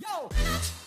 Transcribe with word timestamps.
Yo! 0.00 0.79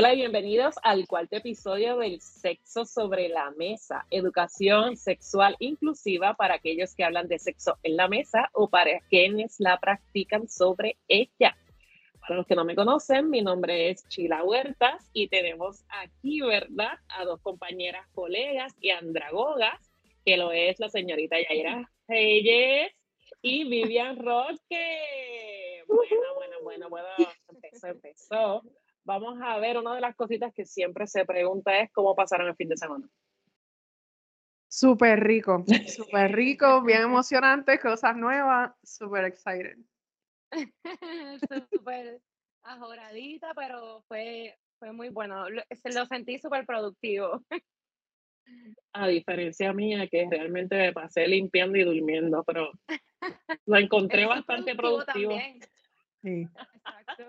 Hola 0.00 0.14
y 0.14 0.18
bienvenidos 0.18 0.76
al 0.84 1.08
cuarto 1.08 1.34
episodio 1.34 1.96
del 1.98 2.20
Sexo 2.20 2.84
sobre 2.84 3.28
la 3.28 3.50
Mesa, 3.50 4.06
educación 4.10 4.96
sexual 4.96 5.56
inclusiva 5.58 6.34
para 6.34 6.54
aquellos 6.54 6.94
que 6.94 7.02
hablan 7.02 7.26
de 7.26 7.40
sexo 7.40 7.78
en 7.82 7.96
la 7.96 8.06
mesa 8.06 8.48
o 8.52 8.70
para 8.70 9.00
quienes 9.10 9.58
la 9.58 9.80
practican 9.80 10.48
sobre 10.48 10.98
ella. 11.08 11.56
Para 12.20 12.36
los 12.36 12.46
que 12.46 12.54
no 12.54 12.64
me 12.64 12.76
conocen, 12.76 13.28
mi 13.28 13.42
nombre 13.42 13.90
es 13.90 14.06
Chila 14.06 14.44
Huertas 14.44 15.10
y 15.12 15.26
tenemos 15.26 15.82
aquí, 15.88 16.42
¿verdad?, 16.42 16.96
a 17.08 17.24
dos 17.24 17.40
compañeras, 17.40 18.06
colegas 18.14 18.72
y 18.80 18.90
andragogas, 18.90 19.80
que 20.24 20.36
lo 20.36 20.52
es 20.52 20.78
la 20.78 20.90
señorita 20.90 21.38
Yaira 21.40 21.90
Reyes 22.06 22.92
y 23.42 23.68
Vivian 23.68 24.16
Roque. 24.16 25.82
Bueno, 25.88 26.34
bueno, 26.36 26.56
bueno, 26.62 26.88
bueno, 26.88 27.08
empezó, 27.48 27.88
empezó 27.88 28.62
vamos 29.08 29.40
a 29.42 29.58
ver, 29.58 29.78
una 29.78 29.94
de 29.94 30.02
las 30.02 30.14
cositas 30.14 30.52
que 30.52 30.66
siempre 30.66 31.06
se 31.06 31.24
pregunta 31.24 31.80
es 31.80 31.90
cómo 31.92 32.14
pasaron 32.14 32.46
el 32.46 32.54
fin 32.56 32.68
de 32.68 32.76
semana. 32.76 33.08
Súper 34.70 35.20
rico, 35.20 35.64
súper 35.88 36.30
rico, 36.32 36.82
bien 36.82 37.02
emocionante, 37.02 37.80
cosas 37.80 38.14
nuevas, 38.16 38.72
súper 38.84 39.24
excited. 39.24 39.78
súper 41.72 42.20
ajoradita, 42.62 43.54
pero 43.54 44.02
fue, 44.08 44.58
fue 44.78 44.92
muy 44.92 45.08
bueno. 45.08 45.48
Lo, 45.48 45.62
lo 45.84 46.06
sentí 46.06 46.38
súper 46.38 46.66
productivo. 46.66 47.42
A 48.92 49.08
diferencia 49.08 49.72
mía, 49.72 50.06
que 50.06 50.28
realmente 50.30 50.76
me 50.76 50.92
pasé 50.92 51.26
limpiando 51.26 51.78
y 51.78 51.84
durmiendo, 51.84 52.44
pero 52.44 52.72
lo 53.64 53.78
encontré 53.78 54.26
bastante 54.26 54.74
productivo. 54.74 55.34
Sí. 56.20 56.46
Exacto. 56.74 57.24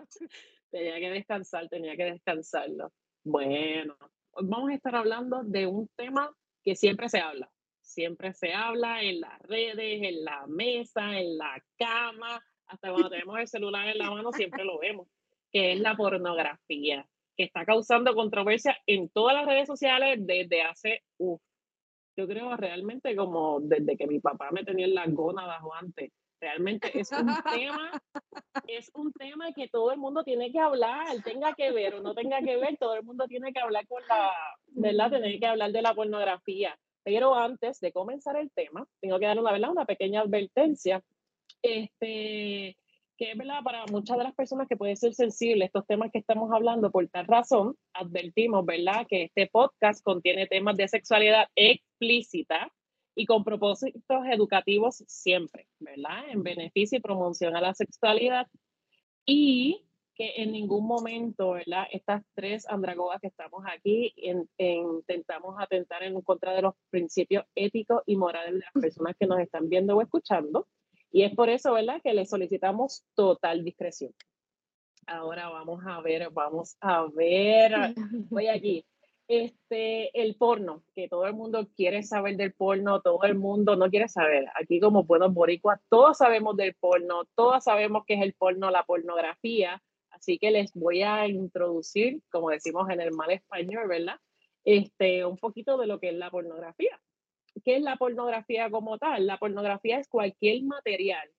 Tenía 0.72 1.00
que 1.00 1.10
descansar, 1.10 1.68
tenía 1.68 1.96
que 1.96 2.06
descansarlo. 2.06 2.92
Bueno, 3.24 3.96
hoy 4.32 4.46
vamos 4.48 4.70
a 4.70 4.76
estar 4.76 4.96
hablando 4.96 5.44
de 5.44 5.68
un 5.68 5.88
tema 5.96 6.32
que 6.64 6.76
siempre 6.76 7.10
se 7.10 7.20
habla. 7.20 7.50
Siempre 7.82 8.34
se 8.34 8.54
habla 8.54 9.02
en 9.02 9.22
las 9.22 9.40
redes, 9.42 10.04
en 10.04 10.24
la 10.24 10.46
mesa, 10.48 11.20
en 11.20 11.38
la 11.38 11.64
cama, 11.78 12.40
hasta 12.68 12.92
cuando 12.92 13.10
tenemos 13.10 13.40
el 13.40 13.48
celular 13.48 13.88
en 13.88 13.98
la 13.98 14.12
mano 14.12 14.32
siempre 14.32 14.64
lo 14.64 14.78
vemos, 14.80 15.08
que 15.52 15.74
es 15.74 15.80
la 15.80 15.96
pornografía, 15.96 17.08
que 17.36 17.44
está 17.44 17.66
causando 17.66 18.14
controversia 18.14 18.78
en 18.86 19.10
todas 19.10 19.36
las 19.36 19.48
redes 19.48 19.68
sociales 19.68 20.20
desde 20.22 20.62
hace, 20.62 21.04
uff, 21.18 21.42
yo 22.16 22.28
creo 22.28 22.56
realmente 22.58 23.16
como 23.16 23.60
desde 23.62 23.96
que 23.98 24.06
mi 24.06 24.20
papá 24.20 24.50
me 24.52 24.64
tenía 24.64 24.86
en 24.86 24.94
la 24.94 25.06
bajo 25.08 25.74
antes. 25.74 26.12
Realmente 26.42 26.98
es 26.98 27.12
un 27.12 27.28
tema, 27.68 27.92
es 28.68 28.92
un 28.94 29.12
tema 29.14 29.52
que 29.54 29.68
todo 29.68 29.92
el 29.92 29.98
mundo 29.98 30.24
tiene 30.24 30.52
que 30.52 30.60
hablar, 30.60 31.22
tenga 31.24 31.54
que 31.54 31.72
ver 31.72 31.96
o 31.96 32.02
no 32.02 32.14
tenga 32.14 32.42
que 32.42 32.58
ver, 32.58 32.78
todo 32.78 32.96
el 32.96 33.04
mundo 33.04 33.28
tiene 33.28 33.52
que 33.52 33.60
hablar 33.60 33.86
con 33.88 34.02
la, 34.08 34.32
¿verdad? 34.68 35.12
Tener 35.12 35.40
que 35.40 35.46
hablar 35.46 35.72
de 35.72 35.82
la 35.82 35.94
pornografía. 35.94 36.78
Pero 37.04 37.36
antes 37.36 37.80
de 37.80 37.92
comenzar 37.92 38.38
el 38.38 38.52
tema, 38.52 38.88
tengo 39.02 39.20
que 39.20 39.26
dar 39.26 39.40
una, 39.40 39.52
¿verdad? 39.52 39.72
una 39.72 39.86
pequeña 39.86 40.22
advertencia. 40.22 41.04
Este, 41.62 42.78
que 43.18 43.32
es 43.32 43.38
verdad 43.38 43.62
para 43.64 43.86
muchas 43.88 44.18
de 44.18 44.24
las 44.24 44.34
personas 44.34 44.68
que 44.70 44.78
puede 44.78 44.96
ser 44.96 45.14
sensible 45.14 45.66
estos 45.66 45.86
temas 45.86 46.10
que 46.10 46.20
estamos 46.20 46.50
hablando, 46.54 46.90
por 46.90 47.06
tal 47.10 47.28
razón, 47.28 47.76
advertimos, 47.94 48.66
¿verdad?, 48.66 49.06
que 49.10 49.24
este 49.24 49.48
podcast 49.48 50.02
contiene 50.02 50.48
temas 50.48 50.78
de 50.78 50.88
sexualidad 50.88 51.48
explícita 51.56 52.72
y 53.16 53.26
con 53.26 53.44
propósitos 53.44 54.26
educativos 54.32 55.04
siempre, 55.08 55.68
¿verdad? 55.80 56.30
En 56.30 56.44
beneficio 56.44 56.98
y 56.98 57.02
promoción 57.02 57.56
a 57.56 57.62
la 57.62 57.74
sexualidad 57.74 58.48
y 59.26 59.86
que 60.16 60.34
en 60.38 60.52
ningún 60.52 60.86
momento, 60.86 61.52
¿verdad? 61.52 61.86
Estas 61.92 62.24
tres 62.34 62.68
andragogas 62.68 63.22
que 63.22 63.28
estamos 63.28 63.64
aquí 63.66 64.14
intentamos 64.58 65.56
atentar 65.60 66.04
en 66.04 66.20
contra 66.22 66.54
de 66.54 66.62
los 66.62 66.74
principios 66.90 67.46
éticos 67.56 68.02
y 68.06 68.18
morales 68.18 68.54
de 68.54 68.60
las 68.60 68.74
personas 68.74 69.16
que 69.18 69.28
nos 69.28 69.40
están 69.40 69.70
viendo 69.70 69.96
o 69.96 70.02
escuchando. 70.02 70.68
Y 71.12 71.24
es 71.24 71.34
por 71.34 71.50
eso, 71.50 71.74
¿verdad?, 71.74 72.02
que 72.04 72.14
les 72.14 72.30
solicitamos 72.30 73.06
total 73.16 73.64
discreción. 73.64 74.14
Ahora 75.08 75.50
vamos 75.50 75.82
a 75.88 76.02
ver, 76.02 76.30
vamos 76.32 76.76
a 76.82 77.08
ver, 77.08 77.72
voy 78.30 78.48
aquí 78.48 78.86
este, 79.30 80.20
el 80.20 80.36
porno, 80.36 80.84
que 80.96 81.08
todo 81.08 81.28
el 81.28 81.34
mundo 81.34 81.68
quiere 81.76 82.02
saber 82.02 82.36
del 82.36 82.52
porno, 82.52 83.00
todo 83.02 83.24
el 83.24 83.36
mundo 83.36 83.76
no 83.76 83.88
quiere 83.92 84.10
saber. 84.10 84.48
Aquí 84.60 84.80
como 84.80 85.04
buenos 85.04 85.36
boricuas, 85.36 85.80
todos 85.88 86.18
sabemos 86.18 86.58
del 86.58 86.74
porno, 86.74 87.26
todos 87.36 87.64
sabemos 87.64 88.04
qué 88.08 88.16
es 88.16 88.24
el 88.24 88.34
porno, 88.34 88.72
la 88.72 88.84
pornografía, 88.84 89.84
así 90.10 90.40
que 90.40 90.50
les 90.50 90.74
voy 90.74 91.04
a 91.04 91.28
introducir, 91.28 92.24
como 92.32 92.50
decimos 92.50 92.90
en 92.90 93.02
el 93.02 93.12
mal 93.12 93.30
español, 93.30 93.88
¿verdad? 93.88 94.20
Este, 94.66 95.24
un 95.24 95.38
poquito 95.38 95.78
de 95.78 95.86
lo 95.86 96.00
que 96.00 96.10
es 96.10 96.16
la 96.16 96.32
pornografía. 96.32 97.00
¿Qué 97.64 97.76
es 97.76 97.84
la 97.84 97.98
pornografía 97.98 98.72
como 98.72 98.98
tal? 98.98 99.28
La 99.28 99.38
pornografía 99.38 100.00
es 100.00 100.08
cualquier 100.08 100.64
material 100.64 101.30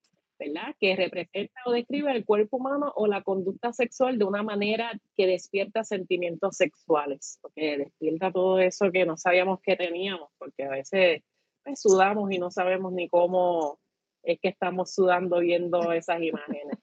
¿verdad? 0.40 0.74
Que 0.80 0.96
representa 0.96 1.60
o 1.66 1.72
describe 1.72 2.10
el 2.12 2.24
cuerpo 2.24 2.56
humano 2.56 2.92
o 2.96 3.06
la 3.06 3.22
conducta 3.22 3.72
sexual 3.72 4.18
de 4.18 4.24
una 4.24 4.42
manera 4.42 4.98
que 5.16 5.26
despierta 5.26 5.84
sentimientos 5.84 6.56
sexuales, 6.56 7.38
porque 7.42 7.76
despierta 7.76 8.32
todo 8.32 8.58
eso 8.58 8.90
que 8.90 9.04
no 9.04 9.18
sabíamos 9.18 9.60
que 9.60 9.76
teníamos, 9.76 10.30
porque 10.38 10.64
a 10.64 10.70
veces 10.70 11.22
pues, 11.62 11.80
sudamos 11.80 12.32
y 12.32 12.38
no 12.38 12.50
sabemos 12.50 12.92
ni 12.92 13.08
cómo 13.08 13.78
es 14.22 14.38
que 14.40 14.48
estamos 14.48 14.94
sudando 14.94 15.40
viendo 15.40 15.92
esas 15.92 16.22
imágenes. 16.22 16.78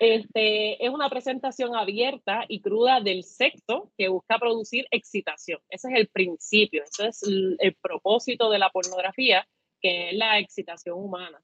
Este, 0.00 0.84
es 0.84 0.90
una 0.90 1.08
presentación 1.08 1.76
abierta 1.76 2.44
y 2.48 2.60
cruda 2.60 3.00
del 3.00 3.22
sexo 3.22 3.92
que 3.96 4.08
busca 4.08 4.38
producir 4.38 4.86
excitación. 4.90 5.60
Ese 5.68 5.88
es 5.88 5.94
el 5.98 6.08
principio, 6.08 6.82
ese 6.84 7.08
es 7.08 7.22
el 7.22 7.76
propósito 7.80 8.50
de 8.50 8.58
la 8.58 8.70
pornografía, 8.70 9.46
que 9.80 10.10
es 10.10 10.16
la 10.16 10.38
excitación 10.38 10.98
humana. 10.98 11.42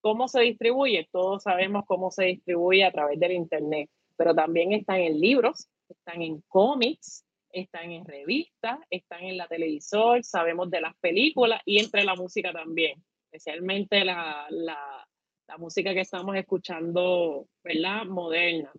¿Cómo 0.00 0.28
se 0.28 0.40
distribuye? 0.40 1.08
Todos 1.12 1.42
sabemos 1.42 1.84
cómo 1.86 2.10
se 2.10 2.24
distribuye 2.24 2.84
a 2.84 2.92
través 2.92 3.18
del 3.20 3.32
Internet, 3.32 3.90
pero 4.16 4.34
también 4.34 4.72
están 4.72 5.00
en 5.00 5.20
libros, 5.20 5.68
están 5.88 6.22
en 6.22 6.40
cómics, 6.48 7.24
están 7.52 7.90
en 7.90 8.04
revistas, 8.04 8.78
están 8.90 9.24
en 9.24 9.36
la 9.36 9.48
televisor, 9.48 10.22
sabemos 10.24 10.70
de 10.70 10.80
las 10.80 10.96
películas 10.96 11.60
y 11.64 11.80
entre 11.80 12.04
la 12.04 12.14
música 12.14 12.52
también, 12.52 13.02
especialmente 13.24 14.04
la, 14.04 14.46
la, 14.50 15.06
la 15.48 15.58
música 15.58 15.92
que 15.92 16.00
estamos 16.00 16.36
escuchando, 16.36 17.48
¿verdad? 17.62 18.04
Moderna. 18.06 18.72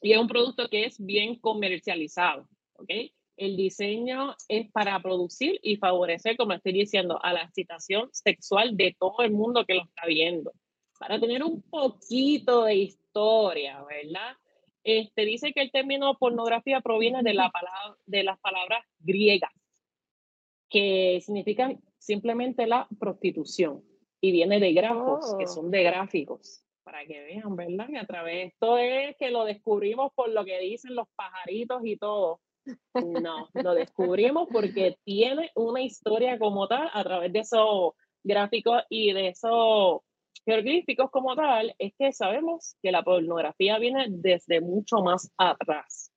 Y 0.00 0.12
es 0.12 0.18
un 0.18 0.28
producto 0.28 0.68
que 0.68 0.86
es 0.86 0.98
bien 0.98 1.38
comercializado, 1.38 2.48
¿ok? 2.74 2.90
El 3.36 3.56
diseño 3.56 4.36
es 4.48 4.70
para 4.70 5.00
producir 5.00 5.58
y 5.62 5.76
favorecer, 5.76 6.36
como 6.36 6.52
estoy 6.52 6.72
diciendo, 6.72 7.18
a 7.22 7.32
la 7.32 7.42
excitación 7.42 8.08
sexual 8.12 8.76
de 8.76 8.96
todo 8.98 9.20
el 9.20 9.32
mundo 9.32 9.64
que 9.64 9.74
lo 9.74 9.84
está 9.84 10.06
viendo. 10.06 10.52
Para 10.98 11.18
tener 11.18 11.42
un 11.42 11.62
poquito 11.62 12.64
de 12.64 12.76
historia, 12.76 13.82
¿verdad? 13.82 14.36
Este, 14.84 15.24
dice 15.24 15.52
que 15.52 15.62
el 15.62 15.72
término 15.72 16.16
pornografía 16.18 16.80
proviene 16.80 17.22
de, 17.22 17.34
la 17.34 17.50
palabra, 17.50 17.96
de 18.06 18.22
las 18.22 18.38
palabras 18.38 18.84
griegas, 19.00 19.52
que 20.68 21.20
significan 21.24 21.80
simplemente 21.98 22.66
la 22.66 22.86
prostitución, 23.00 23.82
y 24.20 24.30
viene 24.30 24.60
de 24.60 24.72
grafos, 24.72 25.34
que 25.38 25.44
oh. 25.44 25.48
son 25.48 25.70
de 25.70 25.82
gráficos, 25.82 26.64
para 26.84 27.04
que 27.06 27.20
vean, 27.20 27.56
¿verdad? 27.56 27.88
Que 27.88 27.98
a 27.98 28.06
través, 28.06 28.52
esto 28.52 28.78
es 28.78 29.16
que 29.16 29.30
lo 29.30 29.44
descubrimos 29.44 30.12
por 30.14 30.28
lo 30.28 30.44
que 30.44 30.60
dicen 30.60 30.94
los 30.94 31.08
pajaritos 31.16 31.80
y 31.84 31.96
todo, 31.96 32.40
no, 32.94 33.48
lo 33.52 33.74
descubrimos 33.74 34.48
porque 34.50 34.98
tiene 35.04 35.50
una 35.54 35.82
historia 35.82 36.38
como 36.38 36.66
tal 36.68 36.88
a 36.92 37.02
través 37.04 37.32
de 37.32 37.40
esos 37.40 37.92
gráficos 38.22 38.82
y 38.88 39.12
de 39.12 39.28
esos 39.28 40.00
jeroglíficos 40.44 41.10
como 41.10 41.34
tal, 41.36 41.74
es 41.78 41.92
que 41.98 42.12
sabemos 42.12 42.76
que 42.82 42.92
la 42.92 43.02
pornografía 43.02 43.78
viene 43.78 44.06
desde 44.10 44.60
mucho 44.60 44.98
más 44.98 45.30
atrás. 45.38 46.10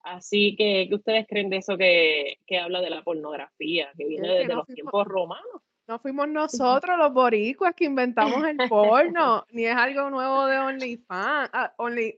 Así 0.00 0.54
que, 0.56 0.86
¿qué 0.88 0.94
ustedes 0.94 1.26
creen 1.26 1.50
de 1.50 1.58
eso 1.58 1.76
que, 1.78 2.38
que 2.46 2.58
habla 2.58 2.80
de 2.80 2.90
la 2.90 3.02
pornografía, 3.02 3.90
que 3.96 4.06
viene 4.06 4.28
desde 4.28 4.54
los 4.54 4.66
tiempos 4.66 5.06
romanos? 5.06 5.62
No 5.86 5.98
fuimos 5.98 6.28
nosotros 6.28 6.96
los 6.98 7.12
boricuas 7.12 7.74
que 7.74 7.84
inventamos 7.84 8.42
el 8.46 8.56
porno, 8.68 9.44
ni 9.50 9.66
es 9.66 9.76
algo 9.76 10.08
nuevo 10.10 10.46
de 10.46 10.58
OnlyFans. 10.58 11.50
Ah, 11.52 11.74
only... 11.76 12.16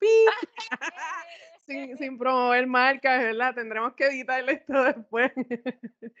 sin, 1.66 2.18
promover 2.18 2.66
marcas, 2.66 3.20
¿verdad? 3.20 3.54
Tendremos 3.54 3.94
que 3.94 4.06
editarle 4.06 4.52
esto 4.52 4.72
después. 4.84 5.32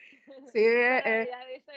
sí, 0.52 0.64
eh, 0.64 1.28
dice 1.54 1.72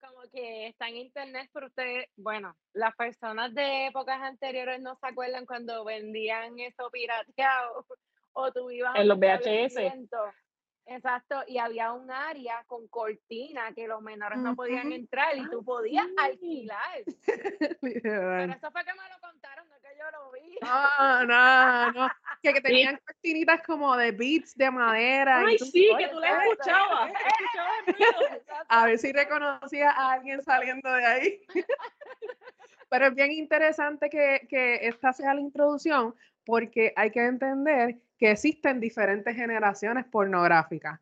como 0.00 0.22
que 0.30 0.68
está 0.68 0.88
en 0.88 0.96
internet, 0.96 1.50
pero 1.52 1.66
usted, 1.66 2.04
bueno, 2.16 2.56
las 2.72 2.94
personas 2.94 3.54
de 3.54 3.86
épocas 3.86 4.20
anteriores 4.22 4.80
no 4.80 4.96
se 4.96 5.06
acuerdan 5.06 5.46
cuando 5.46 5.84
vendían 5.84 6.58
eso 6.60 6.90
pirateado 6.90 7.86
o 8.32 8.52
tú 8.52 8.70
ibas 8.70 8.96
en 8.96 9.08
los 9.08 9.18
VHS. 9.18 9.76
Exacto, 10.88 11.42
y 11.48 11.58
había 11.58 11.92
un 11.92 12.08
área 12.12 12.62
con 12.68 12.86
cortina 12.86 13.72
que 13.74 13.88
los 13.88 14.00
menores 14.02 14.38
no 14.38 14.54
podían 14.54 14.92
entrar 14.92 15.36
y 15.36 15.44
tú 15.50 15.64
podías 15.64 16.06
alquilar. 16.16 17.02
Pero 17.82 18.52
eso 18.52 18.70
fue 18.70 18.84
que 18.84 18.92
me 18.92 19.08
lo 19.08 19.20
contaron, 19.20 19.68
no 19.68 19.74
que 19.80 19.88
yo 19.98 20.08
lo 20.12 20.30
vi. 20.30 20.56
No, 20.62 21.26
no, 21.26 21.90
no. 21.90 22.08
Que, 22.40 22.54
que 22.54 22.60
tenían 22.60 23.00
como 23.66 23.96
de 23.96 24.12
beats 24.12 24.56
de 24.56 24.70
madera. 24.70 25.44
Ay, 25.46 25.58
sí, 25.58 25.88
que 25.98 26.08
tú 26.08 26.18
la 26.18 26.44
escuchabas. 26.44 27.12
a 28.68 28.86
ver 28.86 28.98
si 28.98 29.12
reconocía 29.12 29.90
a 29.90 30.12
alguien 30.12 30.42
saliendo 30.42 30.92
de 30.92 31.04
ahí. 31.04 31.40
Pero 32.88 33.06
es 33.06 33.14
bien 33.14 33.32
interesante 33.32 34.08
que, 34.08 34.46
que 34.48 34.86
esta 34.86 35.12
sea 35.12 35.34
la 35.34 35.40
introducción, 35.40 36.14
porque 36.44 36.92
hay 36.96 37.10
que 37.10 37.24
entender 37.24 37.96
que 38.18 38.30
existen 38.30 38.80
diferentes 38.80 39.34
generaciones 39.34 40.04
pornográficas. 40.06 41.00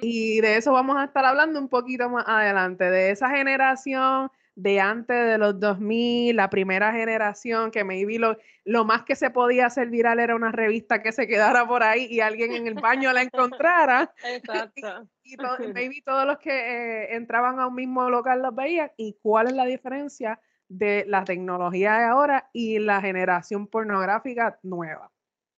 Y 0.00 0.40
de 0.40 0.56
eso 0.56 0.72
vamos 0.72 0.96
a 0.96 1.04
estar 1.04 1.24
hablando 1.24 1.58
un 1.58 1.68
poquito 1.68 2.08
más 2.08 2.24
adelante, 2.26 2.84
de 2.84 3.10
esa 3.10 3.28
generación 3.28 4.30
de 4.56 4.80
antes 4.80 5.16
de 5.16 5.38
los 5.38 5.58
2000, 5.58 6.36
la 6.36 6.48
primera 6.48 6.92
generación, 6.92 7.70
que 7.70 7.82
maybe 7.82 8.18
lo, 8.18 8.36
lo 8.64 8.84
más 8.84 9.04
que 9.04 9.16
se 9.16 9.30
podía 9.30 9.66
hacer 9.66 9.90
viral 9.90 10.20
era 10.20 10.36
una 10.36 10.52
revista 10.52 11.02
que 11.02 11.12
se 11.12 11.26
quedara 11.26 11.66
por 11.66 11.82
ahí 11.82 12.06
y 12.08 12.20
alguien 12.20 12.52
en 12.52 12.66
el 12.68 12.74
baño 12.74 13.12
la 13.12 13.22
encontrara. 13.22 14.14
Exacto. 14.24 15.08
y, 15.24 15.36
maybe 15.72 16.02
todos 16.04 16.26
los 16.26 16.38
que 16.38 16.50
eh, 16.50 17.16
entraban 17.16 17.58
a 17.58 17.66
un 17.66 17.74
mismo 17.74 18.08
local 18.08 18.42
los 18.42 18.54
veían. 18.54 18.92
¿Y 18.96 19.16
cuál 19.20 19.48
es 19.48 19.54
la 19.54 19.64
diferencia 19.64 20.40
de 20.68 21.04
la 21.08 21.24
tecnología 21.24 21.98
de 21.98 22.04
ahora 22.04 22.50
y 22.52 22.78
la 22.78 23.00
generación 23.00 23.66
pornográfica 23.66 24.58
nueva? 24.62 25.10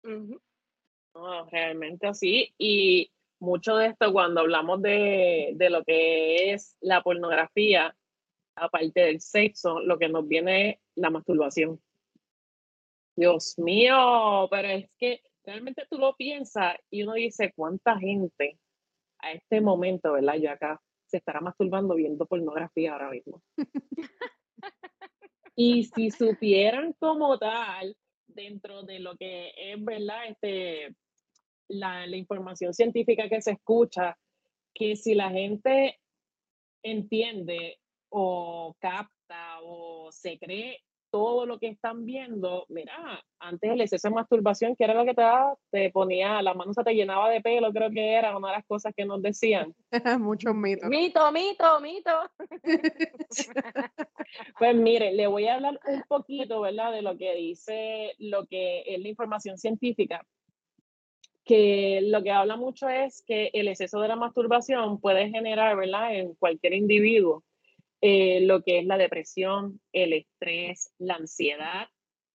No, 0.04 1.46
realmente 1.52 2.08
así. 2.08 2.54
Y 2.58 3.12
mucho 3.40 3.76
de 3.76 3.88
esto 3.88 4.14
cuando 4.14 4.42
hablamos 4.42 4.82
de, 4.82 5.52
de 5.56 5.70
lo 5.70 5.84
que 5.84 6.54
es 6.54 6.78
la 6.80 7.02
pornografía, 7.02 7.94
aparte 8.56 9.02
del 9.02 9.22
sexo, 9.22 9.80
lo 9.82 9.98
que 9.98 10.10
nos 10.10 10.28
viene 10.28 10.70
es 10.70 10.78
la 10.96 11.10
masturbación. 11.10 11.82
Dios 13.16 13.58
mío, 13.58 14.48
pero 14.50 14.68
es 14.68 14.90
que 14.98 15.22
realmente 15.44 15.86
tú 15.90 15.98
lo 15.98 16.16
piensas 16.16 16.76
y 16.90 17.04
uno 17.04 17.14
dice, 17.14 17.54
¿cuánta 17.56 17.98
gente 17.98 18.60
a 19.20 19.32
este 19.32 19.62
momento, 19.62 20.14
verdad? 20.14 20.36
Yo 20.36 20.52
acá 20.52 20.82
se 21.06 21.18
estará 21.18 21.40
masturbando 21.40 21.96
viendo 21.96 22.26
pornografía 22.26 22.94
ahora 22.94 23.12
mismo. 23.12 23.42
y 25.56 25.86
si 25.86 26.12
supieran 26.12 26.94
como 26.94 27.38
tal, 27.38 27.96
dentro 28.28 28.84
de 28.84 29.00
lo 29.00 29.16
que 29.16 29.54
es, 29.56 29.84
¿verdad? 29.84 30.28
Este, 30.28 30.96
la, 31.70 32.06
la 32.08 32.18
información 32.18 32.74
científica 32.74 33.30
que 33.30 33.42
se 33.42 33.52
escucha, 33.52 34.18
que 34.74 34.96
si 34.96 35.16
la 35.16 35.30
gente 35.30 36.00
entiende 36.84 37.80
o 38.18 38.74
capta 38.80 39.60
o 39.64 40.10
se 40.10 40.40
cree 40.40 40.80
todo 41.12 41.46
lo 41.46 41.60
que 41.60 41.68
están 41.68 42.06
viendo, 42.06 42.66
mira, 42.70 43.22
antes 43.40 43.72
el 43.72 43.82
exceso 43.82 44.08
de 44.08 44.16
masturbación, 44.16 44.76
que 44.76 44.86
era 44.86 44.94
lo 44.94 45.06
que 45.06 45.14
te 45.14 45.22
daba, 45.22 45.56
te 45.70 45.92
ponía, 45.92 46.42
la 46.42 46.54
mano 46.54 46.74
se 46.74 46.84
te 46.84 46.94
llenaba 46.94 47.30
de 47.30 47.42
pelo, 47.42 47.72
creo 47.72 47.92
que 47.92 48.14
era 48.14 48.38
una 48.38 48.50
de 48.50 48.56
las 48.56 48.66
cosas 48.66 48.94
que 48.96 49.06
nos 49.06 49.22
decían. 49.22 49.74
Muchos 50.20 50.56
mitos. 50.56 50.90
Mito, 50.90 51.32
mito, 51.32 51.80
mito. 51.82 52.12
pues 54.60 54.76
mire, 54.76 55.14
le 55.14 55.28
voy 55.28 55.48
a 55.48 55.56
hablar 55.56 55.80
un 55.86 56.04
poquito, 56.08 56.62
¿verdad? 56.62 56.94
De 56.94 57.02
lo 57.02 57.18
que 57.18 57.36
dice, 57.36 58.14
lo 58.20 58.46
que 58.46 58.84
es 58.86 59.02
la 59.02 59.10
información 59.10 59.58
científica, 59.58 60.26
que 61.44 62.02
lo 62.04 62.24
que 62.24 62.32
habla 62.32 62.56
mucho 62.56 62.90
es 62.90 63.24
que 63.26 63.52
el 63.54 63.68
exceso 63.68 64.00
de 64.00 64.08
la 64.08 64.16
masturbación 64.16 65.00
puede 65.00 65.30
generar, 65.30 65.78
¿verdad? 65.78 66.16
En 66.16 66.34
cualquier 66.36 66.74
individuo 66.74 67.44
eh, 68.08 68.40
lo 68.42 68.62
que 68.62 68.78
es 68.78 68.86
la 68.86 69.00
depresión, 69.00 69.82
el 69.92 70.14
estrés, 70.14 70.92
la 71.00 71.16
ansiedad, 71.16 71.88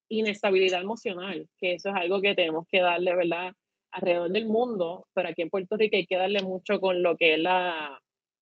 inestabilidad 0.09 0.81
emocional, 0.81 1.47
que 1.57 1.75
eso 1.75 1.91
es 1.91 1.95
algo 1.95 2.19
que 2.19 2.35
tenemos 2.35 2.67
que 2.67 2.81
darle, 2.81 3.15
¿verdad? 3.15 3.53
Alrededor 3.91 4.31
del 4.31 4.47
mundo, 4.47 5.07
pero 5.13 5.29
aquí 5.29 5.43
en 5.43 5.49
Puerto 5.49 5.77
Rico 5.77 5.95
hay 5.95 6.05
que 6.05 6.17
darle 6.17 6.41
mucho 6.41 6.81
con 6.81 7.01
lo 7.01 7.15
que 7.15 7.35
es 7.35 7.39
la, 7.39 7.97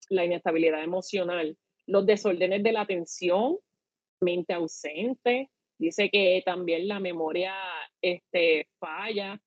la 0.10 0.26
inestabilidad 0.26 0.84
emocional, 0.84 1.56
los 1.86 2.04
desórdenes 2.08 2.64
de 2.64 2.72
la 2.72 2.81
atención, 2.81 3.60
mente 4.22 4.54
ausente, 4.54 5.52
dice 5.78 6.10
que 6.10 6.42
también 6.44 6.88
la 6.88 7.00
memoria 7.00 7.54
este, 8.02 8.70
falla, 8.80 9.40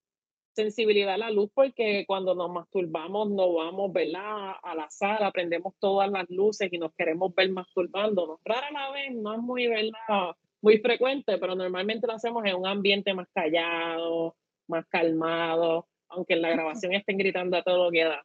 sensibilidad 0.55 1.15
a 1.15 1.19
la 1.19 1.31
luz 1.31 1.51
porque 1.55 2.05
cuando 2.07 2.35
nos 2.35 2.51
masturbamos 2.51 3.31
no 3.31 3.55
vamos 3.55 3.93
¿verdad? 3.93 4.53
a 4.63 4.75
la 4.75 4.91
sala, 4.91 5.31
prendemos 5.31 5.75
todas 5.79 6.11
las 6.11 6.29
luces 6.31 6.73
y 6.73 6.79
nos 6.79 6.93
queremos 6.95 7.35
ver 7.35 7.51
masturbándonos. 7.51 8.39
Rara 8.45 8.71
la 8.71 8.91
vez, 8.91 9.15
no 9.15 9.35
es 9.35 9.41
muy, 9.41 9.67
¿verdad? 9.67 10.37
muy 10.61 10.79
frecuente, 10.79 11.39
pero 11.39 11.55
normalmente 11.55 12.07
lo 12.07 12.15
hacemos 12.15 12.45
en 12.45 12.57
un 12.57 12.67
ambiente 12.67 13.15
más 13.15 13.29
callado, 13.35 14.37
más 14.69 14.87
calmado, 14.89 15.89
aunque 16.09 16.35
en 16.35 16.43
la 16.43 16.51
grabación 16.51 16.95
estén 16.95 17.19
gritando 17.19 17.57
a 17.57 17.63
todo 17.63 17.87
lo 17.87 17.91
que 17.91 18.05
da. 18.05 18.23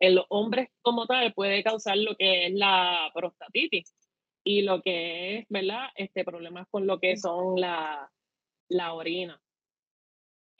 En 0.00 0.14
los 0.14 0.26
hombres 0.28 0.68
como 0.82 1.06
tal 1.06 1.32
puede 1.34 1.62
causar 1.62 1.96
lo 1.96 2.16
que 2.16 2.46
es 2.46 2.52
la 2.54 3.10
prostatitis 3.14 3.94
y 4.44 4.62
lo 4.62 4.82
que 4.82 5.38
es, 5.38 5.46
¿verdad? 5.48 5.88
Este 5.94 6.24
problemas 6.24 6.66
con 6.70 6.86
lo 6.86 6.98
que 6.98 7.16
son 7.16 7.60
la, 7.60 8.10
la 8.68 8.94
orina 8.94 9.40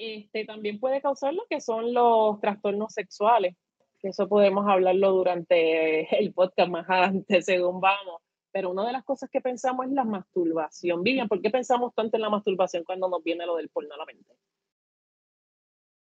este, 0.00 0.44
también 0.44 0.80
puede 0.80 1.02
causar 1.02 1.34
lo 1.34 1.44
que 1.48 1.60
son 1.60 1.92
los 1.92 2.40
trastornos 2.40 2.92
sexuales, 2.92 3.56
que 3.98 4.08
eso 4.08 4.28
podemos 4.28 4.66
hablarlo 4.66 5.12
durante 5.12 6.16
el 6.18 6.32
podcast 6.32 6.70
más 6.70 6.88
adelante 6.88 7.42
según 7.42 7.80
vamos. 7.80 8.22
Pero 8.52 8.70
una 8.70 8.86
de 8.86 8.92
las 8.92 9.04
cosas 9.04 9.30
que 9.30 9.40
pensamos 9.40 9.86
es 9.86 9.92
la 9.92 10.04
masturbación. 10.04 11.04
Vivian, 11.04 11.28
¿por 11.28 11.40
qué 11.40 11.50
pensamos 11.50 11.94
tanto 11.94 12.16
en 12.16 12.22
la 12.22 12.30
masturbación 12.30 12.82
cuando 12.82 13.08
nos 13.08 13.22
viene 13.22 13.46
lo 13.46 13.56
del 13.56 13.68
porno 13.68 13.94
a 13.94 13.98
la 13.98 14.06
mente? 14.06 14.34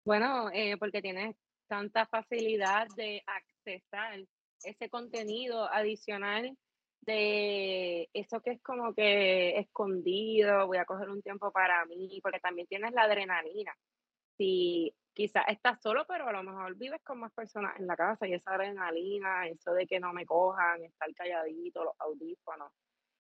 Bueno, 0.05 0.49
eh, 0.51 0.75
porque 0.77 1.01
tienes 1.01 1.37
tanta 1.67 2.05
facilidad 2.05 2.87
de 2.97 3.23
accesar 3.25 4.19
ese 4.63 4.89
contenido 4.89 5.71
adicional 5.71 6.57
de 7.05 8.09
eso 8.13 8.41
que 8.41 8.51
es 8.51 8.61
como 8.61 8.93
que 8.93 9.57
escondido, 9.57 10.67
voy 10.67 10.77
a 10.77 10.85
coger 10.85 11.09
un 11.09 11.21
tiempo 11.21 11.51
para 11.51 11.85
mí, 11.85 12.19
porque 12.21 12.39
también 12.39 12.67
tienes 12.67 12.93
la 12.93 13.03
adrenalina. 13.03 13.75
Si 14.37 14.93
quizás 15.13 15.45
estás 15.47 15.81
solo, 15.81 16.05
pero 16.07 16.27
a 16.27 16.31
lo 16.31 16.43
mejor 16.43 16.75
vives 16.75 17.01
con 17.03 17.19
más 17.19 17.31
personas 17.33 17.79
en 17.79 17.87
la 17.87 17.95
casa 17.95 18.27
y 18.27 18.33
esa 18.33 18.51
adrenalina, 18.51 19.47
eso 19.47 19.73
de 19.73 19.85
que 19.85 19.99
no 19.99 20.11
me 20.13 20.25
cojan, 20.25 20.83
estar 20.83 21.13
calladito, 21.13 21.83
los 21.83 21.93
audífonos, 21.99 22.71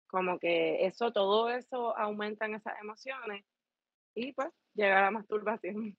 como 0.07 0.39
que 0.39 0.85
eso, 0.85 1.11
todo 1.11 1.49
eso 1.49 1.97
aumenta 1.97 2.45
en 2.45 2.55
esas 2.55 2.73
emociones 2.81 3.45
y 4.15 4.33
pues 4.33 4.49
llega 4.73 5.01
la 5.01 5.11
masturbación. 5.11 5.97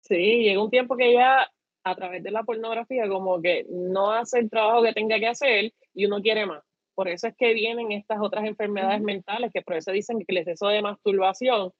Sí, 0.00 0.42
llega 0.42 0.62
un 0.62 0.70
tiempo 0.70 0.96
que 0.96 1.12
ya 1.12 1.48
a 1.84 1.94
través 1.94 2.22
de 2.22 2.30
la 2.30 2.42
pornografía 2.44 3.08
como 3.08 3.40
que 3.40 3.66
no 3.68 4.12
hace 4.12 4.38
el 4.38 4.50
trabajo 4.50 4.82
que 4.82 4.92
tenga 4.92 5.18
que 5.18 5.28
hacer 5.28 5.72
y 5.94 6.06
uno 6.06 6.20
quiere 6.20 6.46
más. 6.46 6.62
Por 6.94 7.08
eso 7.08 7.26
es 7.28 7.36
que 7.36 7.54
vienen 7.54 7.92
estas 7.92 8.18
otras 8.20 8.44
enfermedades 8.44 9.00
mentales, 9.00 9.50
que 9.52 9.62
por 9.62 9.76
eso 9.76 9.92
dicen 9.92 10.18
que 10.18 10.26
el 10.28 10.38
exceso 10.38 10.68
de 10.68 10.82
masturbación 10.82 11.72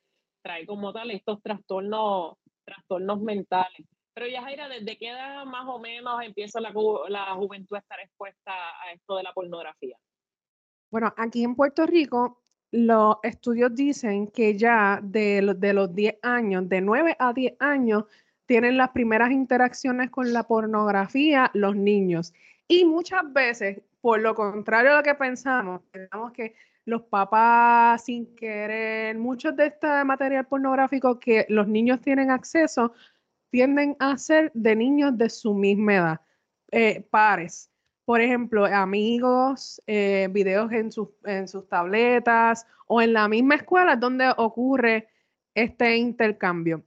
trae 0.42 0.66
como 0.66 0.92
tal 0.92 1.10
estos 1.10 1.42
trastornos, 1.42 2.36
trastornos 2.64 3.20
mentales. 3.20 3.86
Pero 4.14 4.26
ya, 4.26 4.42
Jaira, 4.42 4.68
¿desde 4.68 4.98
qué 4.98 5.08
edad 5.08 5.44
más 5.44 5.64
o 5.66 5.78
menos 5.78 6.22
empieza 6.22 6.60
la, 6.60 6.72
juventud 6.72 7.76
a 7.76 7.78
estar 7.78 8.00
expuesta 8.00 8.52
a 8.52 8.92
esto 8.92 9.16
de 9.16 9.22
la 9.22 9.32
pornografía? 9.32 9.96
Bueno, 10.90 11.14
aquí 11.16 11.42
en 11.44 11.54
Puerto 11.54 11.86
Rico, 11.86 12.42
los 12.70 13.16
estudios 13.22 13.74
dicen 13.74 14.28
que 14.28 14.58
ya 14.58 15.00
de, 15.02 15.54
de 15.56 15.72
los 15.72 15.94
10 15.94 16.18
años, 16.22 16.68
de 16.68 16.80
9 16.82 17.16
a 17.18 17.32
10 17.32 17.54
años, 17.60 18.04
tienen 18.44 18.76
las 18.76 18.90
primeras 18.90 19.30
interacciones 19.30 20.10
con 20.10 20.32
la 20.32 20.42
pornografía 20.42 21.50
los 21.54 21.74
niños. 21.74 22.34
Y 22.68 22.84
muchas 22.84 23.32
veces 23.32 23.82
por 24.02 24.20
lo 24.20 24.34
contrario 24.34 24.92
a 24.92 24.96
lo 24.96 25.02
que 25.02 25.14
pensamos, 25.14 25.80
pensamos 25.90 26.32
que 26.32 26.54
los 26.84 27.02
papás 27.02 28.04
sin 28.04 28.34
querer, 28.34 29.16
muchos 29.16 29.56
de 29.56 29.66
este 29.66 30.04
material 30.04 30.46
pornográfico 30.46 31.18
que 31.18 31.46
los 31.48 31.68
niños 31.68 32.00
tienen 32.00 32.30
acceso, 32.30 32.92
tienden 33.50 33.96
a 33.98 34.16
ser 34.16 34.50
de 34.54 34.74
niños 34.74 35.16
de 35.16 35.30
su 35.30 35.54
misma 35.54 35.94
edad, 35.94 36.20
eh, 36.70 37.06
pares. 37.10 37.70
Por 38.04 38.20
ejemplo, 38.20 38.64
amigos, 38.64 39.80
eh, 39.86 40.28
videos 40.32 40.72
en 40.72 40.90
sus, 40.90 41.08
en 41.24 41.46
sus 41.46 41.68
tabletas 41.68 42.66
o 42.88 43.00
en 43.00 43.12
la 43.12 43.28
misma 43.28 43.54
escuela 43.56 43.94
donde 43.94 44.32
ocurre 44.36 45.08
este 45.54 45.96
intercambio. 45.96 46.82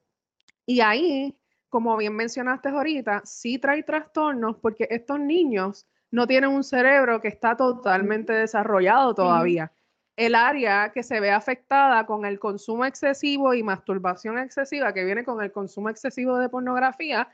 Y 0.66 0.82
ahí, 0.82 1.38
como 1.70 1.96
bien 1.96 2.16
mencionaste 2.16 2.70
ahorita, 2.70 3.22
sí 3.24 3.60
trae 3.60 3.84
trastornos 3.84 4.58
porque 4.58 4.88
estos 4.90 5.20
niños 5.20 5.88
no 6.12 6.28
tienen 6.28 6.50
un 6.50 6.64
cerebro 6.64 7.22
que 7.22 7.28
está 7.28 7.56
totalmente 7.56 8.34
desarrollado 8.34 9.14
todavía. 9.14 9.72
El 10.16 10.36
área 10.36 10.92
que 10.94 11.04
se 11.04 11.20
ve 11.20 11.32
afectada 11.32 12.06
con 12.06 12.26
el 12.26 12.40
consumo 12.40 12.86
excesivo 12.86 13.54
y 13.54 13.64
masturbación 13.64 14.38
excesiva 14.38 14.94
que 14.94 15.04
viene 15.04 15.24
con 15.24 15.42
el 15.42 15.52
consumo 15.52 15.90
excesivo 15.90 16.38
de 16.38 16.50
pornografía, 16.50 17.28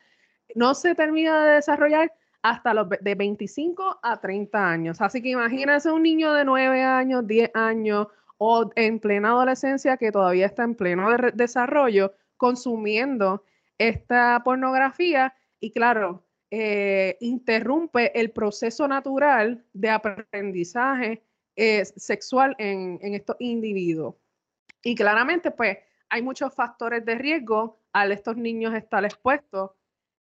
no 0.55 0.73
se 0.73 0.95
termina 0.95 1.45
de 1.45 1.55
desarrollar 1.55 2.11
hasta 2.41 2.73
los 2.73 2.89
de 2.89 3.15
25 3.15 3.99
a 4.01 4.19
30 4.19 4.67
años. 4.67 5.01
Así 5.01 5.21
que 5.21 5.29
imagínense 5.29 5.91
un 5.91 6.03
niño 6.03 6.33
de 6.33 6.43
9 6.43 6.81
años, 6.81 7.27
10 7.27 7.51
años 7.53 8.07
o 8.37 8.71
en 8.75 8.99
plena 8.99 9.29
adolescencia 9.29 9.97
que 9.97 10.11
todavía 10.11 10.47
está 10.47 10.63
en 10.63 10.75
pleno 10.75 11.09
desarrollo 11.33 12.13
consumiendo 12.37 13.45
esta 13.77 14.41
pornografía 14.43 15.35
y 15.59 15.71
claro, 15.71 16.25
eh, 16.49 17.17
interrumpe 17.21 18.19
el 18.19 18.31
proceso 18.31 18.87
natural 18.87 19.63
de 19.73 19.89
aprendizaje 19.91 21.23
sexual 21.55 22.55
en, 22.57 22.99
estos 23.13 23.35
individuos. 23.39 24.15
Y 24.83 24.95
claramente, 24.95 25.51
pues, 25.51 25.77
hay 26.09 26.21
muchos 26.21 26.53
factores 26.53 27.05
de 27.05 27.15
riesgo 27.15 27.79
al 27.93 28.11
estos 28.11 28.35
niños 28.37 28.73
estar 28.73 29.03
expuestos 29.05 29.71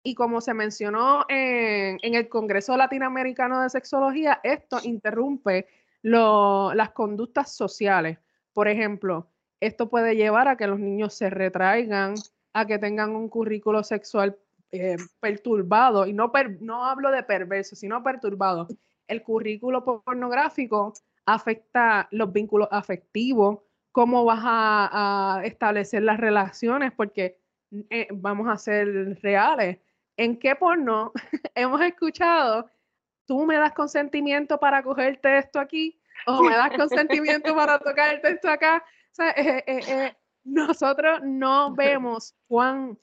y 0.04 0.16
como 0.16 0.42
se 0.42 0.54
mencionó 0.54 1.26
en, 1.28 2.00
el 2.02 2.30
Congreso 2.30 2.78
Latinoamericano 2.78 3.62
de 3.62 3.70
Sexología, 3.70 4.40
esto 4.44 4.80
interrumpe 4.84 5.68
las 6.02 6.92
conductas 6.92 7.54
sociales. 7.54 8.18
Por 8.54 8.68
ejemplo, 8.68 9.28
esto 9.60 9.90
puede 9.90 10.16
llevar 10.16 10.48
a 10.48 10.56
que 10.56 10.68
los 10.68 10.80
niños 10.80 11.14
se 11.14 11.30
retraigan, 11.30 12.16
a 12.54 12.66
que 12.66 12.80
tengan 12.80 13.16
un 13.16 13.28
currículo 13.28 13.84
sexual 13.84 14.38
eh, 14.72 14.98
perturbado, 15.20 16.08
y 16.08 16.14
no, 16.14 16.32
no 16.62 16.86
hablo 16.86 17.12
de 17.12 17.24
perverso, 17.24 17.76
sino 17.76 18.02
perturbado. 18.02 18.68
El 19.08 19.24
currículo 19.24 19.84
pornográfico 19.84 20.94
afecta 21.34 22.08
los 22.12 22.32
vínculos 22.32 22.68
afectivos, 22.72 23.60
cómo 23.92 24.26
vas 24.26 24.42
a, 24.44 25.42
establecer 25.44 26.04
las 26.04 26.20
relaciones, 26.20 26.92
porque 26.92 27.40
eh, 27.90 28.08
vamos 28.12 28.48
a 28.50 28.58
ser 28.58 29.20
reales 29.22 29.80
¿en 30.20 30.38
qué 30.38 30.56
porno 30.56 31.14
hemos 31.56 31.82
escuchado? 31.82 32.70
Tú 33.26 33.46
me 33.46 33.56
das 33.56 33.74
consentimiento 33.74 34.60
para 34.60 34.84
cogerte 34.84 35.38
esto 35.38 35.60
aquí 35.60 36.00
o 36.26 36.44
me 36.44 36.56
das 36.56 36.72
consentimiento 36.72 37.56
para 37.56 37.80
tocarte 37.80 38.32
esto 38.32 38.50
acá. 38.50 38.84
Eh, 39.38 39.64
eh, 39.66 40.16
nosotros 40.44 41.22
no 41.24 41.74
vemos 41.74 42.36
cuán, 42.48 43.00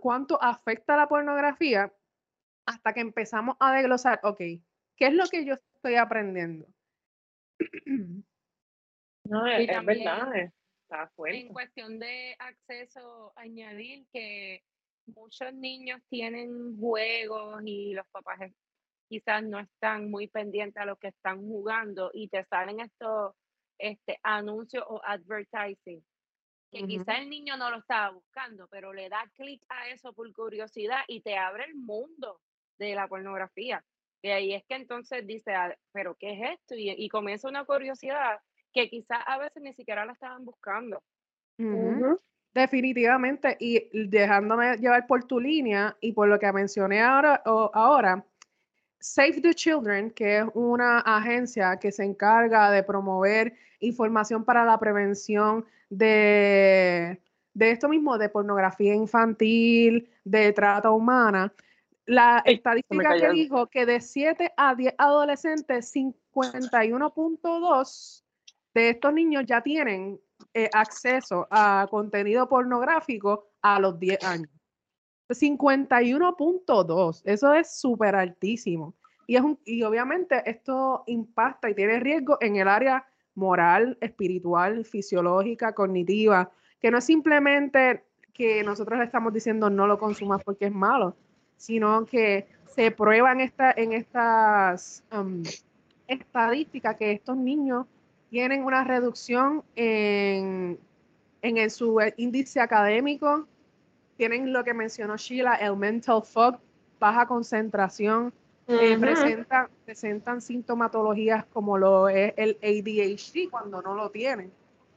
cuánto 0.00 0.42
afecta 0.42 0.96
la 0.96 1.06
pornografía 1.06 1.92
hasta 2.64 2.92
que 2.94 3.00
empezamos 3.00 3.56
a 3.60 3.72
desglosar, 3.72 4.20
ok, 4.22 4.38
¿qué 4.38 5.06
es 5.06 5.12
lo 5.12 5.26
que 5.26 5.44
yo 5.44 5.54
estoy 5.54 5.96
aprendiendo? 5.96 6.66
No, 9.24 9.46
es, 9.46 9.66
verdad, 9.84 10.32
está 10.82 11.06
fuerte. 11.14 11.40
En 11.40 11.52
cuestión 11.52 11.98
de 11.98 12.34
acceso, 12.38 13.34
añadir 13.36 14.06
que 14.10 14.62
muchos 15.04 15.52
niños 15.52 16.00
tienen 16.08 16.78
juegos 16.78 17.60
y 17.66 17.92
los 17.92 18.06
papás 18.08 18.38
quizás 19.06 19.42
no 19.42 19.60
están 19.60 20.10
muy 20.10 20.28
pendientes 20.28 20.80
a 20.80 20.86
lo 20.86 20.96
que 20.96 21.08
están 21.08 21.42
jugando 21.42 22.10
y 22.14 22.28
te 22.28 22.42
salen 22.44 22.80
estos 22.80 23.34
este, 23.76 24.18
anuncios 24.22 24.82
o 24.88 24.98
advertising 25.04 26.02
que 26.70 26.86
quizás 26.86 27.20
el 27.20 27.30
niño 27.30 27.56
no 27.56 27.70
lo 27.70 27.78
estaba 27.78 28.10
buscando, 28.10 28.68
pero 28.68 28.92
le 28.92 29.08
da 29.08 29.24
clic 29.34 29.64
a 29.68 29.88
eso 29.88 30.12
por 30.12 30.30
curiosidad 30.32 31.00
y 31.08 31.20
te 31.22 31.36
abre 31.36 31.64
el 31.64 31.74
mundo 31.74 32.40
de 32.78 32.94
la 32.94 33.08
pornografía. 33.08 33.82
Y 34.22 34.28
ahí 34.30 34.54
es 34.54 34.64
que 34.64 34.74
entonces 34.74 35.26
dice, 35.26 35.54
ah, 35.54 35.76
pero 35.92 36.16
¿qué 36.16 36.32
es 36.32 36.58
esto? 36.58 36.74
Y, 36.76 37.08
comienza 37.08 37.48
una 37.48 37.64
curiosidad 37.64 38.38
que 38.72 38.88
quizás 38.88 39.18
a 39.26 39.38
veces 39.38 39.62
ni 39.62 39.72
siquiera 39.74 40.04
la 40.04 40.12
estaban 40.12 40.44
buscando. 40.44 41.02
Definitivamente, 42.54 43.56
y 43.60 43.88
dejándome 44.08 44.76
llevar 44.78 45.06
por 45.06 45.24
tu 45.24 45.38
línea 45.38 45.96
y 46.00 46.12
por 46.12 46.28
lo 46.28 46.38
que 46.38 46.52
mencioné 46.52 47.00
ahora, 47.00 47.42
ahora, 47.44 48.24
Save 49.00 49.40
the 49.40 49.54
Children, 49.54 50.10
que 50.10 50.38
es 50.38 50.44
una 50.54 50.98
agencia 51.00 51.78
que 51.78 51.92
se 51.92 52.04
encarga 52.04 52.70
de 52.70 52.82
promover 52.82 53.54
información 53.78 54.44
para 54.44 54.64
la 54.64 54.78
prevención 54.78 55.64
de, 55.88 57.20
de 57.54 57.70
esto 57.70 57.88
mismo, 57.88 58.18
de 58.18 58.28
pornografía 58.28 58.94
infantil, 58.94 60.10
de 60.24 60.52
trata 60.52 60.90
humana, 60.90 61.52
la 62.08 62.42
estadística 62.46 63.20
que 63.20 63.30
dijo 63.30 63.66
que 63.66 63.84
de 63.84 64.00
7 64.00 64.54
a 64.56 64.74
10 64.74 64.94
adolescentes, 64.96 65.94
51.2 65.94 68.24
de 68.72 68.90
estos 68.90 69.12
niños 69.12 69.44
ya 69.46 69.60
tienen 69.60 70.18
eh, 70.54 70.70
acceso 70.72 71.46
a 71.50 71.86
contenido 71.90 72.48
pornográfico 72.48 73.50
a 73.60 73.78
los 73.78 74.00
10 74.00 74.24
años. 74.24 74.48
51.2, 75.28 77.22
eso 77.26 77.52
es 77.52 77.78
súper 77.78 78.16
altísimo. 78.16 78.94
Y, 79.26 79.36
es 79.36 79.42
un, 79.42 79.60
y 79.66 79.82
obviamente 79.82 80.48
esto 80.48 81.04
impacta 81.08 81.68
y 81.68 81.74
tiene 81.74 82.00
riesgo 82.00 82.38
en 82.40 82.56
el 82.56 82.68
área 82.68 83.04
moral, 83.34 83.98
espiritual, 84.00 84.86
fisiológica, 84.86 85.74
cognitiva, 85.74 86.50
que 86.80 86.90
no 86.90 86.96
es 86.96 87.04
simplemente 87.04 88.06
que 88.32 88.62
nosotros 88.62 88.98
le 88.98 89.04
estamos 89.04 89.34
diciendo 89.34 89.68
no 89.68 89.86
lo 89.86 89.98
consumas 89.98 90.42
porque 90.42 90.64
es 90.64 90.72
malo, 90.72 91.14
sino 91.58 92.06
que 92.06 92.46
se 92.64 92.90
prueban 92.90 93.42
esta, 93.42 93.72
en 93.72 93.92
estas 93.92 95.04
um, 95.12 95.42
estadísticas 96.06 96.96
que 96.96 97.12
estos 97.12 97.36
niños 97.36 97.86
tienen 98.30 98.64
una 98.64 98.84
reducción 98.84 99.62
en, 99.76 100.78
en 101.42 101.70
su 101.70 101.98
índice 102.16 102.60
académico, 102.60 103.46
tienen 104.16 104.52
lo 104.52 104.64
que 104.64 104.72
mencionó 104.72 105.16
Sheila, 105.16 105.54
el 105.56 105.76
mental 105.76 106.22
fog, 106.22 106.58
baja 106.98 107.26
concentración, 107.26 108.32
eh, 108.66 108.98
presentan, 108.98 109.68
presentan 109.84 110.40
sintomatologías 110.42 111.46
como 111.46 111.78
lo 111.78 112.08
es 112.08 112.34
el 112.36 112.58
ADHD 112.62 113.50
cuando 113.50 113.80
no 113.82 113.94
lo 113.94 114.10
tienen. 114.10 114.52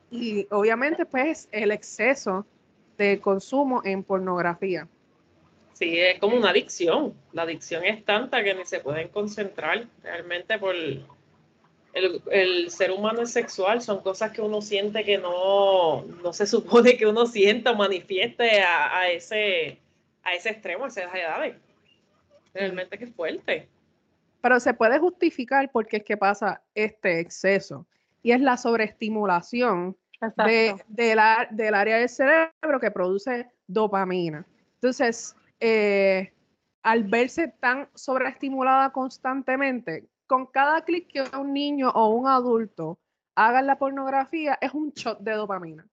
Y 0.09 0.45
obviamente 0.51 1.05
pues 1.05 1.47
el 1.51 1.71
exceso 1.71 2.45
de 2.97 3.19
consumo 3.21 3.81
en 3.85 4.03
pornografía. 4.03 4.87
Sí, 5.73 5.99
es 5.99 6.19
como 6.19 6.37
una 6.37 6.51
adicción. 6.51 7.13
La 7.33 7.43
adicción 7.43 7.83
es 7.83 8.05
tanta 8.05 8.43
que 8.43 8.53
ni 8.53 8.65
se 8.65 8.79
pueden 8.79 9.09
concentrar 9.09 9.87
realmente 10.03 10.59
por, 10.59 10.75
el, 11.93 12.69
ser 12.69 12.91
humano 12.91 13.21
es 13.21 13.31
sexual, 13.31 13.81
son 13.81 14.01
cosas 14.01 14.31
que 14.31 14.41
uno 14.41 14.61
siente 14.61 15.03
que 15.03 15.17
no, 15.17 16.03
no 16.03 16.33
se 16.33 16.45
supone 16.45 16.97
que 16.97 17.05
uno 17.05 17.25
sienta 17.25 17.71
o 17.71 17.75
manifieste 17.75 18.61
a, 18.61 19.09
ese, 19.09 19.79
a 20.23 20.33
ese 20.33 20.49
extremo, 20.49 20.85
a 20.85 20.87
esas 20.87 21.13
edades. 21.13 21.55
Realmente 22.53 22.97
que 22.97 23.05
es 23.05 23.13
fuerte. 23.13 23.67
Pero 24.41 24.59
se 24.59 24.73
puede 24.73 24.99
justificar 24.99 25.69
porque 25.71 25.97
es 25.97 26.03
que 26.03 26.17
pasa 26.17 26.61
este 26.75 27.19
exceso 27.19 27.85
y 28.23 28.31
es 28.31 28.41
la 28.41 28.57
sobreestimulación 28.57 29.95
de, 30.37 31.15
la, 31.15 31.47
del 31.49 31.73
área 31.73 31.97
del 31.97 32.09
cerebro 32.09 32.79
que 32.79 32.91
produce 32.91 33.47
dopamina. 33.67 34.45
Entonces, 34.75 35.35
eh, 35.61 36.33
al 36.83 37.03
verse 37.05 37.47
tan 37.59 37.87
sobreestimulada 37.95 38.91
constantemente, 38.91 40.09
con 40.27 40.47
cada 40.47 40.83
clic 40.83 41.07
que 41.11 41.23
un 41.37 41.53
niño 41.53 41.89
o 41.91 42.09
un 42.09 42.27
adulto 42.27 42.99
haga 43.35 43.59
en 43.59 43.67
la 43.67 43.77
pornografía 43.77 44.57
es 44.59 44.73
un 44.73 44.91
shot 44.91 45.19
de 45.19 45.33
dopamina. 45.33 45.87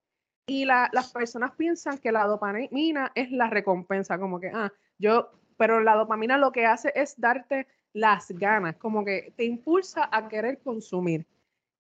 Y 0.47 0.65
las 0.65 1.13
personas 1.13 1.53
piensan 1.53 1.99
que 1.99 2.11
la 2.11 2.25
dopamina 2.25 3.13
es 3.15 3.31
la 3.31 3.51
recompensa, 3.51 4.19
como 4.19 4.41
que, 4.41 4.51
ah, 4.55 4.73
yo, 4.99 5.31
pero 5.59 5.81
la 5.81 5.95
dopamina 5.95 6.39
lo 6.39 6.53
que 6.53 6.65
hace 6.65 6.91
es 6.95 7.21
darte 7.21 7.67
las 7.93 8.31
ganas, 8.31 8.77
como 8.77 9.05
que 9.05 9.35
te 9.37 9.45
impulsa 9.45 10.09
a 10.11 10.27
querer 10.29 10.59
consumir. 10.63 11.27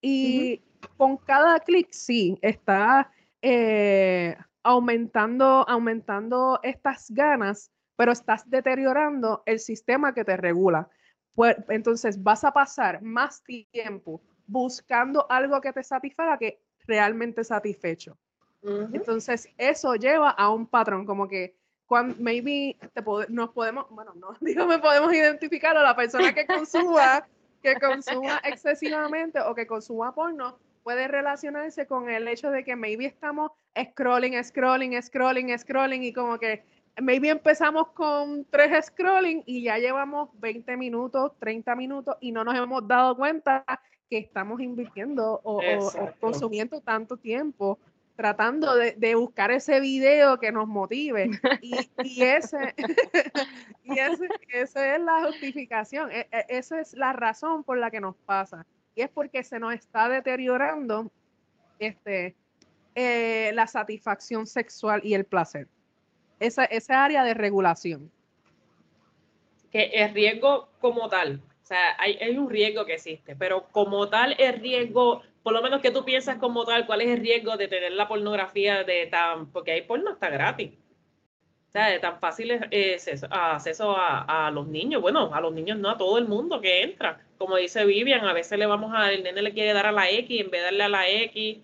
Y 0.02 0.62
con 0.98 1.16
cada 1.16 1.60
clic, 1.60 1.88
sí, 1.92 2.38
está 2.42 3.10
eh, 3.40 4.36
aumentando, 4.62 5.66
aumentando 5.68 6.60
estas 6.62 7.10
ganas, 7.10 7.70
pero 7.98 8.12
estás 8.12 8.48
deteriorando 8.48 9.42
el 9.44 9.58
sistema 9.58 10.14
que 10.14 10.24
te 10.24 10.36
regula. 10.36 10.88
Pues, 11.34 11.56
entonces 11.68 12.22
vas 12.22 12.44
a 12.44 12.52
pasar 12.52 13.02
más 13.02 13.42
tiempo 13.42 14.22
buscando 14.46 15.26
algo 15.28 15.60
que 15.60 15.72
te 15.72 15.82
satisfaga 15.82 16.38
que 16.38 16.62
realmente 16.86 17.42
satisfecho. 17.42 18.16
Entonces, 18.62 19.48
eso 19.58 19.96
lleva 19.96 20.30
a 20.30 20.48
un 20.50 20.68
patrón, 20.68 21.06
como 21.06 21.26
que 21.26 21.56
cuando 21.86 22.14
maybe 22.20 22.76
nos 23.28 23.50
podemos, 23.50 23.90
bueno, 23.90 24.14
no 24.14 24.28
digo 24.40 24.66
me 24.66 24.78
podemos 24.78 25.12
identificar 25.12 25.76
a 25.76 25.82
la 25.82 25.96
persona 25.96 26.32
que 26.32 26.46
consuma, 26.46 27.26
que 27.62 27.74
consuma 27.80 28.40
excesivamente 28.44 29.40
o 29.40 29.56
que 29.56 29.66
consuma 29.66 30.14
porno, 30.14 30.56
puede 30.84 31.08
relacionarse 31.08 31.86
con 31.86 32.08
el 32.08 32.28
hecho 32.28 32.52
de 32.52 32.62
que 32.62 32.76
maybe 32.76 33.06
estamos 33.06 33.50
scrolling, 33.76 34.42
scrolling, 34.44 35.02
scrolling, 35.02 35.58
scrolling 35.58 36.04
y 36.04 36.12
como 36.12 36.38
que 36.38 36.62
maybe 37.00 37.28
empezamos 37.28 37.88
con 37.88 38.44
tres 38.50 38.86
scrolling 38.86 39.42
y 39.46 39.62
ya 39.62 39.78
llevamos 39.78 40.30
20 40.40 40.76
minutos, 40.76 41.32
30 41.38 41.74
minutos 41.76 42.16
y 42.20 42.32
no 42.32 42.44
nos 42.44 42.56
hemos 42.56 42.86
dado 42.86 43.16
cuenta 43.16 43.64
que 44.10 44.18
estamos 44.18 44.60
invirtiendo 44.60 45.40
o, 45.44 45.60
consumiendo 46.20 46.80
tanto 46.80 47.16
tiempo 47.16 47.78
tratando 48.16 48.74
de, 48.74 49.14
buscar 49.14 49.52
ese 49.52 49.78
video 49.78 50.40
que 50.40 50.50
nos 50.50 50.66
motive. 50.66 51.30
Y, 51.62 51.74
ese, 52.20 52.74
y 53.84 53.98
ese, 53.98 54.28
esa 54.48 54.96
es 54.96 55.00
la 55.02 55.24
justificación, 55.26 56.10
e, 56.10 56.26
e, 56.32 56.46
esa 56.48 56.80
es 56.80 56.94
la 56.94 57.12
razón 57.12 57.62
por 57.62 57.78
la 57.78 57.92
que 57.92 58.00
nos 58.00 58.16
pasa. 58.16 58.66
Y 58.96 59.02
es 59.02 59.08
porque 59.08 59.44
se 59.44 59.60
nos 59.60 59.72
está 59.72 60.08
deteriorando 60.08 61.12
este, 61.78 62.34
eh, 62.96 63.52
la 63.54 63.68
satisfacción 63.68 64.48
sexual 64.48 65.00
y 65.04 65.14
el 65.14 65.24
placer. 65.24 65.68
Esa, 66.40 66.64
esa 66.64 67.04
área 67.04 67.24
de 67.24 67.34
regulación. 67.34 68.10
Que 69.70 69.84
el 69.94 70.14
riesgo 70.14 70.68
como 70.80 71.08
tal, 71.08 71.42
o 71.62 71.66
sea, 71.66 71.96
hay, 71.98 72.16
hay 72.16 72.36
un 72.36 72.48
riesgo 72.48 72.86
que 72.86 72.94
existe, 72.94 73.36
pero 73.36 73.66
como 73.70 74.08
tal 74.08 74.34
el 74.38 74.60
riesgo 74.60 75.22
por 75.48 75.54
lo 75.54 75.62
menos 75.62 75.80
que 75.80 75.90
tú 75.90 76.04
piensas 76.04 76.36
como 76.36 76.66
tal, 76.66 76.84
cuál 76.84 77.00
es 77.00 77.08
el 77.08 77.20
riesgo 77.20 77.56
de 77.56 77.68
tener 77.68 77.92
la 77.92 78.06
pornografía 78.06 78.84
de 78.84 79.06
tan, 79.06 79.50
porque 79.50 79.72
hay 79.72 79.80
porno 79.80 80.12
está 80.12 80.28
gratis. 80.28 80.72
O 81.68 81.70
sea, 81.70 81.88
de 81.88 81.98
tan 81.98 82.20
fácil 82.20 82.50
es, 82.70 83.08
acceso 83.30 83.94
a, 83.96 84.50
los 84.52 84.66
niños. 84.68 85.00
Bueno, 85.00 85.30
a 85.32 85.40
los 85.40 85.54
niños 85.54 85.78
no, 85.78 85.88
a 85.88 85.96
todo 85.96 86.18
el 86.18 86.28
mundo 86.28 86.60
que 86.60 86.82
entra. 86.82 87.20
Como 87.38 87.56
dice 87.56 87.86
Vivian, 87.86 88.26
a 88.26 88.34
veces 88.34 88.58
le 88.58 88.66
vamos 88.66 88.92
a, 88.94 89.10
el 89.10 89.22
nene 89.22 89.40
le 89.40 89.54
quiere 89.54 89.72
dar 89.72 89.86
a 89.86 89.92
la 89.92 90.10
X, 90.10 90.38
en 90.38 90.50
vez 90.50 90.60
de 90.60 90.64
darle 90.66 90.84
a 90.84 90.88
la 90.90 91.08
X, 91.08 91.58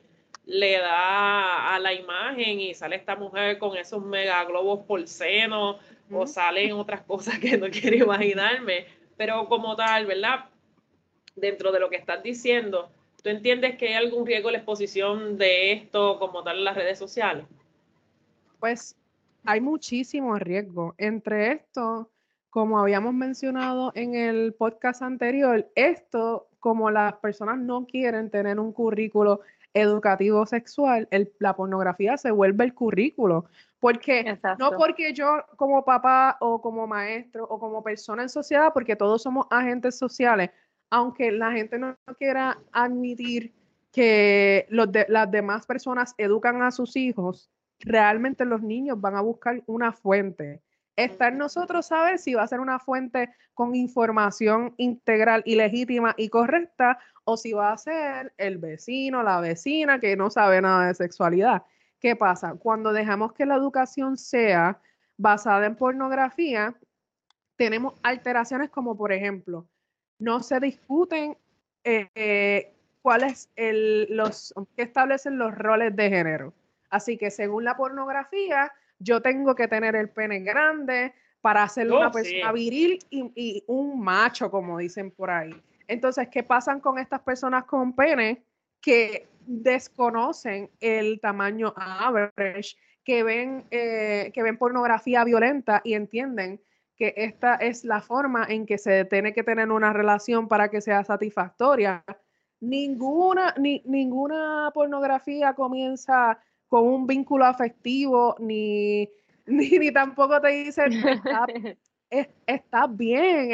le 0.47 0.79
da 0.79 1.75
a 1.75 1.79
la 1.79 1.93
imagen 1.93 2.61
y 2.61 2.75
sale 2.75 2.97
esta 2.97 3.17
mujer 3.17 3.59
con 3.59 3.77
esos 3.77 4.05
mega 4.05 4.45
globos 4.45 4.85
por 4.87 5.07
seno 5.09 5.79
o 6.11 6.27
salen 6.27 6.73
otras 6.73 7.03
cosas 7.07 7.39
que 7.39 7.57
no 7.57 7.69
quiero 7.71 7.97
imaginarme. 7.97 8.87
Pero 9.17 9.47
como 9.49 9.77
tal, 9.77 10.07
¿verdad? 10.07 10.47
Dentro 11.35 11.73
de 11.73 11.81
lo 11.81 11.89
que 11.91 11.97
estás 11.97 12.23
diciendo, 12.23 12.91
¿Tú 13.25 13.31
entiendes 13.31 13.79
que 13.79 13.89
hay 13.89 13.95
algún 13.95 14.27
riesgo 14.27 14.51
la 14.51 14.59
exposición 14.59 15.39
de 15.39 15.73
esto 15.73 16.19
como 16.19 16.43
tal 16.43 16.59
en 16.59 16.65
las 16.65 16.77
redes 16.77 16.99
sociales? 16.99 17.47
Pues 18.61 18.99
hay 19.47 19.63
muchísimo 19.63 20.39
riesgo. 20.39 20.95
Entre 20.99 21.53
esto, 21.53 22.11
como 22.51 22.79
habíamos 22.79 23.15
mencionado 23.15 23.93
en 23.95 24.15
el 24.15 24.53
podcast 24.53 25.01
anterior, 25.01 25.67
esto, 25.75 26.49
como 26.61 26.91
las 26.91 27.15
personas 27.15 27.57
no 27.57 27.87
quieren 27.87 28.29
tener 28.29 28.61
un 28.61 28.75
currículo 28.75 29.41
educativo 29.75 30.47
sexual, 30.47 31.09
la 31.39 31.57
pornografía 31.57 32.17
se 32.17 32.31
vuelve 32.31 32.65
el 32.65 32.75
currículo. 32.75 33.47
Porque 33.81 34.39
no 34.59 34.73
porque 34.73 35.13
yo 35.13 35.45
como 35.57 35.85
papá 35.85 36.39
o 36.41 36.63
como 36.63 36.87
maestro 36.87 37.45
o 37.45 37.59
como 37.59 37.83
persona 37.83 38.23
en 38.23 38.31
sociedad, 38.31 38.73
porque 38.73 38.97
todos 38.97 39.23
somos 39.23 39.47
agentes 39.51 39.99
sociales, 39.99 40.51
aunque 40.89 41.31
la 41.33 41.53
gente 41.53 41.79
no 41.79 41.95
quiera 42.17 42.57
admitir 42.73 43.53
que 43.93 44.67
las 44.71 45.31
demás 45.31 45.67
personas 45.67 46.15
educan 46.17 46.63
a 46.63 46.71
sus 46.71 46.97
hijos, 46.97 47.51
realmente 47.81 48.45
los 48.45 48.63
niños 48.63 49.01
van 49.01 49.17
a 49.17 49.21
buscar 49.21 49.63
una 49.67 49.93
fuente. 49.93 50.63
Está 50.97 51.29
en 51.29 51.39
nosotros 51.39 51.87
saber 51.87 52.19
si 52.19 52.35
va 52.35 52.43
a 52.43 52.49
ser 52.49 52.61
una 52.61 52.79
fuente 52.79 53.35
con 53.53 53.75
información 53.75 54.75
integral 54.77 55.43
y 55.45 55.57
legítima 55.57 56.15
y 56.17 56.29
correcta 56.29 56.99
o 57.25 57.37
si 57.37 57.53
va 57.53 57.73
a 57.73 57.79
ser 57.79 58.33
el 58.37 58.59
vecino, 58.59 59.23
la 59.23 59.41
vecina 59.41 59.99
que 59.99 60.17
no 60.17 60.31
sabe 60.31 60.61
nada 60.61 60.87
de 60.87 60.95
sexualidad. 60.95 61.65
¿Qué 61.99 62.17
pasa? 62.17 62.55
Cuando 62.55 62.93
dejamos 62.93 63.33
que 63.33 63.47
la 63.47 63.57
educación 63.57 64.17
sea 64.17 64.79
basada 65.17 65.67
en 65.67 65.77
pornografía, 65.77 66.75
tenemos 67.57 67.95
alteraciones 68.03 68.71
como 68.71 68.97
por 68.97 69.13
ejemplo, 69.13 69.67
no 70.19 70.41
se 70.41 70.61
discuten 70.61 71.37
eh, 71.83 72.73
cuáles 73.03 73.51
los 73.57 74.55
que 74.77 74.83
establecen 74.83 75.39
los 75.39 75.55
roles 75.55 75.95
de 75.97 76.09
género. 76.09 76.55
Así 76.91 77.17
que 77.17 77.31
según 77.31 77.65
la 77.65 77.77
pornografía, 77.77 78.73
yo 78.99 79.21
tengo 79.21 79.55
que 79.55 79.69
tener 79.69 79.97
el 79.97 80.11
pene 80.11 80.41
grande 80.41 81.15
para 81.41 81.69
una 81.77 82.09
oh, 82.09 82.11
persona 82.11 82.53
viril 82.53 82.99
y, 83.11 83.63
un 83.67 84.01
macho, 84.01 84.51
como 84.51 84.79
dicen 84.79 85.11
por 85.11 85.31
ahí. 85.31 85.55
Entonces, 85.87 86.29
¿qué 86.29 86.43
pasan 86.43 86.81
con 86.81 86.99
estas 86.99 87.21
personas 87.21 87.65
con 87.65 87.95
pene 87.95 88.43
que 88.81 89.29
desconocen 89.47 90.71
el 90.81 91.21
tamaño 91.21 91.75
average, 91.77 92.77
que 93.05 93.23
ven, 93.23 93.67
eh, 93.71 94.31
que 94.33 94.43
ven 94.43 94.57
pornografía 94.57 95.23
violenta 95.25 95.83
y 95.85 95.93
entienden 95.93 96.63
que 96.97 97.13
esta 97.17 97.57
es 97.57 97.85
la 97.85 98.01
forma 98.01 98.47
en 98.49 98.67
que 98.67 98.79
se 98.79 99.05
tiene 99.05 99.35
que 99.35 99.43
tener 99.43 99.71
una 99.71 99.93
relación 99.93 100.49
para 100.49 100.71
que 100.71 100.81
sea 100.81 101.05
satisfactoria. 101.05 102.05
Ninguna, 102.61 103.55
ni, 103.59 103.83
ninguna 103.85 104.71
pornografía 104.73 105.55
comienza 105.55 106.39
con 106.75 106.89
un 106.89 107.07
vínculo 107.07 107.45
afectivo, 107.45 108.35
ni, 108.41 109.09
ni, 109.47 109.93
tampoco 109.93 110.41
te 110.41 110.49
dice, 110.49 110.87
está, 112.49 112.89
bien, 112.89 113.49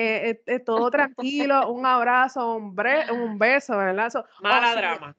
es, 0.46 0.64
todo 0.64 0.90
tranquilo, 0.90 1.70
un 1.70 1.85
abrazo, 1.85 2.56
un, 2.56 2.74
un 3.12 3.38
beso, 3.38 3.76
¿verdad? 3.76 4.11
Mala 4.40 4.74
drama. 4.74 5.14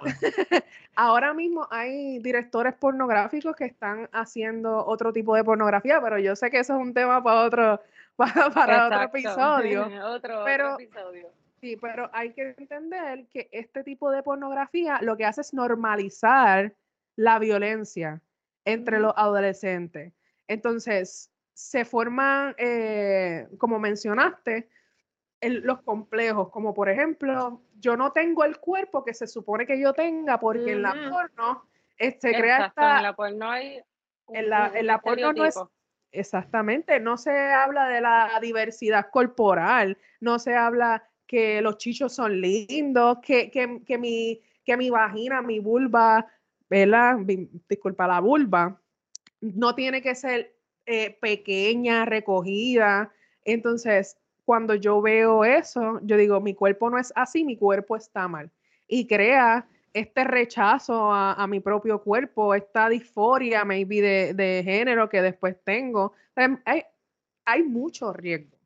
Ahora 0.94 1.34
mismo 1.34 1.68
hay 1.70 2.18
directores 2.20 2.72
pornográficos 2.72 3.54
que 3.54 3.66
están 3.66 4.08
haciendo 4.12 4.86
otro 4.86 5.12
tipo 5.12 5.34
de 5.34 5.44
pornografía, 5.44 6.00
pero 6.00 6.18
yo 6.18 6.34
sé 6.34 6.50
que 6.50 6.60
eso 6.60 6.76
es 6.76 6.80
un 6.80 6.94
tema 6.94 7.22
para 7.22 7.42
otro, 7.42 7.80
para, 8.16 8.86
otro 8.86 9.02
episodio. 9.02 9.86
otro, 10.06 10.44
pero, 10.46 10.78
episodio. 10.80 11.28
Sí, 11.60 11.76
pero 11.76 12.08
hay 12.14 12.32
que 12.32 12.54
entender 12.56 13.26
que 13.26 13.50
este 13.52 13.84
tipo 13.84 14.10
de 14.10 14.22
pornografía 14.22 14.98
lo 15.02 15.18
que 15.18 15.26
hace 15.26 15.42
es 15.42 15.52
normalizar 15.52 16.72
la 17.18 17.40
violencia 17.40 18.22
entre 18.64 19.00
los 19.00 19.12
adolescentes. 19.16 20.12
Entonces, 20.46 21.32
se 21.52 21.84
forman, 21.84 22.54
eh, 22.58 23.48
como 23.58 23.80
mencionaste, 23.80 24.68
los 25.40 25.82
complejos, 25.82 26.48
como 26.50 26.72
por 26.72 26.88
ejemplo, 26.88 27.60
yo 27.80 27.96
no 27.96 28.12
tengo 28.12 28.44
el 28.44 28.58
cuerpo 28.58 29.04
que 29.04 29.14
se 29.14 29.26
supone 29.26 29.66
que 29.66 29.80
yo 29.80 29.92
tenga 29.92 30.38
porque 30.38 30.72
en 30.72 30.82
la 30.82 30.94
porno 31.10 31.68
este, 31.96 32.32
crea 32.32 32.66
esta... 32.66 32.98
En 32.98 33.02
la 33.02 33.16
porno 33.16 33.50
hay... 33.50 33.82
en 34.28 34.48
la, 34.48 34.70
en 34.72 34.86
la 34.86 35.00
porno 35.00 35.32
no 35.32 35.44
es... 35.44 35.58
Exactamente, 36.12 37.00
no 37.00 37.18
se 37.18 37.36
habla 37.52 37.88
de 37.88 38.00
la 38.00 38.38
diversidad 38.40 39.10
corporal, 39.10 39.98
no 40.20 40.38
se 40.38 40.54
habla 40.54 41.02
que 41.26 41.60
los 41.62 41.78
chichos 41.78 42.14
son 42.14 42.40
lindos, 42.40 43.18
que, 43.22 43.50
que, 43.50 43.82
que 43.84 43.98
mi, 43.98 44.40
que 44.64 44.76
mi 44.76 44.88
vagina, 44.88 45.42
mi 45.42 45.58
vulva, 45.58 46.26
¿verdad? 46.68 47.18
Disculpa, 47.68 48.06
la 48.06 48.20
vulva, 48.20 48.80
no 49.40 49.74
tiene 49.74 50.02
que 50.02 50.14
ser 50.14 50.54
eh, 50.86 51.16
pequeña, 51.20 52.04
recogida. 52.04 53.12
Entonces, 53.44 54.18
cuando 54.44 54.74
yo 54.74 55.00
veo 55.00 55.44
eso, 55.44 56.00
yo 56.02 56.16
digo, 56.16 56.40
mi 56.40 56.54
cuerpo 56.54 56.90
no 56.90 56.98
es 56.98 57.12
así, 57.14 57.44
mi 57.44 57.56
cuerpo 57.56 57.96
está 57.96 58.28
mal. 58.28 58.50
Y 58.86 59.06
crea 59.06 59.68
este 59.92 60.24
rechazo 60.24 61.12
a, 61.12 61.46
mi 61.46 61.60
propio 61.60 62.02
cuerpo, 62.02 62.54
esta 62.54 62.88
disforia 62.88 63.64
maybe 63.64 64.00
de, 64.00 64.34
de 64.34 64.62
género 64.64 65.08
que 65.08 65.22
después 65.22 65.56
tengo. 65.64 66.12
Hay, 66.64 66.84
hay 67.44 67.62
mucho 67.62 68.12
riesgo, 68.12 68.56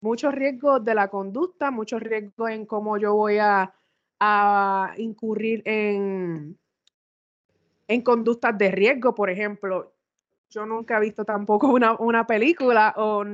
mucho 0.00 0.30
riesgo 0.30 0.80
de 0.80 0.94
la 0.94 1.08
conducta, 1.08 1.70
mucho 1.70 1.98
riesgo 1.98 2.48
en 2.48 2.66
cómo 2.66 2.98
yo 2.98 3.14
voy 3.14 3.38
a, 3.38 3.74
a 4.20 4.94
incurrir 4.98 5.62
en, 5.64 6.58
en 7.88 8.02
conductas 8.02 8.56
de 8.56 8.70
riesgo, 8.70 9.14
por 9.14 9.30
ejemplo. 9.30 9.92
Yo 10.50 10.66
nunca 10.66 10.98
he 10.98 11.00
visto 11.00 11.24
tampoco 11.24 11.68
una, 11.68 11.94
una 11.94 12.26
película 12.26 12.94
o 12.96 13.24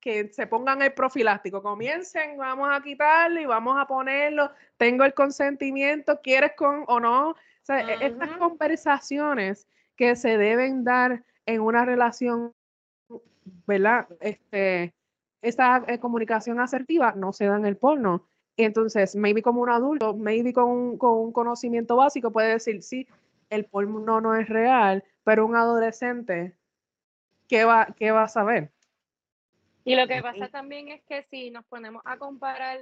que 0.00 0.28
se 0.32 0.46
pongan 0.46 0.82
el 0.82 0.92
profiláctico, 0.92 1.62
comiencen, 1.62 2.38
vamos 2.38 2.68
a 2.70 2.80
quitarlo 2.80 3.40
y 3.40 3.46
vamos 3.46 3.76
a 3.78 3.86
ponerlo, 3.86 4.50
tengo 4.76 5.04
el 5.04 5.12
consentimiento, 5.12 6.20
quieres 6.22 6.52
con 6.56 6.84
o 6.86 7.00
no. 7.00 7.30
O 7.30 7.36
sea, 7.62 7.80
e, 7.80 8.06
estas 8.06 8.30
conversaciones 8.36 9.66
que 9.96 10.14
se 10.16 10.38
deben 10.38 10.84
dar 10.84 11.24
en 11.46 11.60
una 11.60 11.84
relación, 11.84 12.54
¿verdad? 13.66 14.06
Este, 14.20 14.94
esta 15.42 15.84
eh, 15.86 15.98
comunicación 15.98 16.60
asertiva 16.60 17.12
no 17.16 17.32
se 17.32 17.46
da 17.46 17.56
en 17.56 17.66
el 17.66 17.76
porno. 17.76 18.24
Entonces, 18.56 19.14
maybe 19.14 19.42
como 19.42 19.62
un 19.62 19.70
adulto, 19.70 20.16
maybe 20.16 20.52
con 20.52 20.98
con 20.98 21.12
un 21.18 21.32
conocimiento 21.32 21.96
básico 21.96 22.32
puede 22.32 22.52
decir, 22.54 22.82
sí, 22.82 23.06
el 23.50 23.64
porno 23.64 24.20
no 24.20 24.34
es 24.34 24.48
real, 24.48 25.04
pero 25.24 25.46
un 25.46 25.56
adolescente, 25.56 26.56
¿qué 27.48 27.64
va, 27.64 27.94
qué 27.96 28.10
va 28.10 28.24
a 28.24 28.28
saber? 28.28 28.70
Y 29.84 29.96
lo 29.96 30.06
que 30.06 30.20
pasa 30.20 30.48
también 30.48 30.88
es 30.88 31.02
que 31.04 31.22
si 31.30 31.50
nos 31.50 31.64
ponemos 31.64 32.02
a 32.04 32.18
comparar 32.18 32.80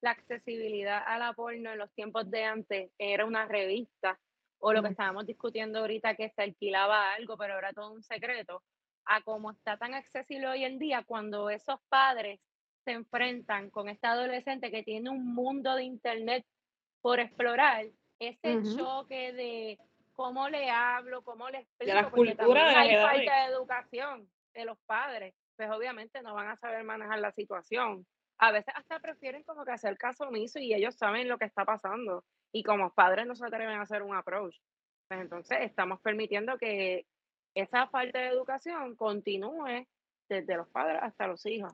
la 0.00 0.10
accesibilidad 0.10 1.02
a 1.06 1.18
la 1.18 1.32
porno 1.32 1.72
en 1.72 1.78
los 1.78 1.90
tiempos 1.92 2.30
de 2.30 2.44
antes 2.44 2.90
era 2.98 3.24
una 3.24 3.46
revista 3.46 4.18
o 4.60 4.72
lo 4.72 4.82
que 4.82 4.88
estábamos 4.88 5.26
discutiendo 5.26 5.80
ahorita 5.80 6.16
que 6.16 6.30
se 6.30 6.42
alquilaba 6.42 7.14
algo, 7.14 7.36
pero 7.36 7.58
era 7.58 7.72
todo 7.72 7.92
un 7.92 8.02
secreto, 8.02 8.62
a 9.04 9.22
cómo 9.22 9.52
está 9.52 9.76
tan 9.76 9.94
accesible 9.94 10.48
hoy 10.48 10.64
en 10.64 10.78
día 10.78 11.04
cuando 11.04 11.48
esos 11.48 11.80
padres 11.88 12.40
se 12.84 12.92
enfrentan 12.92 13.70
con 13.70 13.88
este 13.88 14.06
adolescente 14.06 14.70
que 14.70 14.82
tiene 14.82 15.10
un 15.10 15.34
mundo 15.34 15.74
de 15.74 15.84
internet 15.84 16.44
por 17.00 17.20
explorar, 17.20 17.86
ese 18.18 18.60
choque 18.76 19.32
de 19.32 19.78
cómo 20.18 20.48
le 20.48 20.68
hablo, 20.68 21.22
cómo 21.22 21.48
le 21.48 21.58
explico, 21.58 21.94
la 21.94 22.10
cultura 22.10 22.70
de 22.70 22.74
hay 22.74 22.96
falta 22.96 23.40
de 23.40 23.52
educación 23.52 24.28
de 24.52 24.64
los 24.64 24.76
padres, 24.80 25.32
pues 25.56 25.70
obviamente 25.70 26.20
no 26.22 26.34
van 26.34 26.48
a 26.48 26.56
saber 26.56 26.82
manejar 26.82 27.20
la 27.20 27.30
situación. 27.30 28.04
A 28.40 28.50
veces 28.50 28.74
hasta 28.76 28.98
prefieren 28.98 29.44
como 29.44 29.64
que 29.64 29.70
hacer 29.70 29.96
caso 29.96 30.24
omiso 30.24 30.58
y 30.58 30.74
ellos 30.74 30.96
saben 30.96 31.28
lo 31.28 31.38
que 31.38 31.44
está 31.44 31.64
pasando 31.64 32.24
y 32.52 32.64
como 32.64 32.92
padres 32.92 33.28
no 33.28 33.36
se 33.36 33.46
atreven 33.46 33.78
a 33.78 33.82
hacer 33.82 34.02
un 34.02 34.16
approach. 34.16 34.56
Pues 35.06 35.20
entonces 35.20 35.58
estamos 35.60 36.00
permitiendo 36.00 36.58
que 36.58 37.06
esa 37.54 37.86
falta 37.86 38.18
de 38.18 38.30
educación 38.30 38.96
continúe 38.96 39.86
desde 40.28 40.56
los 40.56 40.68
padres 40.70 40.98
hasta 41.00 41.28
los 41.28 41.46
hijos. 41.46 41.72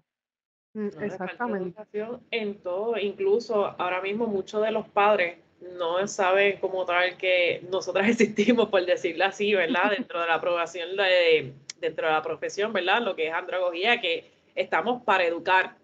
Mm, 0.74 0.88
exactamente. 1.00 1.83
En 2.30 2.62
todo, 2.62 2.98
incluso 2.98 3.64
ahora 3.80 4.02
mismo 4.02 4.26
muchos 4.26 4.61
de 4.62 4.70
los 4.70 4.87
padres 4.90 5.43
no 5.61 6.07
saben 6.07 6.59
como 6.59 6.85
tal 6.85 7.17
que 7.17 7.62
nosotras 7.71 8.09
existimos, 8.11 8.69
por 8.69 8.85
decirlo 8.85 9.25
así, 9.25 9.55
¿verdad? 9.55 9.90
Dentro 9.97 10.21
de 10.21 10.27
la 10.27 10.35
aprobación 10.35 10.97
de, 10.97 11.53
dentro 11.81 12.07
de 12.07 12.12
la 12.12 12.23
profesión, 12.23 12.73
¿verdad? 12.73 13.03
Lo 13.03 13.17
que 13.17 13.29
es 13.29 13.35
andragogía, 13.35 14.01
que 14.01 14.31
estamos 14.55 15.03
para 15.03 15.25
educar. 15.25 15.77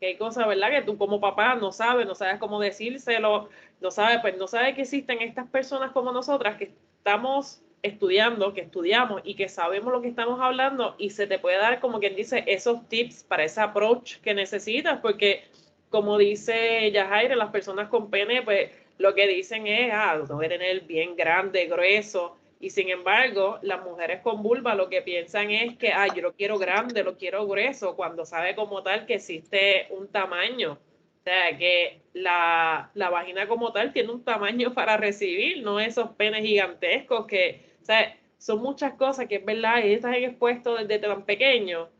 Que 0.00 0.06
hay 0.06 0.16
cosas, 0.16 0.46
¿verdad? 0.48 0.70
Que 0.70 0.82
tú 0.82 0.98
como 0.98 1.20
papá 1.20 1.54
no 1.54 1.72
sabes, 1.72 2.06
no 2.06 2.14
sabes 2.14 2.38
cómo 2.38 2.60
decírselo, 2.60 3.48
no 3.80 3.90
sabes, 3.90 4.18
pues 4.20 4.36
no 4.36 4.48
sabes 4.48 4.74
que 4.74 4.82
existen 4.82 5.22
estas 5.22 5.48
personas 5.48 5.92
como 5.92 6.12
nosotras 6.12 6.56
que 6.56 6.72
estamos 6.98 7.62
estudiando, 7.82 8.54
que 8.54 8.62
estudiamos 8.62 9.20
y 9.24 9.34
que 9.36 9.48
sabemos 9.48 9.92
lo 9.92 10.00
que 10.00 10.08
estamos 10.08 10.40
hablando 10.40 10.94
y 10.98 11.10
se 11.10 11.26
te 11.26 11.38
puede 11.38 11.58
dar, 11.58 11.80
como 11.80 12.00
quien 12.00 12.16
dice, 12.16 12.42
esos 12.46 12.88
tips 12.88 13.24
para 13.24 13.44
ese 13.44 13.60
approach 13.60 14.16
que 14.20 14.32
necesitas, 14.32 15.00
porque 15.00 15.44
como 15.90 16.16
dice 16.16 16.90
Yajaira, 16.90 17.36
las 17.36 17.50
personas 17.50 17.88
con 17.88 18.10
pene, 18.10 18.42
pues 18.42 18.70
lo 18.98 19.14
que 19.14 19.26
dicen 19.26 19.66
es, 19.66 19.92
ah, 19.92 20.12
a 20.12 20.48
tener 20.48 20.82
bien 20.82 21.16
grande, 21.16 21.66
grueso, 21.66 22.38
y 22.60 22.70
sin 22.70 22.88
embargo, 22.88 23.58
las 23.62 23.82
mujeres 23.82 24.20
con 24.22 24.42
vulva 24.42 24.74
lo 24.74 24.88
que 24.88 25.02
piensan 25.02 25.50
es 25.50 25.76
que, 25.76 25.92
ah, 25.92 26.06
yo 26.14 26.22
lo 26.22 26.32
quiero 26.34 26.58
grande, 26.58 27.02
lo 27.02 27.18
quiero 27.18 27.46
grueso, 27.46 27.96
cuando 27.96 28.24
sabe 28.24 28.54
como 28.54 28.82
tal 28.82 29.04
que 29.06 29.14
existe 29.14 29.86
un 29.90 30.08
tamaño. 30.08 30.72
O 30.72 31.22
sea, 31.24 31.56
que 31.58 32.02
la, 32.12 32.90
la 32.94 33.10
vagina 33.10 33.48
como 33.48 33.72
tal 33.72 33.92
tiene 33.92 34.12
un 34.12 34.24
tamaño 34.24 34.72
para 34.74 34.96
recibir, 34.96 35.62
no 35.62 35.80
esos 35.80 36.10
penes 36.10 36.42
gigantescos 36.42 37.26
que 37.26 37.74
o 37.84 37.86
sea, 37.86 38.16
son 38.38 38.62
muchas 38.62 38.94
cosas 38.94 39.26
que 39.28 39.36
es 39.36 39.44
verdad, 39.44 39.84
y 39.84 39.92
están 39.92 40.14
expuestos 40.14 40.88
desde 40.88 41.06
tan 41.06 41.26
pequeños 41.26 41.90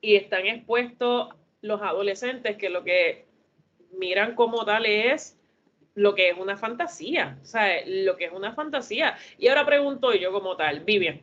y 0.00 0.14
están 0.14 0.46
expuestos 0.46 1.30
los 1.60 1.82
adolescentes 1.82 2.56
que 2.56 2.70
lo 2.70 2.84
que 2.84 3.26
miran 3.98 4.36
como 4.36 4.64
tal 4.64 4.86
es 4.86 5.41
lo 5.94 6.14
que 6.14 6.30
es 6.30 6.38
una 6.38 6.56
fantasía, 6.56 7.38
o 7.42 7.44
sea, 7.44 7.84
lo 7.86 8.16
que 8.16 8.26
es 8.26 8.32
una 8.32 8.52
fantasía. 8.52 9.16
Y 9.38 9.48
ahora 9.48 9.66
pregunto 9.66 10.14
yo 10.14 10.32
como 10.32 10.56
tal, 10.56 10.80
Vivian, 10.80 11.20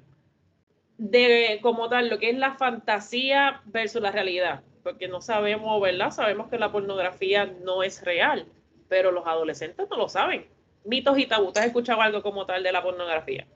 de 0.98 1.60
como 1.62 1.90
tal, 1.90 2.10
lo 2.10 2.20
que 2.20 2.30
es 2.30 2.38
la 2.38 2.56
fantasía 2.56 3.62
versus 3.66 4.02
la 4.02 4.12
realidad, 4.12 4.64
porque 4.84 5.08
no 5.08 5.22
sabemos, 5.22 5.82
¿verdad? 5.82 6.12
Sabemos 6.12 6.50
que 6.50 6.60
la 6.60 6.72
pornografía 6.72 7.46
no 7.46 7.84
es 7.84 8.04
real, 8.04 8.46
pero 8.90 9.12
los 9.12 9.26
adolescentes 9.26 9.90
no 9.90 9.98
lo 9.98 10.10
saben. 10.10 10.48
Mitos 10.84 11.18
y 11.18 11.26
tabú, 11.26 11.50
¿has 11.50 11.66
escuchado 11.66 12.02
algo 12.02 12.22
como 12.22 12.46
tal 12.46 12.64
de 12.64 12.72
la 12.72 12.84
pornografía? 12.84 13.48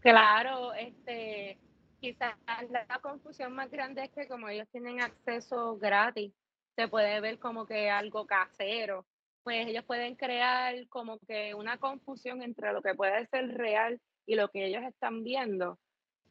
Claro, 0.00 0.72
este, 0.74 1.58
quizás 2.00 2.34
la, 2.70 2.98
confusión 3.00 3.52
más 3.52 3.70
grande 3.70 4.04
es 4.04 4.10
que 4.10 4.28
como 4.28 4.48
ellos 4.48 4.68
tienen 4.70 5.00
acceso 5.00 5.76
gratis, 5.78 6.32
se 6.76 6.88
puede 6.88 7.20
ver 7.20 7.38
como 7.38 7.66
que 7.66 7.90
algo 7.90 8.26
casero, 8.26 9.04
pues 9.46 9.68
ellos 9.68 9.84
pueden 9.84 10.16
crear 10.16 10.74
como 10.88 11.20
que 11.20 11.54
una 11.54 11.78
confusión 11.78 12.42
entre 12.42 12.72
lo 12.72 12.82
que 12.82 12.96
puede 12.96 13.28
ser 13.28 13.46
real 13.56 14.00
y 14.26 14.34
lo 14.34 14.48
que 14.48 14.66
ellos 14.66 14.82
están 14.82 15.22
viendo. 15.22 15.78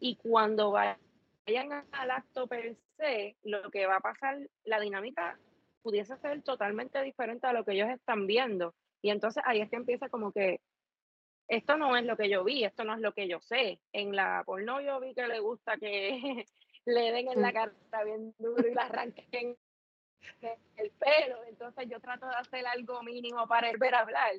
Y 0.01 0.17
cuando 0.17 0.71
vayan 0.71 1.71
al 1.93 2.11
acto 2.11 2.45
per 2.47 2.75
se, 2.97 3.37
lo 3.43 3.71
que 3.71 3.87
va 3.87 3.95
a 3.95 4.01
pasar, 4.01 4.37
la 4.65 4.81
dinámica 4.81 5.39
pudiese 5.81 6.17
ser 6.17 6.41
totalmente 6.41 7.01
diferente 7.03 7.47
a 7.47 7.53
lo 7.53 7.63
que 7.63 7.71
ellos 7.71 7.87
están 7.87 8.27
viendo. 8.27 8.75
Y 9.01 9.11
entonces 9.11 9.41
ahí 9.45 9.61
es 9.61 9.69
que 9.69 9.77
empieza 9.77 10.09
como 10.09 10.33
que 10.33 10.59
esto 11.47 11.77
no 11.77 11.95
es 11.95 12.03
lo 12.03 12.17
que 12.17 12.27
yo 12.27 12.43
vi, 12.43 12.65
esto 12.65 12.83
no 12.83 12.95
es 12.95 12.99
lo 12.99 13.13
que 13.13 13.29
yo 13.29 13.39
sé. 13.39 13.79
En 13.93 14.13
la 14.13 14.43
porno 14.45 14.81
yo 14.81 14.99
vi 14.99 15.15
que 15.15 15.25
le 15.25 15.39
gusta 15.39 15.77
que 15.77 16.45
le 16.85 17.11
den 17.13 17.29
en 17.29 17.41
la 17.41 17.53
cara 17.53 17.71
bien 18.03 18.35
duro 18.39 18.67
y 18.67 18.73
la 18.73 18.87
arranquen 18.87 19.55
el 20.77 20.91
pelo. 20.91 21.43
Entonces 21.47 21.87
yo 21.89 21.99
trato 21.99 22.27
de 22.27 22.35
hacer 22.35 22.65
algo 22.67 23.01
mínimo 23.03 23.47
para 23.47 23.69
el 23.69 23.77
ver 23.77 23.95
hablar. 23.95 24.33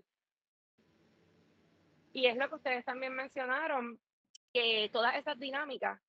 Y 2.13 2.27
es 2.27 2.37
lo 2.37 2.49
que 2.49 2.55
ustedes 2.55 2.85
también 2.85 3.15
mencionaron, 3.15 3.99
que 4.53 4.89
todas 4.93 5.17
esas 5.17 5.39
dinámicas, 5.39 6.01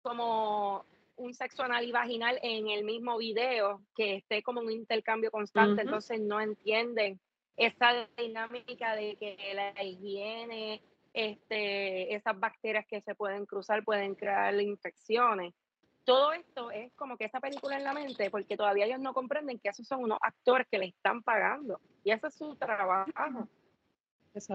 como 0.00 0.86
un 1.16 1.34
sexo 1.34 1.62
anal 1.62 1.84
y 1.84 1.92
vaginal 1.92 2.38
en 2.42 2.68
el 2.68 2.84
mismo 2.84 3.18
video, 3.18 3.82
que 3.94 4.16
esté 4.16 4.42
como 4.42 4.60
un 4.60 4.72
intercambio 4.72 5.30
constante, 5.30 5.82
entonces 5.82 6.20
no 6.20 6.40
entienden 6.40 7.20
esa 7.56 8.08
dinámica 8.16 8.96
de 8.96 9.16
que 9.16 9.36
la 9.54 9.84
higiene, 9.84 10.82
este, 11.12 12.14
esas 12.14 12.38
bacterias 12.38 12.86
que 12.86 13.02
se 13.02 13.14
pueden 13.14 13.44
cruzar 13.44 13.84
pueden 13.84 14.14
crear 14.14 14.58
infecciones. 14.60 15.52
Todo 16.04 16.32
esto 16.32 16.70
es 16.70 16.92
como 16.94 17.16
que 17.16 17.26
esa 17.26 17.40
película 17.40 17.76
en 17.76 17.84
la 17.84 17.92
mente, 17.92 18.30
porque 18.30 18.56
todavía 18.56 18.86
ellos 18.86 19.00
no 19.00 19.14
comprenden 19.14 19.58
que 19.58 19.68
esos 19.68 19.86
son 19.86 20.02
unos 20.02 20.18
actores 20.20 20.66
que 20.70 20.78
le 20.78 20.86
están 20.86 21.22
pagando 21.22 21.80
y 22.02 22.10
ese 22.10 22.26
es 22.26 22.34
su 22.34 22.56
trabajo. 22.56 23.48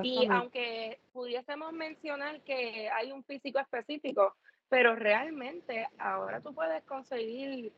Y 0.03 0.27
aunque 0.29 0.99
pudiésemos 1.13 1.71
mencionar 1.71 2.41
que 2.41 2.89
hay 2.89 3.11
un 3.11 3.23
físico 3.23 3.59
específico, 3.59 4.35
pero 4.69 4.95
realmente 4.95 5.87
ahora 5.99 6.41
tú 6.41 6.53
puedes 6.53 6.83
conseguir 6.83 7.71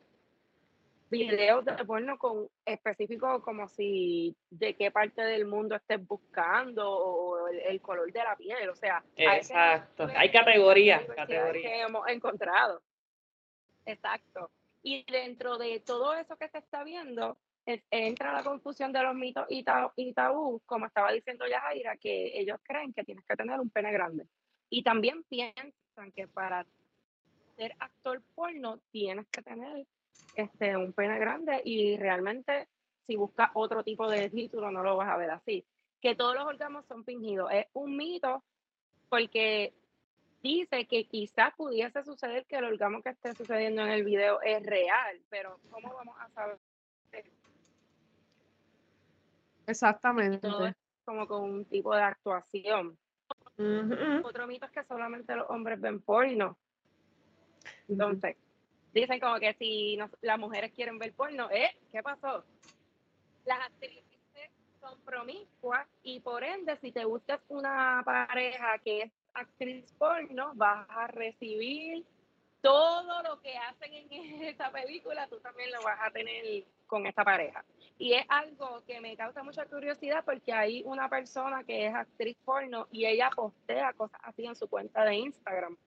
videos 1.10 1.66
de 1.66 1.74
porno 1.86 2.18
con 2.18 2.48
específicos 2.66 3.44
como 3.44 3.68
si 3.68 4.36
de 4.50 4.76
qué 4.76 4.92
parte 4.92 5.22
del 5.22 5.46
mundo 5.46 5.76
estés 5.76 6.06
buscando 6.08 6.90
o 6.90 7.48
el, 7.48 7.82
color 7.82 8.12
de 8.12 8.20
la 8.20 8.36
piel, 8.36 8.70
o 8.70 8.76
sea, 8.76 9.04
exacto, 9.16 10.08
hay 10.16 10.32
categorías, 10.32 11.04
categorías 11.16 11.72
que 11.72 11.82
hemos 11.82 12.08
encontrado. 12.08 12.82
Exacto. 13.92 14.52
Y 14.84 15.04
dentro 15.12 15.58
de 15.58 15.80
todo 15.80 16.14
eso 16.14 16.38
que 16.38 16.48
se 16.50 16.60
está 16.60 16.84
viendo, 16.84 17.38
entra 17.66 18.34
la 18.34 18.44
confusión 18.44 18.92
de 18.92 19.04
los 19.04 19.16
mitos 19.16 19.46
y, 19.50 19.66
y 19.96 20.14
tabú, 20.14 20.62
como 20.66 20.86
estaba 20.86 21.12
diciendo 21.12 21.46
Yajaira, 21.48 21.98
que 21.98 22.40
ellos 22.40 22.58
creen 22.64 22.94
que 22.94 23.04
tienes 23.04 23.26
que 23.26 23.36
tener 23.36 23.60
un 23.60 23.70
pene 23.70 23.92
grande. 23.92 24.26
Y 24.70 24.84
también 24.84 25.24
piensan 25.24 26.12
que 26.16 26.28
para 26.28 26.66
ser 27.58 27.76
actor 27.80 28.22
porno 28.36 28.80
tienes 28.92 29.28
que 29.28 29.42
tener 29.42 29.86
este, 30.36 30.78
un 30.78 30.94
pene 30.94 31.20
grande 31.20 31.62
y 31.66 31.98
realmente 31.98 32.68
si 33.06 33.16
buscas 33.16 33.50
otro 33.54 33.84
tipo 33.84 34.10
de 34.10 34.30
título 34.30 34.72
no 34.72 34.84
lo 34.84 34.96
vas 34.96 35.10
a 35.10 35.18
ver 35.18 35.32
así. 35.32 35.66
Que 36.02 36.16
todos 36.16 36.36
los 36.36 36.46
orgasmos 36.46 36.86
son 36.86 37.04
fingidos. 37.04 37.52
Es 37.52 37.66
un 37.74 37.98
mito 37.98 38.44
porque 39.10 39.74
dice 40.42 40.86
que 40.86 41.06
quizás 41.06 41.54
pudiese 41.56 42.04
suceder 42.04 42.46
que 42.46 42.58
el 42.58 42.66
orgasmo 42.66 43.02
que 43.02 43.10
esté 43.10 43.34
sucediendo 43.34 43.82
en 43.82 43.90
el 43.90 44.04
video 44.04 44.42
es 44.42 44.66
real, 44.66 45.20
pero 45.30 45.60
¿cómo 45.70 45.94
vamos 45.94 46.16
a 46.20 46.30
saber? 46.30 46.58
Exactamente. 49.68 50.48
como 51.06 51.28
con 51.28 51.44
un 51.44 51.66
tipo 51.66 51.96
de 51.96 52.02
actuación. 52.02 52.98
Otro 54.24 54.48
mito 54.48 54.66
es 54.66 54.72
que 54.72 54.84
solamente 54.86 55.36
los 55.36 55.50
hombres 55.50 55.80
ven 55.80 56.02
porno. 56.02 56.58
Entonces, 57.88 58.38
dicen 58.94 59.20
como 59.20 59.40
que 59.40 59.54
si 59.56 59.98
las 60.22 60.40
mujeres 60.40 60.72
quieren 60.72 60.98
ver 60.98 61.14
porno, 61.14 61.50
¿eh? 61.52 61.76
¿Qué 61.92 62.02
pasó? 62.02 62.44
Las 63.46 63.60
actrices 63.60 64.04
son 64.80 65.00
promiscuas 65.02 65.88
y 66.04 66.20
por 66.22 66.44
ende, 66.44 66.78
si 66.78 66.92
te 66.92 67.06
buscas 67.06 67.42
una 67.50 68.02
pareja 68.06 68.78
que 68.80 69.02
es 69.02 69.12
actriz 69.34 69.92
porno, 69.98 70.52
vas 70.56 70.88
a 70.90 71.08
recibir 71.08 72.06
todo 72.62 73.24
lo 73.24 73.42
que 73.42 73.58
hacen 73.58 73.94
en 73.94 74.12
esta 74.44 74.72
película, 74.72 75.28
tú 75.28 75.40
también 75.40 75.72
lo 75.72 75.82
vas 75.82 76.00
a 76.02 76.12
tener 76.12 76.66
con 76.88 77.06
esta 77.06 77.24
pareja. 77.24 77.64
Y 77.98 78.14
es 78.14 78.26
algo 78.30 78.82
que 78.88 79.00
me 79.02 79.16
causa 79.16 79.44
mucha 79.44 79.66
curiosidad 79.66 80.24
porque 80.26 80.54
hay 80.54 80.84
una 80.86 81.10
persona 81.10 81.64
que 81.64 81.88
es 81.88 81.94
actriz 81.94 82.38
porno 82.44 82.88
y 82.92 83.06
ella 83.06 83.30
postea 83.36 83.94
cosas 83.94 84.20
así 84.24 84.46
en 84.46 84.56
su 84.56 84.68
cuenta 84.68 85.04
de 85.06 85.16
Instagram. 85.16 85.78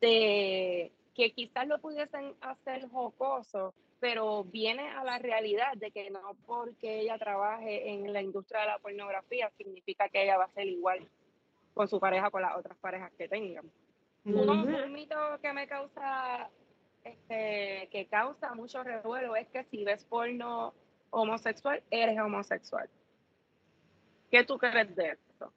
De 0.00 0.92
que 1.14 1.32
quizás 1.32 1.66
lo 1.66 1.80
pudiesen 1.80 2.34
hacer 2.40 2.88
jocoso, 2.88 3.74
pero 3.98 4.44
viene 4.44 4.88
a 4.90 5.02
la 5.02 5.18
realidad 5.18 5.72
de 5.74 5.90
que 5.90 6.10
no 6.10 6.36
porque 6.46 7.00
ella 7.00 7.18
trabaje 7.18 7.90
en 7.90 8.12
la 8.12 8.22
industria 8.22 8.60
de 8.60 8.66
la 8.68 8.78
pornografía 8.78 9.50
significa 9.58 10.08
que 10.08 10.22
ella 10.22 10.38
va 10.38 10.44
a 10.44 10.52
ser 10.52 10.68
igual 10.68 11.08
con 11.74 11.88
su 11.88 12.00
pareja, 12.00 12.30
con 12.30 12.42
las 12.42 12.56
otras 12.56 12.76
parejas 12.78 13.12
que 13.16 13.28
tengan. 13.28 13.70
un 14.24 14.92
mito 14.92 15.16
que 15.40 15.52
me 15.52 15.66
causa, 15.66 16.50
este, 17.04 17.88
que 17.90 18.06
causa 18.10 18.54
mucho 18.54 18.82
revuelo 18.82 19.36
es 19.36 19.48
que 19.48 19.64
si 19.64 19.84
ves 19.84 20.04
porno 20.04 20.74
homosexual, 21.10 21.82
eres 21.90 22.18
homosexual. 22.18 22.88
¿Qué 24.30 24.44
tú 24.44 24.58
crees 24.58 24.94
de 24.94 25.10
eso? 25.12 25.52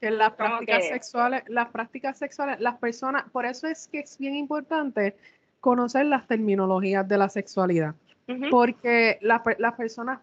Que 0.00 0.10
las 0.10 0.34
prácticas 0.34 0.86
sexuales, 0.88 1.42
las 1.48 1.68
prácticas 1.68 2.18
sexuales, 2.18 2.60
las 2.60 2.78
personas, 2.78 3.28
por 3.30 3.44
eso 3.44 3.66
es 3.66 3.88
que 3.88 4.00
es 4.00 4.16
bien 4.16 4.34
importante 4.34 5.16
conocer 5.60 6.06
las 6.06 6.26
terminologías 6.26 7.06
de 7.06 7.18
la 7.18 7.28
sexualidad. 7.28 7.94
Porque 8.50 9.18
las 9.22 9.74
personas, 9.74 10.20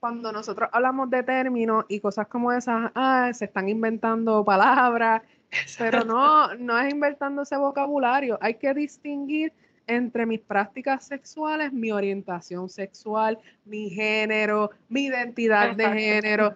cuando 0.00 0.32
nosotros 0.32 0.68
hablamos 0.72 1.10
de 1.10 1.22
términos 1.22 1.84
y 1.88 2.00
cosas 2.00 2.28
como 2.28 2.52
esas, 2.52 2.90
ah, 2.94 3.30
se 3.32 3.46
están 3.46 3.68
inventando 3.68 4.44
palabras, 4.44 5.22
pero 5.76 6.04
no, 6.04 6.54
no 6.54 6.78
es 6.78 6.92
inventando 6.92 7.42
ese 7.42 7.56
vocabulario. 7.56 8.38
Hay 8.40 8.54
que 8.54 8.72
distinguir 8.74 9.52
entre 9.88 10.26
mis 10.26 10.40
prácticas 10.40 11.06
sexuales, 11.06 11.72
mi 11.72 11.90
orientación 11.90 12.68
sexual, 12.68 13.38
mi 13.64 13.88
género, 13.88 14.70
mi 14.88 15.06
identidad 15.06 15.74
de 15.74 15.88
género. 15.88 16.52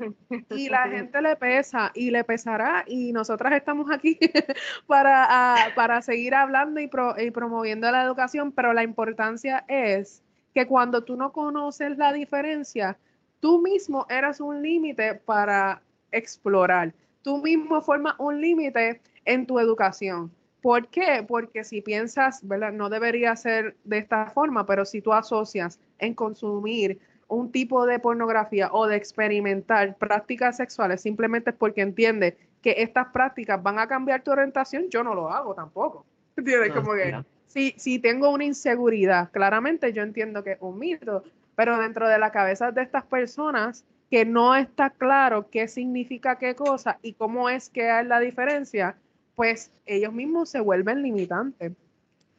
Y 0.50 0.68
la 0.68 0.82
gente 0.88 1.20
le 1.22 1.34
pesa 1.36 1.90
y 1.94 2.10
le 2.10 2.24
pesará 2.24 2.84
y 2.86 3.12
nosotras 3.12 3.54
estamos 3.54 3.90
aquí 3.90 4.18
para, 4.86 5.26
ah, 5.28 5.68
para 5.74 6.02
seguir 6.02 6.34
hablando 6.34 6.78
y, 6.80 6.90
y 7.18 7.30
promoviendo 7.30 7.90
la 7.90 8.04
educación, 8.04 8.52
pero 8.52 8.74
la 8.74 8.82
importancia 8.82 9.64
es 9.66 10.22
que 10.54 10.66
cuando 10.66 11.02
tú 11.02 11.16
no 11.16 11.32
conoces 11.32 11.96
la 11.96 12.12
diferencia, 12.12 12.98
tú 13.42 13.60
mismo 13.60 14.06
eras 14.08 14.40
un 14.40 14.62
límite 14.62 15.16
para 15.16 15.82
explorar. 16.12 16.94
Tú 17.22 17.38
mismo 17.38 17.82
formas 17.82 18.14
un 18.18 18.40
límite 18.40 19.00
en 19.24 19.46
tu 19.46 19.58
educación. 19.58 20.30
¿Por 20.62 20.86
qué? 20.86 21.24
Porque 21.26 21.64
si 21.64 21.80
piensas, 21.80 22.46
¿verdad? 22.46 22.72
No 22.72 22.88
debería 22.88 23.34
ser 23.34 23.74
de 23.82 23.98
esta 23.98 24.26
forma, 24.26 24.64
pero 24.64 24.84
si 24.84 25.02
tú 25.02 25.12
asocias 25.12 25.80
en 25.98 26.14
consumir 26.14 27.00
un 27.26 27.50
tipo 27.50 27.84
de 27.84 27.98
pornografía 27.98 28.70
o 28.72 28.86
de 28.86 28.94
experimentar 28.94 29.96
prácticas 29.96 30.58
sexuales 30.58 31.00
simplemente 31.00 31.52
porque 31.52 31.80
entiendes 31.80 32.34
que 32.60 32.76
estas 32.78 33.08
prácticas 33.08 33.60
van 33.60 33.80
a 33.80 33.88
cambiar 33.88 34.22
tu 34.22 34.30
orientación, 34.30 34.88
yo 34.88 35.02
no 35.02 35.16
lo 35.16 35.28
hago 35.28 35.52
tampoco. 35.52 36.06
¿Entiendes? 36.36 36.72
Como 36.72 36.92
que 36.92 37.24
si, 37.46 37.74
si 37.76 37.98
tengo 37.98 38.30
una 38.30 38.44
inseguridad, 38.44 39.32
claramente 39.32 39.92
yo 39.92 40.02
entiendo 40.02 40.44
que 40.44 40.52
es 40.52 40.58
un 40.60 40.78
mito, 40.78 41.24
pero 41.62 41.78
dentro 41.78 42.08
de 42.08 42.18
la 42.18 42.32
cabeza 42.32 42.72
de 42.72 42.82
estas 42.82 43.04
personas 43.04 43.84
que 44.10 44.24
no 44.24 44.56
está 44.56 44.90
claro 44.90 45.48
qué 45.48 45.68
significa 45.68 46.36
qué 46.36 46.56
cosa 46.56 46.98
y 47.02 47.12
cómo 47.12 47.48
es 47.48 47.70
que 47.70 47.88
hay 47.88 48.04
la 48.04 48.18
diferencia, 48.18 48.96
pues 49.36 49.70
ellos 49.86 50.12
mismos 50.12 50.48
se 50.48 50.58
vuelven 50.58 51.04
limitantes. 51.04 51.70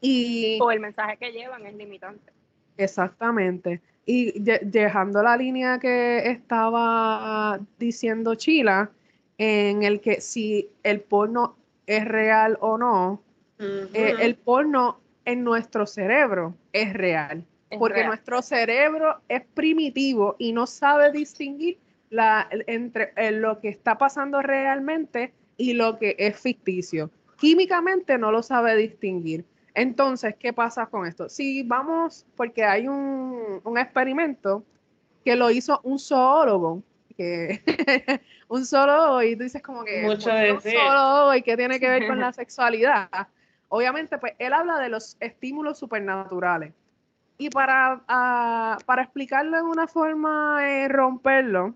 Y, 0.02 0.60
o 0.62 0.70
el 0.72 0.82
mensaje 0.82 1.16
que 1.16 1.32
llevan 1.32 1.66
es 1.66 1.74
limitante. 1.74 2.34
Exactamente. 2.76 3.80
Y 4.06 4.42
dejando 4.42 5.24
la 5.24 5.38
línea 5.38 5.80
que 5.80 6.30
estaba 6.30 7.62
diciendo 7.80 8.36
Chila, 8.36 8.92
en 9.38 9.84
el 9.84 10.02
que 10.02 10.20
si 10.20 10.70
el 10.84 11.00
porno 11.00 11.56
es 11.88 12.04
real 12.04 12.58
o 12.60 12.78
no, 12.78 13.24
eh, 13.58 14.16
el 14.20 14.36
porno 14.36 15.00
en 15.24 15.46
nuestro 15.46 15.88
cerebro 15.88 16.58
es 16.74 16.92
real. 16.92 17.46
Porque 17.78 18.04
nuestro 18.06 18.42
cerebro 18.42 19.22
es 19.28 19.44
primitivo 19.54 20.36
y 20.40 20.54
no 20.54 20.68
sabe 20.68 21.12
distinguir 21.12 21.80
la, 22.10 22.48
entre 22.68 23.14
eh, 23.16 23.32
lo 23.32 23.60
que 23.60 23.70
está 23.70 23.98
pasando 23.98 24.42
realmente 24.42 25.34
y 25.58 25.74
lo 25.74 25.98
que 25.98 26.16
es 26.20 26.40
ficticio. 26.40 27.10
Químicamente 27.38 28.18
no 28.18 28.32
lo 28.32 28.44
sabe 28.44 28.76
distinguir. 28.76 29.46
Entonces, 29.74 30.36
¿qué 30.38 30.54
pasa 30.54 30.86
con 30.86 31.08
esto? 31.08 31.30
Si 31.30 31.64
vamos, 31.64 32.26
porque 32.36 32.64
hay 32.64 32.88
un, 32.88 33.62
experimento 33.78 34.64
que 35.26 35.36
lo 35.36 35.50
hizo 35.50 35.80
un 35.84 35.98
zoólogo, 35.98 36.84
que 37.18 37.62
un 38.48 38.66
zoólogo, 38.66 39.24
y 39.24 39.36
tú 39.36 39.44
dices 39.44 39.64
como 39.64 39.84
que 39.84 40.04
Mucho 40.04 40.30
un 40.30 40.62
zoólogo 40.62 41.36
y 41.36 41.42
qué 41.42 41.58
tiene 41.58 41.80
que 41.80 41.90
ver 41.90 42.08
con 42.08 42.20
la 42.20 42.32
sexualidad. 42.34 43.10
Obviamente, 43.70 44.20
pues 44.20 44.34
él 44.38 44.54
habla 44.54 44.78
de 44.80 44.90
los 44.90 45.18
estímulos 45.20 45.80
supernaturales. 45.80 46.74
Y 47.38 47.50
para, 47.50 48.04
ah, 48.08 48.78
para 48.86 49.04
explicarlo 49.04 49.58
en 49.58 49.66
una 49.66 49.88
forma, 49.88 50.62
de 50.62 50.88
romperlo, 50.88 51.76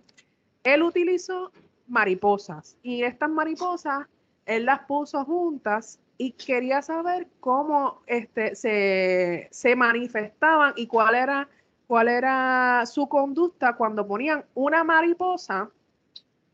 él 0.63 0.83
utilizó 0.83 1.51
mariposas. 1.87 2.77
Y 2.83 3.03
estas 3.03 3.29
mariposas, 3.29 4.07
él 4.45 4.65
las 4.65 4.81
puso 4.81 5.23
juntas 5.25 5.99
y 6.17 6.31
quería 6.31 6.81
saber 6.81 7.27
cómo 7.39 8.01
este, 8.07 8.55
se, 8.55 9.75
manifestaban 9.75 10.73
y 10.75 10.87
cuál 10.87 11.15
era, 11.15 11.49
cuál 11.85 12.07
era 12.07 12.83
su 12.85 13.07
conducta 13.07 13.75
cuando 13.75 14.07
ponían 14.07 14.43
una 14.55 14.83
mariposa 14.83 15.69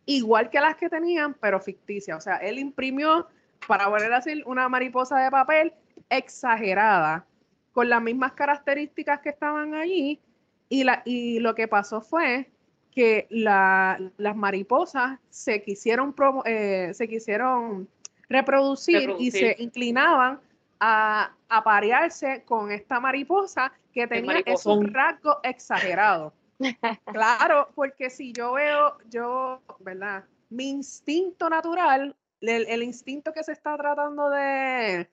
igual 0.06 0.50
que 0.50 0.60
las 0.60 0.76
que 0.76 0.89
tenían, 0.89 1.34
pero 1.36 1.60
ficticia. 1.60 2.18
O 2.18 2.22
sea, 2.22 2.38
él 2.38 2.60
imprimió, 2.60 3.28
para 3.68 3.88
volver 3.88 4.12
a 4.12 4.18
decir, 4.18 4.44
una 4.46 4.68
mariposa 4.68 5.18
de 5.20 5.32
papel 5.32 5.74
exagerada, 6.10 7.26
con 7.73 7.89
las 7.89 8.01
mismas 8.01 8.33
características 8.33 9.19
que 9.19 9.29
estaban 9.29 9.73
allí. 9.73 10.21
Y, 10.69 10.86
la, 10.86 11.01
y 11.05 11.39
lo 11.39 11.53
que 11.53 11.67
pasó 11.67 12.01
fue 12.01 12.49
que 12.91 13.27
las 13.29 14.36
mariposas 14.36 15.19
se 15.29 15.62
quisieron, 15.63 16.15
eh, 16.45 16.91
se 16.93 17.07
quisieron 17.07 17.88
reproducir, 18.29 19.13
y 19.19 19.31
se 19.31 19.55
inclinaban 19.59 20.39
a 20.79 21.31
aparearse 21.49 22.43
con 22.45 22.71
esta 22.71 22.99
mariposa 22.99 23.71
que 23.93 24.07
tenía 24.07 24.41
esos 24.45 24.83
rasgos 24.91 25.38
exagerados. 25.43 26.33
claro, 27.05 27.69
porque 27.75 28.09
si 28.09 28.33
yo 28.33 28.53
veo, 28.53 28.97
yo, 29.09 29.62
¿verdad? 29.79 30.23
Mi 30.49 30.69
instinto 30.69 31.49
natural, 31.49 32.15
el, 32.41 32.83
instinto 32.83 33.33
que 33.33 33.43
se 33.43 33.53
está 33.53 33.77
tratando 33.77 34.29
de, 34.29 35.09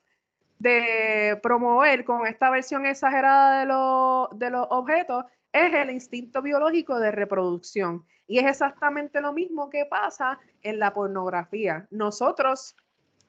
de 0.60 1.40
promover 1.42 2.04
con 2.04 2.26
esta 2.26 2.50
versión 2.50 2.84
exagerada 2.86 3.60
de, 3.60 4.36
de 4.36 4.50
los 4.50 4.66
objetos 4.70 5.24
es 5.52 5.74
el 5.74 5.90
instinto 5.90 6.42
biológico 6.42 7.00
de 7.00 7.10
reproducción. 7.10 8.04
Y 8.26 8.38
es 8.38 8.46
exactamente 8.46 9.20
lo 9.20 9.32
mismo 9.32 9.70
que 9.70 9.86
pasa 9.86 10.38
en 10.62 10.78
la 10.78 10.92
pornografía. 10.92 11.88
Nosotros, 11.90 12.76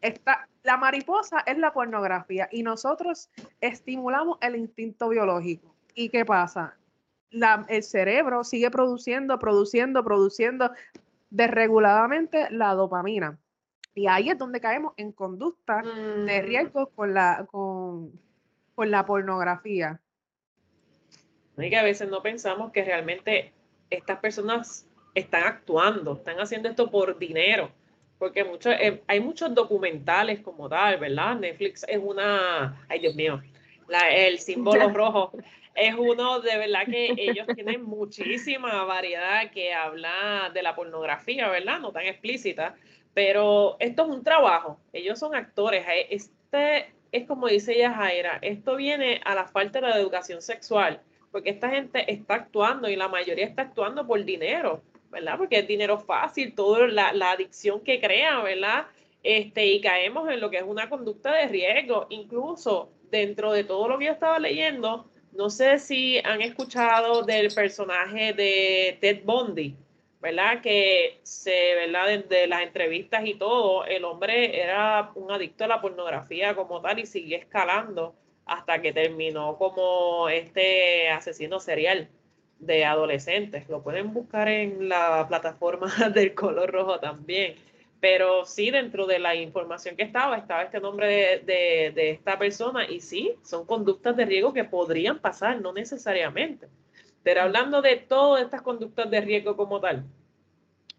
esta, 0.01 0.47
la 0.63 0.77
mariposa 0.77 1.39
es 1.45 1.57
la 1.57 1.73
pornografía 1.73 2.49
y 2.51 2.63
nosotros 2.63 3.29
estimulamos 3.61 4.37
el 4.41 4.57
instinto 4.57 5.09
biológico. 5.09 5.73
¿Y 5.95 6.09
qué 6.09 6.25
pasa? 6.25 6.77
el 7.69 7.83
cerebro 7.83 8.43
sigue 8.43 8.69
produciendo, 8.69 9.39
produciendo, 9.39 10.03
produciendo 10.03 10.69
desreguladamente 11.29 12.51
la 12.51 12.73
dopamina. 12.73 13.39
Y 13.93 14.07
ahí 14.07 14.29
es 14.29 14.37
donde 14.37 14.61
caemos 14.61 14.93
en 14.97 15.11
conducta 15.11 15.81
de 15.81 16.41
mm. 16.41 16.45
riesgo 16.45 16.87
con 16.87 17.13
la, 17.13 17.45
con, 17.51 18.11
con 18.75 18.91
la 18.91 19.05
pornografía. 19.05 19.99
Y 21.57 21.69
que 21.69 21.77
a 21.77 21.83
veces 21.83 22.09
no 22.09 22.21
pensamos 22.21 22.71
que 22.71 22.83
realmente 22.83 23.53
estas 23.89 24.19
personas 24.19 24.87
están 25.13 25.43
actuando, 25.43 26.13
están 26.13 26.39
haciendo 26.39 26.69
esto 26.69 26.89
por 26.89 27.19
dinero, 27.19 27.71
porque 28.17 28.43
mucho, 28.43 28.71
eh, 28.71 29.03
hay 29.07 29.19
muchos 29.19 29.53
documentales 29.53 30.39
como 30.39 30.69
tal, 30.69 30.97
¿verdad? 30.97 31.35
Netflix 31.35 31.83
es 31.87 31.99
una, 32.01 32.85
ay 32.87 32.99
Dios 32.99 33.15
mío, 33.15 33.41
la, 33.89 34.09
el 34.09 34.39
símbolo 34.39 34.89
rojo 34.93 35.33
es 35.75 35.95
uno 35.97 36.39
de 36.41 36.57
verdad 36.57 36.85
que 36.85 37.13
ellos 37.17 37.47
tienen 37.55 37.83
muchísima 37.83 38.83
variedad 38.83 39.51
que 39.51 39.73
habla 39.73 40.51
de 40.53 40.61
la 40.61 40.75
pornografía, 40.75 41.49
¿verdad? 41.49 41.79
No 41.79 41.91
tan 41.91 42.05
explícita, 42.05 42.75
pero 43.13 43.77
esto 43.79 44.03
es 44.03 44.09
un 44.09 44.23
trabajo, 44.23 44.79
ellos 44.93 45.19
son 45.19 45.35
actores, 45.35 45.85
eh, 45.87 46.07
este 46.09 46.93
es 47.11 47.27
como 47.27 47.47
dice 47.47 47.73
ella 47.73 47.93
Jaira, 47.93 48.39
esto 48.41 48.75
viene 48.75 49.21
a 49.25 49.35
la 49.35 49.45
falta 49.45 49.81
de 49.81 49.99
educación 49.99 50.41
sexual 50.41 51.01
porque 51.31 51.49
esta 51.49 51.69
gente 51.69 52.11
está 52.11 52.35
actuando 52.35 52.89
y 52.89 52.95
la 52.95 53.07
mayoría 53.07 53.45
está 53.45 53.63
actuando 53.63 54.05
por 54.05 54.23
dinero, 54.23 54.83
¿verdad? 55.09 55.37
Porque 55.37 55.59
es 55.59 55.67
dinero 55.67 55.97
fácil, 55.97 56.53
toda 56.53 56.87
la, 56.87 57.13
la, 57.13 57.31
adicción 57.31 57.81
que 57.81 57.99
crea, 57.99 58.41
¿verdad? 58.41 58.87
Este, 59.23 59.65
y 59.65 59.81
caemos 59.81 60.29
en 60.29 60.41
lo 60.41 60.49
que 60.49 60.57
es 60.57 60.63
una 60.63 60.89
conducta 60.89 61.33
de 61.33 61.47
riesgo, 61.47 62.07
incluso 62.09 62.91
dentro 63.09 63.53
de 63.53 63.63
todo 63.63 63.87
lo 63.87 63.97
que 63.97 64.05
yo 64.05 64.11
estaba 64.11 64.39
leyendo, 64.39 65.05
no 65.33 65.49
sé 65.49 65.79
si 65.79 66.19
han 66.19 66.41
escuchado 66.41 67.23
del 67.23 67.53
personaje 67.53 68.33
de 68.33 68.97
Ted 68.99 69.23
Bundy. 69.23 69.75
¿Verdad? 70.21 70.61
Que 70.61 71.19
se, 71.23 71.75
¿verdad? 71.75 72.07
Desde 72.07 72.47
las 72.47 72.61
entrevistas 72.61 73.25
y 73.25 73.33
todo, 73.33 73.85
el 73.85 74.05
hombre 74.05 74.61
era 74.61 75.11
un 75.15 75.31
adicto 75.31 75.63
a 75.63 75.67
la 75.67 75.81
pornografía 75.81 76.55
como 76.55 76.79
tal 76.81 76.99
y 76.99 77.05
siguió 77.05 77.37
escalando 77.37 78.15
hasta 78.45 78.81
que 78.81 78.93
terminó 78.93 79.57
como 79.57 80.29
este 80.29 81.09
asesino 81.09 81.59
serial 81.59 82.09
de 82.59 82.85
adolescentes. 82.85 83.67
Lo 83.69 83.81
pueden 83.81 84.13
buscar 84.13 84.47
en 84.47 84.89
la 84.89 85.25
plataforma 85.27 85.91
del 86.13 86.35
color 86.35 86.71
rojo 86.71 86.99
también. 86.99 87.55
Pero 87.99 88.45
sí, 88.45 88.71
dentro 88.71 89.05
de 89.05 89.19
la 89.19 89.35
información 89.35 89.95
que 89.95 90.03
estaba, 90.03 90.37
estaba 90.37 90.63
este 90.63 90.79
nombre 90.79 91.41
de, 91.45 91.91
de 91.93 92.11
esta 92.11 92.37
persona 92.39 92.85
y 92.89 92.99
sí, 92.99 93.35
son 93.43 93.65
conductas 93.65 94.17
de 94.17 94.25
riesgo 94.25 94.53
que 94.53 94.63
podrían 94.63 95.19
pasar, 95.19 95.61
no 95.61 95.71
necesariamente. 95.71 96.67
Pero 97.23 97.41
hablando 97.41 97.81
de 97.81 97.97
todas 97.97 98.43
estas 98.43 98.61
conductas 98.61 99.09
de 99.09 99.21
riesgo 99.21 99.55
como 99.55 99.79
tal, 99.79 100.05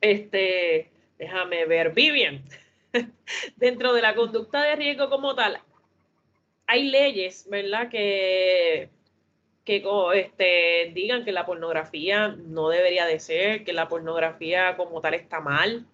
este, 0.00 0.90
déjame 1.18 1.66
ver, 1.66 1.92
Vivian, 1.92 2.42
dentro 3.56 3.92
de 3.92 4.02
la 4.02 4.14
conducta 4.14 4.62
de 4.62 4.76
riesgo 4.76 5.10
como 5.10 5.34
tal, 5.34 5.60
hay 6.66 6.84
leyes, 6.84 7.48
¿verdad? 7.50 7.88
Que, 7.88 8.88
que 9.64 9.84
este, 10.14 10.92
digan 10.94 11.24
que 11.24 11.32
la 11.32 11.44
pornografía 11.44 12.28
no 12.28 12.68
debería 12.68 13.06
de 13.06 13.20
ser, 13.20 13.64
que 13.64 13.72
la 13.72 13.88
pornografía 13.88 14.76
como 14.76 15.00
tal 15.00 15.14
está 15.14 15.40
mal. 15.40 15.86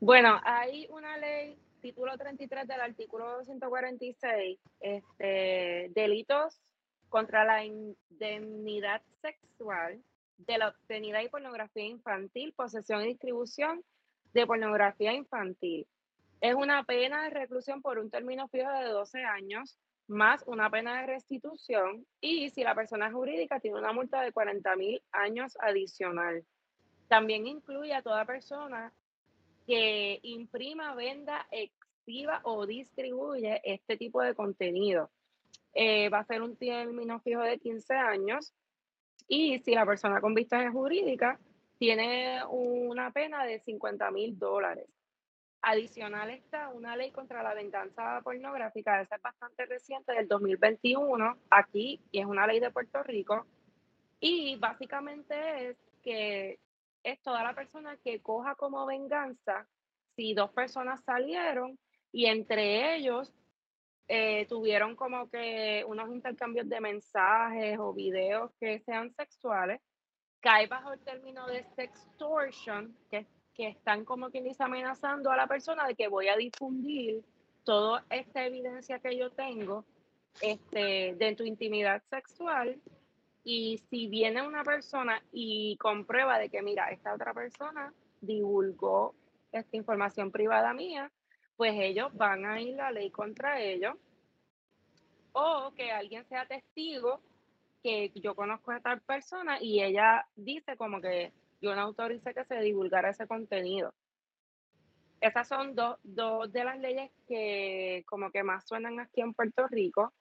Bueno, 0.00 0.40
hay 0.44 0.88
una 0.90 1.16
ley, 1.18 1.56
título 1.80 2.18
33 2.18 2.66
del 2.66 2.80
artículo 2.80 3.44
146, 3.44 4.58
este, 4.80 5.90
delitos 5.94 6.60
contra 7.12 7.44
la 7.44 7.62
indemnidad 7.62 9.02
sexual 9.20 10.02
de 10.38 10.56
la 10.56 10.68
obtenida 10.68 11.22
y 11.22 11.28
pornografía 11.28 11.84
infantil, 11.84 12.54
posesión 12.54 13.02
y 13.02 13.08
distribución 13.08 13.84
de 14.32 14.46
pornografía 14.46 15.12
infantil. 15.12 15.86
Es 16.40 16.54
una 16.54 16.84
pena 16.84 17.24
de 17.24 17.30
reclusión 17.30 17.82
por 17.82 17.98
un 17.98 18.10
término 18.10 18.48
fijo 18.48 18.70
de 18.72 18.86
12 18.86 19.24
años, 19.24 19.78
más 20.08 20.42
una 20.46 20.70
pena 20.70 21.00
de 21.00 21.06
restitución 21.06 22.06
y 22.18 22.48
si 22.48 22.64
la 22.64 22.74
persona 22.74 23.12
jurídica 23.12 23.60
tiene 23.60 23.78
una 23.78 23.92
multa 23.92 24.22
de 24.22 24.32
40 24.32 24.74
mil 24.76 25.02
años 25.12 25.52
adicional. 25.60 26.42
También 27.08 27.46
incluye 27.46 27.92
a 27.92 28.02
toda 28.02 28.24
persona 28.24 28.90
que 29.66 30.18
imprima, 30.22 30.94
venda, 30.94 31.46
exhiba 31.50 32.40
o 32.44 32.66
distribuye 32.66 33.60
este 33.64 33.98
tipo 33.98 34.22
de 34.22 34.34
contenido. 34.34 35.10
Eh, 35.74 36.08
va 36.08 36.18
a 36.18 36.24
ser 36.24 36.42
un 36.42 36.56
término 36.56 37.20
fijo 37.20 37.40
de 37.40 37.58
15 37.58 37.94
años 37.94 38.52
y 39.26 39.58
si 39.60 39.74
la 39.74 39.86
persona 39.86 40.20
con 40.20 40.34
vistas 40.34 40.70
jurídica 40.70 41.38
tiene 41.78 42.44
una 42.48 43.10
pena 43.10 43.44
de 43.44 43.58
50 43.60 44.10
mil 44.10 44.38
dólares. 44.38 44.88
Adicional 45.62 46.30
está 46.30 46.68
una 46.68 46.96
ley 46.96 47.12
contra 47.12 47.42
la 47.42 47.54
venganza 47.54 48.20
pornográfica, 48.22 49.00
esa 49.00 49.16
es 49.16 49.22
bastante 49.22 49.64
reciente, 49.66 50.12
del 50.12 50.26
2021, 50.26 51.36
aquí, 51.50 52.00
y 52.10 52.18
es 52.18 52.26
una 52.26 52.46
ley 52.46 52.58
de 52.58 52.70
Puerto 52.70 53.02
Rico. 53.02 53.46
Y 54.20 54.56
básicamente 54.56 55.70
es 55.70 55.76
que 56.02 56.58
es 57.02 57.20
toda 57.22 57.42
la 57.42 57.54
persona 57.54 57.96
que 57.96 58.20
coja 58.20 58.54
como 58.54 58.86
venganza 58.86 59.66
si 60.16 60.34
dos 60.34 60.50
personas 60.50 61.02
salieron 61.04 61.78
y 62.12 62.26
entre 62.26 62.96
ellos 62.96 63.32
eh, 64.08 64.46
tuvieron 64.48 64.96
como 64.96 65.28
que 65.30 65.84
unos 65.86 66.08
intercambios 66.10 66.68
de 66.68 66.80
mensajes 66.80 67.78
o 67.78 67.92
videos 67.92 68.50
que 68.58 68.80
sean 68.80 69.12
sexuales, 69.14 69.80
cae 70.40 70.66
bajo 70.66 70.92
el 70.92 71.00
término 71.00 71.46
de 71.46 71.64
sextortion, 71.76 72.96
que, 73.10 73.26
que 73.54 73.68
están 73.68 74.04
como 74.04 74.30
quien 74.30 74.44
dice 74.44 74.62
amenazando 74.62 75.30
a 75.30 75.36
la 75.36 75.46
persona 75.46 75.86
de 75.86 75.94
que 75.94 76.08
voy 76.08 76.28
a 76.28 76.36
difundir 76.36 77.22
toda 77.64 78.04
esta 78.10 78.44
evidencia 78.44 78.98
que 78.98 79.16
yo 79.16 79.30
tengo 79.30 79.84
este, 80.40 81.14
de 81.14 81.34
tu 81.36 81.44
intimidad 81.44 82.02
sexual. 82.10 82.80
Y 83.44 83.78
si 83.90 84.06
viene 84.06 84.46
una 84.46 84.62
persona 84.62 85.22
y 85.32 85.76
comprueba 85.78 86.38
de 86.38 86.48
que, 86.48 86.62
mira, 86.62 86.90
esta 86.90 87.14
otra 87.14 87.34
persona 87.34 87.92
divulgó 88.20 89.14
esta 89.50 89.76
información 89.76 90.30
privada 90.30 90.72
mía, 90.74 91.10
pues 91.62 91.74
ellos 91.78 92.12
van 92.14 92.44
a 92.44 92.60
ir 92.60 92.74
la 92.74 92.90
ley 92.90 93.12
contra 93.12 93.60
ellos. 93.60 93.94
O 95.30 95.72
que 95.76 95.92
alguien 95.92 96.24
sea 96.24 96.44
testigo 96.44 97.20
que 97.84 98.10
yo 98.16 98.34
conozco 98.34 98.72
a 98.72 98.80
tal 98.80 99.00
persona 99.02 99.62
y 99.62 99.80
ella 99.80 100.26
dice 100.34 100.76
como 100.76 101.00
que 101.00 101.32
yo 101.60 101.72
no 101.76 101.82
autorice 101.82 102.34
que 102.34 102.44
se 102.46 102.58
divulgara 102.58 103.10
ese 103.10 103.28
contenido. 103.28 103.94
Esas 105.20 105.46
son 105.46 105.76
dos, 105.76 105.98
de 106.02 106.64
las 106.64 106.80
leyes 106.80 107.12
que 107.28 108.02
como 108.08 108.32
que 108.32 108.42
más 108.42 108.66
suenan 108.66 108.98
aquí 108.98 109.20
en 109.20 109.32
Puerto 109.32 109.68
Rico. 109.68 110.12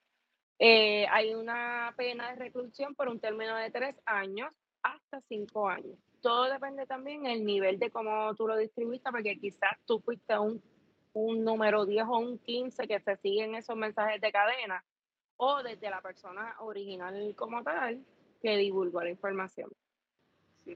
Eh, 0.60 1.08
hay 1.10 1.34
una 1.34 1.92
pena 1.98 2.30
de 2.30 2.36
reclusión 2.36 2.94
por 2.94 3.08
un 3.08 3.20
término 3.20 3.56
de 3.56 3.72
tres 3.72 3.96
años 4.06 4.54
hasta 4.84 5.22
cinco 5.22 5.68
años. 5.68 5.98
Todo 6.22 6.44
depende 6.44 6.86
también 6.86 7.24
del 7.24 7.44
nivel 7.44 7.80
de 7.80 7.90
cómo 7.90 8.36
tú 8.36 8.48
lo 8.48 8.56
distribuiste, 8.58 9.10
porque 9.10 9.40
quizás 9.40 9.72
tú 9.88 10.00
fuiste 10.02 10.38
un 10.38 10.62
un 11.14 11.44
número 11.44 11.86
10 11.86 12.06
o 12.08 12.18
un 12.20 12.38
15 12.40 12.88
que 12.88 13.00
se 13.00 13.16
siguen 13.18 13.56
esos 13.56 13.76
mensajes 13.76 14.22
de 14.22 14.32
cadena 14.32 14.84
o 15.38 15.64
desde 15.64 15.90
la 15.90 16.02
persona 16.02 16.56
original 16.60 17.34
como 17.36 17.64
tal 17.64 18.00
que 18.42 18.58
divulgó 18.58 19.04
la 19.04 19.10
información. 19.10 19.70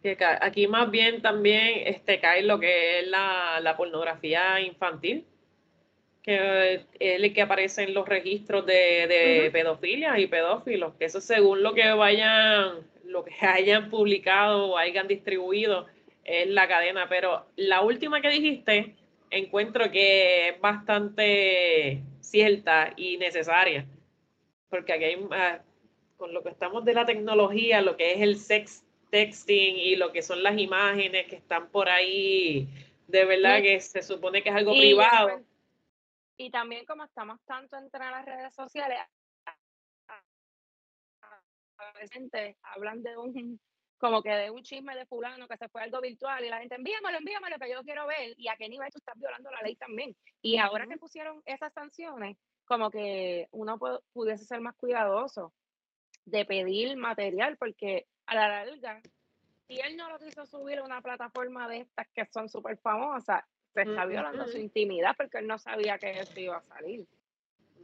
que 0.01 0.17
aquí 0.41 0.67
más 0.67 0.89
bien 0.89 1.21
también 1.21 1.87
este, 1.87 2.19
cae 2.19 2.43
lo 2.43 2.59
que 2.59 2.99
es 2.99 3.07
la, 3.07 3.75
pornografía 3.77 4.59
infantil, 4.61 5.25
que 6.23 6.73
es 6.73 6.87
el 6.99 7.33
que 7.33 7.41
aparece 7.43 7.83
en 7.83 7.93
los 7.93 8.07
registros 8.07 8.65
de, 8.65 9.49
pedofilia 9.53 10.17
y 10.19 10.27
pedófilos, 10.27 10.95
que 10.95 11.05
eso 11.05 11.21
según 11.21 11.61
lo 11.61 11.73
que 11.73 11.91
vayan, 11.93 12.79
lo 13.05 13.23
que 13.23 13.35
hayan 13.45 13.89
publicado 13.89 14.71
o 14.71 14.77
hayan 14.77 15.07
distribuido 15.07 15.85
es 16.23 16.47
la 16.47 16.67
cadena. 16.67 17.07
Pero 17.07 17.45
la 17.55 17.81
última 17.81 18.21
que 18.21 18.29
dijiste, 18.29 18.95
encuentro 19.29 19.91
que 19.91 20.49
es 20.49 20.61
bastante 20.61 22.01
cierta 22.19 22.93
y 22.95 23.17
necesaria, 23.17 23.85
porque 24.69 24.93
aquí 24.93 25.03
hay, 25.03 25.27
con 26.17 26.33
lo 26.33 26.43
que 26.43 26.49
estamos 26.49 26.85
de 26.85 26.93
la 26.93 27.05
tecnología, 27.05 27.81
lo 27.81 27.97
que 27.97 28.13
es 28.13 28.21
el 28.21 28.37
sex 28.37 28.85
texting 29.09 29.77
y 29.77 29.95
lo 29.95 30.11
que 30.11 30.21
son 30.21 30.43
las 30.43 30.57
imágenes 30.57 31.27
que 31.27 31.35
están 31.35 31.69
por 31.69 31.89
ahí, 31.89 32.67
de 33.07 33.25
verdad 33.25 33.61
que 33.61 33.79
se 33.79 34.01
supone 34.01 34.41
que 34.41 34.49
es 34.49 34.55
algo 34.55 34.71
privado. 34.71 35.41
Y 36.37 36.49
también 36.49 36.85
como 36.85 37.05
estamos 37.05 37.39
tanto 37.45 37.77
entre 37.77 37.99
las 37.99 38.25
redes 38.25 38.53
sociales, 38.53 38.99
a 41.77 41.91
veces 41.93 42.55
hablan 42.63 43.03
de 43.03 43.17
un 43.17 43.59
como 44.05 44.21
que 44.21 44.29
de 44.29 44.51
un 44.51 44.61
chisme 44.61 44.95
de 44.95 45.07
fulano 45.07 45.47
que 45.47 45.57
se 45.57 45.67
fue 45.67 45.81
algo 45.81 45.99
virtual 45.99 46.45
y 46.45 46.49
la 46.49 46.59
gente 46.59 46.75
envíamelo, 46.75 47.17
envíamelo 47.17 47.57
que 47.57 47.71
yo 47.71 47.81
quiero 47.81 48.05
ver 48.05 48.35
y 48.37 48.47
a 48.47 48.55
qué 48.55 48.69
nivel 48.69 48.91
tú 48.91 48.99
estás 48.99 49.17
violando 49.17 49.49
la 49.49 49.63
ley 49.63 49.75
también. 49.77 50.15
Y 50.43 50.59
ahora 50.59 50.85
que 50.85 50.97
pusieron 50.97 51.41
esas 51.43 51.73
sanciones, 51.73 52.37
como 52.65 52.91
que 52.91 53.47
uno 53.49 53.79
pudiese 54.13 54.45
ser 54.45 54.61
más 54.61 54.75
cuidadoso 54.75 55.53
de 56.25 56.45
pedir 56.45 56.95
material 56.97 57.57
porque 57.57 58.05
a 58.27 58.35
la 58.35 58.47
larga, 58.47 59.01
si 59.67 59.79
él 59.79 59.97
no 59.97 60.07
lo 60.11 60.19
quiso 60.19 60.45
subir 60.45 60.77
a 60.77 60.83
una 60.83 61.01
plataforma 61.01 61.67
de 61.67 61.79
estas 61.79 62.07
que 62.13 62.25
son 62.27 62.47
súper 62.47 62.77
famosas, 62.77 63.43
se 63.73 63.81
está 63.81 64.05
violando 64.05 64.45
su 64.45 64.59
intimidad 64.59 65.15
porque 65.17 65.39
él 65.39 65.47
no 65.47 65.57
sabía 65.57 65.97
que 65.97 66.11
eso 66.11 66.39
iba 66.39 66.57
a 66.57 66.63
salir. 66.63 67.07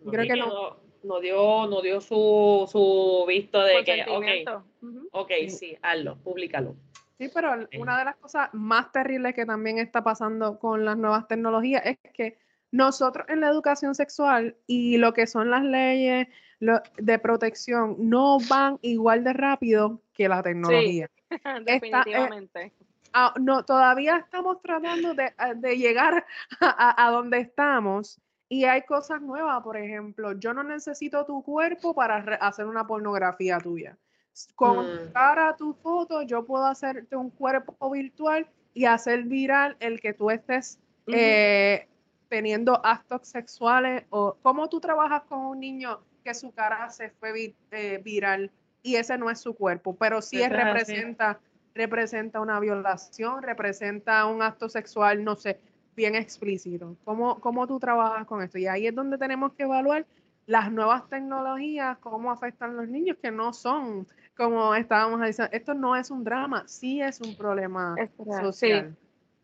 Creo 0.07 0.27
que 0.27 0.36
no, 0.36 0.77
no, 1.03 1.19
dio, 1.19 1.67
no 1.67 1.81
dio 1.81 2.01
su, 2.01 2.67
su 2.71 3.25
visto 3.27 3.61
de 3.61 3.83
que, 3.83 4.05
ok, 4.07 4.63
ok, 5.11 5.31
sí, 5.47 5.77
hazlo, 5.81 6.17
públicalo. 6.17 6.75
Sí, 7.17 7.29
pero 7.33 7.67
una 7.77 7.99
de 7.99 8.05
las 8.05 8.15
cosas 8.15 8.49
más 8.53 8.91
terribles 8.91 9.35
que 9.35 9.45
también 9.45 9.77
está 9.77 10.03
pasando 10.03 10.57
con 10.57 10.85
las 10.85 10.97
nuevas 10.97 11.27
tecnologías 11.27 11.85
es 11.85 11.97
que 12.13 12.39
nosotros 12.71 13.27
en 13.29 13.41
la 13.41 13.49
educación 13.49 13.93
sexual 13.93 14.55
y 14.65 14.97
lo 14.97 15.13
que 15.13 15.27
son 15.27 15.51
las 15.51 15.63
leyes 15.63 16.27
de 16.97 17.19
protección 17.19 17.95
no 17.97 18.37
van 18.49 18.79
igual 18.81 19.23
de 19.23 19.33
rápido 19.33 20.01
que 20.13 20.29
la 20.29 20.41
tecnología. 20.41 21.09
Sí, 21.29 21.37
definitivamente. 21.65 22.73
Ah, 23.13 23.33
no, 23.39 23.65
todavía 23.65 24.17
estamos 24.17 24.61
tratando 24.61 25.13
de, 25.13 25.34
de 25.57 25.78
llegar 25.78 26.26
a, 26.61 27.05
a, 27.07 27.11
donde 27.11 27.39
estamos 27.39 28.21
y 28.52 28.66
hay 28.66 28.82
cosas 28.82 29.22
nuevas, 29.22 29.64
por 29.64 29.78
ejemplo, 29.78 30.34
yo 30.34 30.54
no 30.54 30.62
necesito 30.62 31.26
tu 31.26 31.41
cuerpo 31.41 31.95
para 31.95 32.18
hacer 32.41 32.66
una 32.66 32.86
pornografía 32.86 33.58
tuya. 33.60 33.97
Con 34.56 34.80
mm. 34.80 35.14
cara 35.14 35.56
tu 35.56 35.74
foto, 35.74 36.22
yo 36.24 36.45
puedo 36.45 36.66
hacerte 36.66 37.16
un 37.16 37.30
cuerpo 37.30 37.89
virtual 37.89 38.45
y 38.74 38.84
hacer 38.84 39.24
viral 39.24 39.78
el 39.80 40.02
que 40.02 40.12
tú 40.12 40.32
estés 40.32 40.82
eh, 41.08 41.88
teniendo 42.28 42.86
actos 42.86 43.26
sexuales 43.30 44.04
o 44.10 44.36
cómo 44.41 44.68
tú 44.68 44.82
trabajas 44.82 45.22
con 45.30 45.39
un 45.39 45.62
niño 45.62 46.02
que 46.22 46.34
su 46.34 46.52
cara 46.52 46.89
se 46.89 47.10
fue 47.10 47.56
eh, 47.72 48.02
viral 48.04 48.52
y 48.84 48.97
ese 48.97 49.18
no 49.18 49.30
es 49.30 49.39
su 49.39 49.56
cuerpo, 49.56 49.95
pero 49.95 50.22
sí 50.22 50.45
representa 50.45 51.39
representa 51.74 52.41
una 52.41 52.60
violación, 52.60 53.43
representa 53.43 54.26
un 54.26 54.41
acto 54.41 54.68
sexual, 54.68 55.24
no 55.24 55.38
sé, 55.38 55.58
bien 55.95 56.15
explícito. 56.15 56.95
¿Cómo, 57.03 57.39
¿Cómo 57.39 57.67
tú 57.67 57.79
trabajas 57.79 58.25
con 58.25 58.41
esto? 58.41 58.57
Y 58.57 58.67
ahí 58.67 58.87
es 58.87 58.95
donde 58.95 59.17
tenemos 59.17 59.53
que 59.53 59.63
evaluar 59.63 60.05
las 60.45 60.71
nuevas 60.71 61.07
tecnologías, 61.09 61.97
cómo 61.99 62.31
afectan 62.31 62.71
a 62.71 62.73
los 62.73 62.87
niños, 62.87 63.17
que 63.21 63.31
no 63.31 63.53
son, 63.53 64.07
como 64.35 64.75
estábamos 64.75 65.21
diciendo, 65.21 65.51
esto 65.53 65.73
no 65.73 65.95
es 65.95 66.11
un 66.11 66.23
drama, 66.23 66.67
sí 66.67 67.01
es 67.01 67.21
un 67.21 67.35
problema 67.35 67.95
social. 68.41 68.95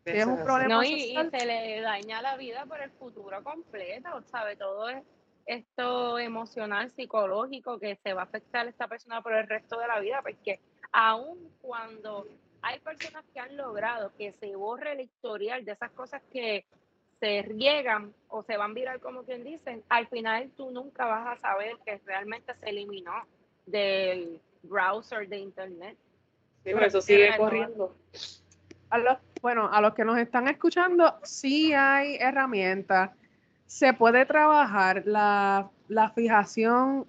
es 0.05 0.25
un 0.25 0.43
problema 0.43 0.85
y, 0.85 1.15
se 1.15 1.45
le 1.45 1.81
daña 1.81 2.21
la 2.21 2.35
vida 2.37 2.65
por 2.65 2.81
el 2.81 2.91
futuro 2.91 3.43
completo, 3.43 4.21
¿sabe? 4.23 4.55
Todo 4.55 4.89
es 4.89 5.03
esto 5.45 6.19
emocional, 6.19 6.91
psicológico, 6.91 7.79
que 7.79 7.95
se 8.03 8.13
va 8.13 8.21
a 8.21 8.25
afectar 8.25 8.65
a 8.65 8.69
esta 8.69 8.87
persona 8.87 9.21
por 9.21 9.33
el 9.33 9.47
resto 9.47 9.79
de 9.79 9.87
la 9.87 9.99
vida, 9.99 10.21
porque 10.21 10.59
aun 10.91 11.37
cuando 11.61 12.27
hay 12.61 12.79
personas 12.79 13.23
que 13.33 13.39
han 13.39 13.55
logrado 13.55 14.11
que 14.17 14.33
se 14.33 14.55
borre 14.55 14.93
el 14.93 15.01
historial 15.01 15.63
de 15.65 15.73
esas 15.73 15.91
cosas 15.91 16.21
que 16.31 16.65
se 17.19 17.41
riegan 17.41 18.13
o 18.27 18.43
se 18.43 18.57
van 18.57 18.73
viral, 18.73 18.99
como 18.99 19.23
quien 19.23 19.43
dicen, 19.43 19.83
al 19.89 20.07
final 20.07 20.51
tú 20.55 20.71
nunca 20.71 21.05
vas 21.05 21.27
a 21.27 21.41
saber 21.41 21.77
que 21.85 21.99
realmente 22.05 22.53
se 22.55 22.69
eliminó 22.69 23.13
del 23.65 24.39
browser 24.63 25.27
de 25.27 25.37
internet. 25.37 25.97
Sí, 26.63 26.71
pero 26.73 26.85
eso 26.85 27.01
sigue 27.01 27.35
corriendo. 27.37 27.95
bueno, 29.41 29.69
a 29.71 29.81
los 29.81 29.93
que 29.93 30.05
nos 30.05 30.17
están 30.17 30.47
escuchando, 30.47 31.15
sí 31.23 31.73
hay 31.73 32.17
herramientas. 32.19 33.11
Se 33.65 33.93
puede 33.93 34.25
trabajar 34.25 35.03
la, 35.05 35.69
fijación 36.15 37.05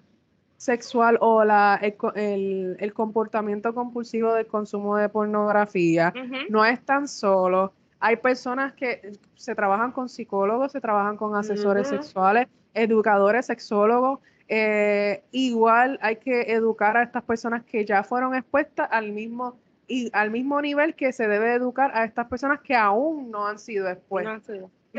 sexual 0.59 1.17
o 1.21 1.43
la, 1.43 1.79
el, 2.15 2.91
comportamiento 2.93 3.73
compulsivo 3.73 4.33
del 4.33 4.45
consumo 4.45 4.97
de 4.97 5.09
pornografía. 5.09 6.13
No 6.49 6.63
es 6.65 6.83
tan 6.85 7.07
solo 7.07 7.73
hay 7.99 8.15
personas 8.15 8.73
que 8.73 9.11
se 9.35 9.55
trabajan 9.55 9.91
con 9.91 10.07
psicólogos, 10.07 10.71
se 10.71 10.79
trabajan 10.79 11.17
con 11.17 11.35
asesores 11.35 11.87
sexuales, 11.89 12.47
educadores, 12.73 13.45
sexólogos. 13.47 14.19
Eh, 14.47 15.23
igual 15.31 15.99
hay 16.01 16.15
que 16.15 16.53
educar 16.53 16.97
a 16.97 17.03
estas 17.03 17.23
personas 17.23 17.63
que 17.65 17.85
ya 17.85 18.03
fueron 18.03 18.33
expuestas 18.35 18.87
al 18.91 19.11
mismo 19.11 19.57
y 19.87 20.09
al 20.13 20.31
mismo 20.31 20.61
nivel 20.61 20.95
que 20.95 21.11
se 21.11 21.27
debe 21.27 21.53
educar 21.53 21.91
a 21.93 22.03
estas 22.03 22.27
personas 22.27 22.61
que 22.61 22.75
aún 22.75 23.31
no 23.31 23.47
han 23.47 23.59
sido 23.59 23.89
expuestas. 23.89 24.43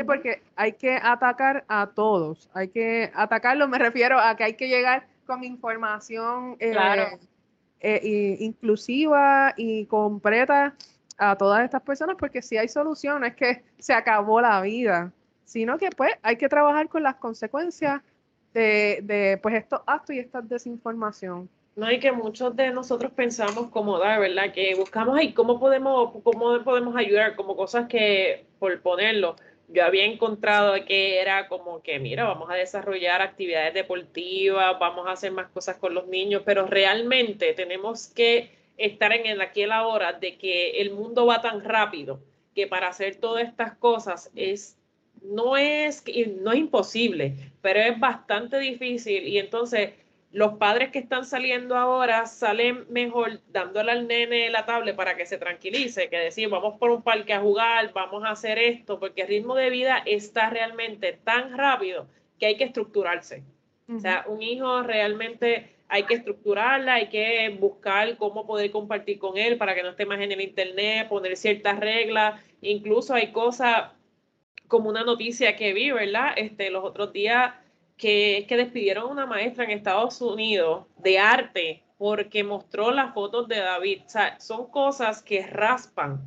Porque 0.05 0.41
hay 0.55 0.73
que 0.73 0.97
atacar 1.01 1.65
a 1.67 1.87
todos, 1.87 2.49
hay 2.53 2.69
que 2.69 3.11
atacarlo, 3.13 3.67
me 3.67 3.77
refiero 3.77 4.19
a 4.19 4.35
que 4.35 4.43
hay 4.43 4.53
que 4.53 4.67
llegar 4.67 5.07
con 5.31 5.45
información 5.45 6.57
eh, 6.59 6.75
eh, 7.79 8.35
inclusiva 8.41 9.53
y 9.55 9.85
completa 9.85 10.75
a 11.17 11.37
todas 11.37 11.63
estas 11.63 11.81
personas 11.83 12.17
porque 12.19 12.41
si 12.41 12.57
hay 12.57 12.67
soluciones 12.67 13.33
que 13.37 13.63
se 13.79 13.93
acabó 13.93 14.41
la 14.41 14.59
vida, 14.59 15.13
sino 15.45 15.77
que 15.77 15.89
pues 15.95 16.11
hay 16.21 16.35
que 16.35 16.49
trabajar 16.49 16.89
con 16.89 17.03
las 17.03 17.15
consecuencias 17.15 18.01
de, 18.53 18.99
de 19.03 19.39
pues 19.41 19.55
estos 19.55 19.79
actos 19.87 20.17
y 20.17 20.19
esta 20.19 20.41
desinformación. 20.41 21.47
No, 21.77 21.85
hay 21.85 22.01
que 22.01 22.11
muchos 22.11 22.53
de 22.57 22.71
nosotros 22.71 23.13
pensamos 23.13 23.69
como 23.69 23.97
dar, 23.99 24.19
¿verdad? 24.19 24.51
Que 24.51 24.75
buscamos 24.75 25.17
ahí 25.17 25.33
cómo 25.33 25.57
podemos, 25.57 26.11
cómo 26.25 26.61
podemos 26.65 26.93
ayudar, 26.97 27.37
como 27.37 27.55
cosas 27.55 27.87
que, 27.87 28.45
por 28.59 28.81
ponerlo, 28.81 29.37
yo 29.73 29.85
había 29.85 30.05
encontrado 30.05 30.73
que 30.85 31.19
era 31.19 31.47
como 31.47 31.81
que, 31.81 31.99
mira, 31.99 32.25
vamos 32.25 32.49
a 32.49 32.55
desarrollar 32.55 33.21
actividades 33.21 33.73
deportivas, 33.73 34.77
vamos 34.79 35.07
a 35.07 35.13
hacer 35.13 35.31
más 35.31 35.49
cosas 35.49 35.77
con 35.77 35.93
los 35.93 36.07
niños, 36.07 36.43
pero 36.45 36.65
realmente 36.67 37.53
tenemos 37.53 38.07
que 38.07 38.51
estar 38.77 39.13
en 39.13 39.25
el 39.25 39.41
aquí 39.41 39.63
y 39.63 39.65
la 39.67 39.87
hora 39.87 40.13
de 40.13 40.37
que 40.37 40.81
el 40.81 40.91
mundo 40.91 41.25
va 41.25 41.41
tan 41.41 41.63
rápido 41.63 42.19
que 42.55 42.67
para 42.67 42.87
hacer 42.87 43.15
todas 43.15 43.47
estas 43.47 43.75
cosas 43.77 44.29
es 44.35 44.77
no 45.21 45.55
es 45.55 46.03
no 46.41 46.51
es 46.51 46.59
imposible, 46.59 47.35
pero 47.61 47.79
es 47.79 47.99
bastante 47.99 48.57
difícil. 48.59 49.27
Y 49.27 49.37
entonces 49.37 49.91
los 50.31 50.53
padres 50.53 50.91
que 50.91 50.99
están 50.99 51.25
saliendo 51.25 51.75
ahora 51.75 52.25
salen 52.25 52.85
mejor 52.89 53.41
dándole 53.49 53.91
al 53.91 54.07
nene 54.07 54.49
la 54.49 54.65
tablet 54.65 54.95
para 54.95 55.17
que 55.17 55.25
se 55.25 55.37
tranquilice, 55.37 56.09
que 56.09 56.17
decir, 56.17 56.47
vamos 56.47 56.77
por 56.79 56.89
un 56.89 57.01
parque 57.01 57.33
a 57.33 57.41
jugar, 57.41 57.91
vamos 57.93 58.23
a 58.23 58.31
hacer 58.31 58.57
esto, 58.57 58.99
porque 58.99 59.23
el 59.23 59.27
ritmo 59.27 59.55
de 59.55 59.69
vida 59.69 60.01
está 60.05 60.49
realmente 60.49 61.19
tan 61.23 61.57
rápido 61.57 62.07
que 62.39 62.45
hay 62.45 62.55
que 62.55 62.63
estructurarse. 62.63 63.43
O 63.93 63.99
sea, 63.99 64.23
un 64.27 64.41
hijo 64.41 64.83
realmente 64.83 65.75
hay 65.89 66.03
que 66.03 66.13
estructurarla, 66.13 66.93
hay 66.93 67.09
que 67.09 67.49
buscar 67.59 68.15
cómo 68.15 68.47
poder 68.47 68.71
compartir 68.71 69.19
con 69.19 69.37
él 69.37 69.57
para 69.57 69.75
que 69.75 69.83
no 69.83 69.89
esté 69.89 70.05
más 70.05 70.21
en 70.21 70.31
el 70.31 70.39
internet, 70.39 71.09
poner 71.09 71.35
ciertas 71.35 71.77
reglas, 71.77 72.39
incluso 72.61 73.13
hay 73.13 73.33
cosas 73.33 73.91
como 74.69 74.89
una 74.89 75.03
noticia 75.03 75.57
que 75.57 75.73
vi, 75.73 75.91
¿verdad? 75.91 76.31
Este, 76.37 76.69
los 76.69 76.85
otros 76.85 77.11
días 77.11 77.53
que 78.01 78.55
despidieron 78.57 79.03
a 79.03 79.07
una 79.07 79.25
maestra 79.25 79.63
en 79.63 79.71
Estados 79.71 80.21
Unidos 80.21 80.85
de 80.97 81.19
arte 81.19 81.83
porque 81.97 82.43
mostró 82.43 82.91
las 82.91 83.13
fotos 83.13 83.47
de 83.47 83.59
David. 83.59 84.01
O 84.05 84.09
sea, 84.09 84.39
son 84.39 84.71
cosas 84.71 85.21
que 85.21 85.45
raspan, 85.45 86.19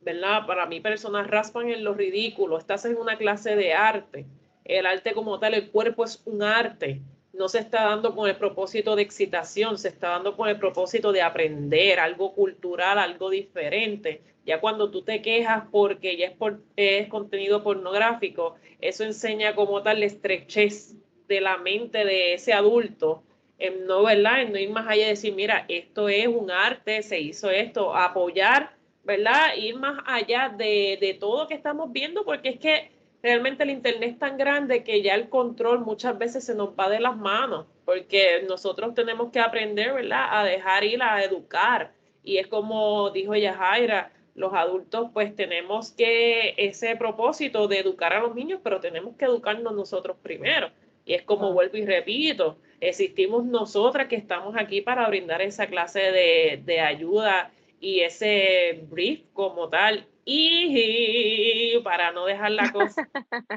¿verdad? 0.00 0.46
Para 0.46 0.66
mí 0.66 0.80
personas 0.80 1.26
raspan 1.26 1.70
en 1.70 1.84
lo 1.84 1.94
ridículo. 1.94 2.58
Estás 2.58 2.84
en 2.84 2.96
una 2.96 3.16
clase 3.16 3.56
de 3.56 3.72
arte. 3.72 4.26
El 4.64 4.84
arte 4.84 5.14
como 5.14 5.38
tal, 5.38 5.54
el 5.54 5.70
cuerpo 5.70 6.04
es 6.04 6.22
un 6.26 6.42
arte 6.42 7.00
no 7.38 7.48
se 7.48 7.60
está 7.60 7.84
dando 7.84 8.14
con 8.14 8.28
el 8.28 8.36
propósito 8.36 8.96
de 8.96 9.02
excitación, 9.02 9.78
se 9.78 9.88
está 9.88 10.08
dando 10.10 10.36
con 10.36 10.48
el 10.48 10.58
propósito 10.58 11.12
de 11.12 11.22
aprender 11.22 12.00
algo 12.00 12.34
cultural, 12.34 12.98
algo 12.98 13.30
diferente. 13.30 14.22
Ya 14.48 14.62
cuando 14.62 14.90
tú 14.90 15.02
te 15.02 15.20
quejas 15.20 15.64
porque 15.70 16.16
ya 16.16 16.28
es, 16.28 16.32
por, 16.32 16.62
es 16.74 17.06
contenido 17.08 17.62
pornográfico, 17.62 18.54
eso 18.80 19.04
enseña 19.04 19.54
como 19.54 19.82
tal 19.82 20.00
la 20.00 20.06
estrechez 20.06 20.96
de 21.28 21.42
la 21.42 21.58
mente 21.58 22.06
de 22.06 22.32
ese 22.32 22.54
adulto, 22.54 23.22
en 23.58 23.86
no, 23.86 24.04
¿verdad? 24.04 24.40
En 24.40 24.52
no 24.52 24.58
ir 24.58 24.70
más 24.70 24.88
allá 24.88 25.04
y 25.04 25.10
decir, 25.10 25.34
mira, 25.34 25.66
esto 25.68 26.08
es 26.08 26.26
un 26.28 26.50
arte, 26.50 27.02
se 27.02 27.20
hizo 27.20 27.50
esto, 27.50 27.94
apoyar, 27.94 28.74
¿verdad? 29.04 29.54
Ir 29.54 29.76
más 29.76 30.02
allá 30.06 30.48
de, 30.48 30.96
de 30.98 31.12
todo 31.12 31.46
que 31.46 31.52
estamos 31.52 31.92
viendo, 31.92 32.24
porque 32.24 32.48
es 32.48 32.58
que 32.58 32.90
realmente 33.22 33.64
el 33.64 33.70
Internet 33.70 34.12
es 34.12 34.18
tan 34.18 34.38
grande 34.38 34.82
que 34.82 35.02
ya 35.02 35.14
el 35.14 35.28
control 35.28 35.80
muchas 35.80 36.16
veces 36.16 36.46
se 36.46 36.54
nos 36.54 36.70
va 36.70 36.88
de 36.88 37.00
las 37.00 37.18
manos, 37.18 37.66
porque 37.84 38.46
nosotros 38.48 38.94
tenemos 38.94 39.30
que 39.30 39.40
aprender, 39.40 39.92
¿verdad?, 39.92 40.26
a 40.30 40.42
dejar 40.44 40.84
ir, 40.84 41.02
a 41.02 41.22
educar. 41.22 41.92
Y 42.24 42.38
es 42.38 42.46
como 42.46 43.10
dijo 43.10 43.34
Yajaira, 43.34 44.10
los 44.38 44.54
adultos 44.54 45.10
pues 45.12 45.34
tenemos 45.34 45.90
que 45.90 46.54
ese 46.56 46.94
propósito 46.96 47.66
de 47.66 47.80
educar 47.80 48.12
a 48.12 48.20
los 48.20 48.34
niños, 48.34 48.60
pero 48.62 48.80
tenemos 48.80 49.16
que 49.16 49.24
educarnos 49.24 49.74
nosotros 49.74 50.16
primero. 50.22 50.70
Y 51.04 51.14
es 51.14 51.22
como 51.22 51.52
vuelvo 51.52 51.76
y 51.76 51.84
repito, 51.84 52.56
existimos 52.80 53.44
nosotras 53.44 54.06
que 54.06 54.16
estamos 54.16 54.54
aquí 54.56 54.80
para 54.80 55.08
brindar 55.08 55.42
esa 55.42 55.66
clase 55.66 56.00
de, 56.12 56.62
de 56.64 56.80
ayuda 56.80 57.50
y 57.80 58.00
ese 58.00 58.84
brief 58.88 59.22
como 59.32 59.68
tal 59.68 60.06
y 60.24 61.78
para 61.82 62.12
no 62.12 62.24
dejar 62.26 62.52
la 62.52 62.70
cosa 62.70 63.08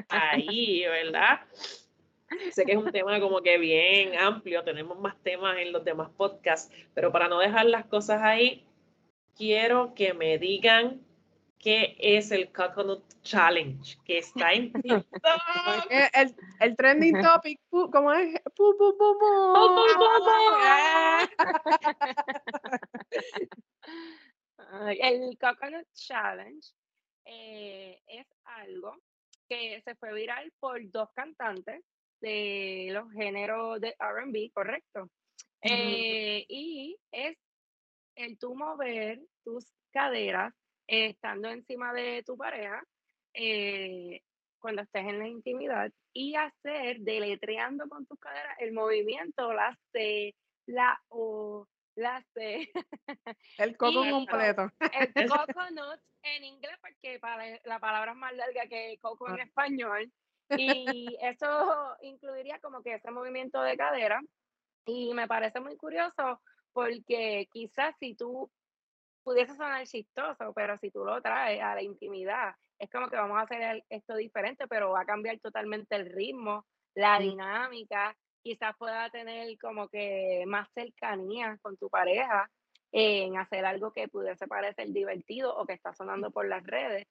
ahí, 0.08 0.82
¿verdad? 0.86 1.40
Sé 2.50 2.64
que 2.64 2.72
es 2.72 2.78
un 2.78 2.90
tema 2.90 3.20
como 3.20 3.40
que 3.40 3.58
bien 3.58 4.18
amplio, 4.18 4.64
tenemos 4.64 4.98
más 4.98 5.14
temas 5.22 5.58
en 5.58 5.70
los 5.70 5.84
demás 5.84 6.10
podcasts, 6.16 6.74
pero 6.94 7.12
para 7.12 7.28
no 7.28 7.38
dejar 7.38 7.66
las 7.66 7.84
cosas 7.84 8.22
ahí, 8.22 8.64
quiero 9.36 9.94
que 9.94 10.14
me 10.14 10.38
digan 10.38 11.00
qué 11.58 11.96
es 11.98 12.30
el 12.32 12.52
Coconut 12.52 13.04
Challenge, 13.22 13.96
que 14.04 14.18
está 14.18 14.52
en 14.52 14.72
el, 15.90 16.34
el, 16.60 16.76
trending 16.76 17.22
topic, 17.22 17.60
¿cómo 17.70 18.12
es? 18.12 18.34
El 25.00 25.38
Coconut 25.38 25.86
Challenge 25.94 26.68
eh, 27.24 28.00
es 28.06 28.26
algo 28.44 28.96
que 29.48 29.80
se 29.82 29.94
fue 29.96 30.12
viral 30.14 30.52
por 30.58 30.80
dos 30.90 31.10
cantantes 31.14 31.84
de 32.20 32.88
los 32.92 33.10
géneros 33.12 33.80
de 33.80 33.94
RB, 33.98 34.50
correcto. 34.52 35.10
Eh, 35.60 36.44
y 36.48 36.96
es 37.12 37.36
el 38.16 38.38
tú 38.38 38.54
mover 38.54 39.20
tus 39.44 39.66
caderas 39.92 40.54
estando 40.86 41.48
encima 41.48 41.92
de 41.92 42.22
tu 42.24 42.36
pareja 42.36 42.82
eh, 43.34 44.22
cuando 44.58 44.82
estés 44.82 45.06
en 45.06 45.18
la 45.18 45.28
intimidad 45.28 45.90
y 46.12 46.34
hacer 46.34 47.00
deletreando 47.00 47.88
con 47.88 48.06
tus 48.06 48.18
caderas 48.18 48.56
el 48.60 48.72
movimiento, 48.72 49.52
la 49.52 49.76
C, 49.92 50.34
la 50.66 51.00
O, 51.08 51.66
la 51.96 52.22
C. 52.34 52.70
El 53.58 53.76
coco 53.76 54.08
completo. 54.08 54.70
El 54.80 55.14
coconut 55.28 56.00
en 56.22 56.44
inglés, 56.44 56.76
porque 56.80 57.18
para, 57.18 57.44
la 57.64 57.80
palabra 57.80 58.12
es 58.12 58.18
más 58.18 58.34
larga 58.34 58.66
que 58.68 58.98
coco 59.00 59.28
en 59.28 59.40
ah. 59.40 59.42
español. 59.42 60.12
Y 60.50 61.16
eso 61.20 61.96
incluiría 62.02 62.58
como 62.60 62.82
que 62.82 62.94
ese 62.94 63.10
movimiento 63.10 63.60
de 63.62 63.76
cadera. 63.76 64.20
Y 64.86 65.14
me 65.14 65.28
parece 65.28 65.60
muy 65.60 65.76
curioso 65.76 66.40
porque 66.72 67.48
quizás 67.52 67.94
si 67.98 68.14
tú 68.14 68.50
pudiese 69.22 69.54
sonar 69.54 69.86
chistoso, 69.86 70.52
pero 70.54 70.76
si 70.78 70.90
tú 70.90 71.04
lo 71.04 71.20
traes 71.22 71.62
a 71.62 71.74
la 71.74 71.82
intimidad, 71.82 72.54
es 72.78 72.90
como 72.90 73.08
que 73.08 73.16
vamos 73.16 73.38
a 73.38 73.42
hacer 73.42 73.84
esto 73.88 74.16
diferente, 74.16 74.66
pero 74.66 74.90
va 74.90 75.02
a 75.02 75.06
cambiar 75.06 75.38
totalmente 75.38 75.94
el 75.94 76.10
ritmo, 76.10 76.66
la 76.94 77.18
dinámica, 77.20 78.16
quizás 78.42 78.74
pueda 78.76 79.08
tener 79.10 79.56
como 79.58 79.88
que 79.88 80.44
más 80.46 80.68
cercanía 80.74 81.58
con 81.62 81.76
tu 81.76 81.88
pareja 81.88 82.50
en 82.90 83.38
hacer 83.38 83.64
algo 83.64 83.92
que 83.92 84.08
pudiese 84.08 84.46
parecer 84.46 84.88
divertido 84.88 85.56
o 85.56 85.64
que 85.64 85.72
está 85.72 85.94
sonando 85.94 86.30
por 86.30 86.46
las 86.46 86.62
redes. 86.64 87.06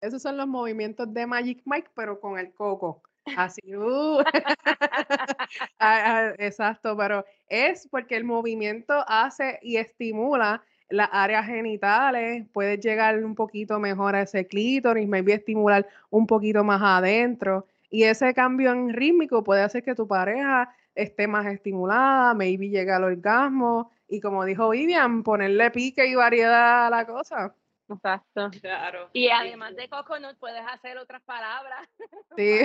Esos 0.00 0.22
son 0.22 0.36
los 0.36 0.46
movimientos 0.46 1.12
de 1.12 1.26
Magic 1.26 1.62
Mike, 1.64 1.90
pero 1.94 2.20
con 2.20 2.38
el 2.38 2.52
coco. 2.52 3.02
Así, 3.34 3.74
uh. 3.76 4.22
Ah, 5.78 6.30
ah, 6.30 6.34
exacto, 6.38 6.96
pero 6.96 7.24
es 7.48 7.86
porque 7.90 8.16
el 8.16 8.24
movimiento 8.24 9.04
hace 9.08 9.58
y 9.62 9.76
estimula 9.76 10.62
las 10.88 11.08
áreas 11.12 11.46
genitales, 11.46 12.46
puedes 12.52 12.80
llegar 12.80 13.22
un 13.24 13.34
poquito 13.34 13.78
mejor 13.80 14.14
a 14.16 14.22
ese 14.22 14.46
clítoris, 14.46 15.08
maybe 15.08 15.32
estimular 15.34 15.86
un 16.10 16.26
poquito 16.26 16.62
más 16.64 16.80
adentro. 16.82 17.66
Y 17.90 18.04
ese 18.04 18.32
cambio 18.34 18.72
en 18.72 18.92
rítmico 18.92 19.42
puede 19.44 19.62
hacer 19.62 19.82
que 19.82 19.94
tu 19.94 20.06
pareja 20.06 20.72
esté 20.94 21.26
más 21.26 21.46
estimulada, 21.46 22.34
maybe 22.34 22.68
llegue 22.68 22.92
al 22.92 23.04
orgasmo. 23.04 23.90
Y 24.08 24.20
como 24.20 24.44
dijo 24.44 24.70
Vivian, 24.70 25.22
ponerle 25.24 25.70
pique 25.72 26.06
y 26.06 26.14
variedad 26.14 26.86
a 26.86 26.90
la 26.90 27.06
cosa. 27.06 27.54
Exacto. 27.88 28.50
Claro. 28.60 29.10
Y 29.12 29.28
además 29.28 29.76
de 29.76 29.88
coconut 29.88 30.36
puedes 30.38 30.62
hacer 30.66 30.98
otras 30.98 31.22
palabras. 31.22 31.88
Sí. 32.36 32.60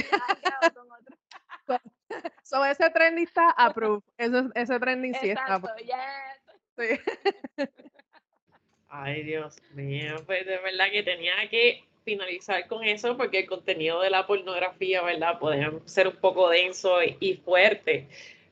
Sobre 2.44 2.72
ese 2.72 2.90
trending 2.90 3.26
está 3.26 3.52
approved. 3.58 4.04
Ese, 4.18 4.44
ese 4.56 4.80
trending 4.80 5.16
sí 5.16 5.30
está. 5.30 5.62
Sí. 6.78 7.00
Ay, 8.90 9.24
Dios 9.24 9.62
mío, 9.72 10.16
pues 10.26 10.46
de 10.46 10.58
verdad 10.58 10.92
que 10.92 11.04
tenía 11.04 11.48
que 11.50 11.86
finalizar 12.04 12.68
con 12.68 12.84
eso 12.84 13.16
porque 13.16 13.40
el 13.40 13.48
contenido 13.48 14.02
de 14.02 14.10
la 14.10 14.28
pornografía, 14.28 15.02
¿verdad? 15.02 15.40
Podría 15.40 15.72
ser 15.86 16.10
un 16.10 16.18
poco 16.18 16.50
denso 16.50 16.98
y 17.02 17.36
fuerte. 17.36 18.10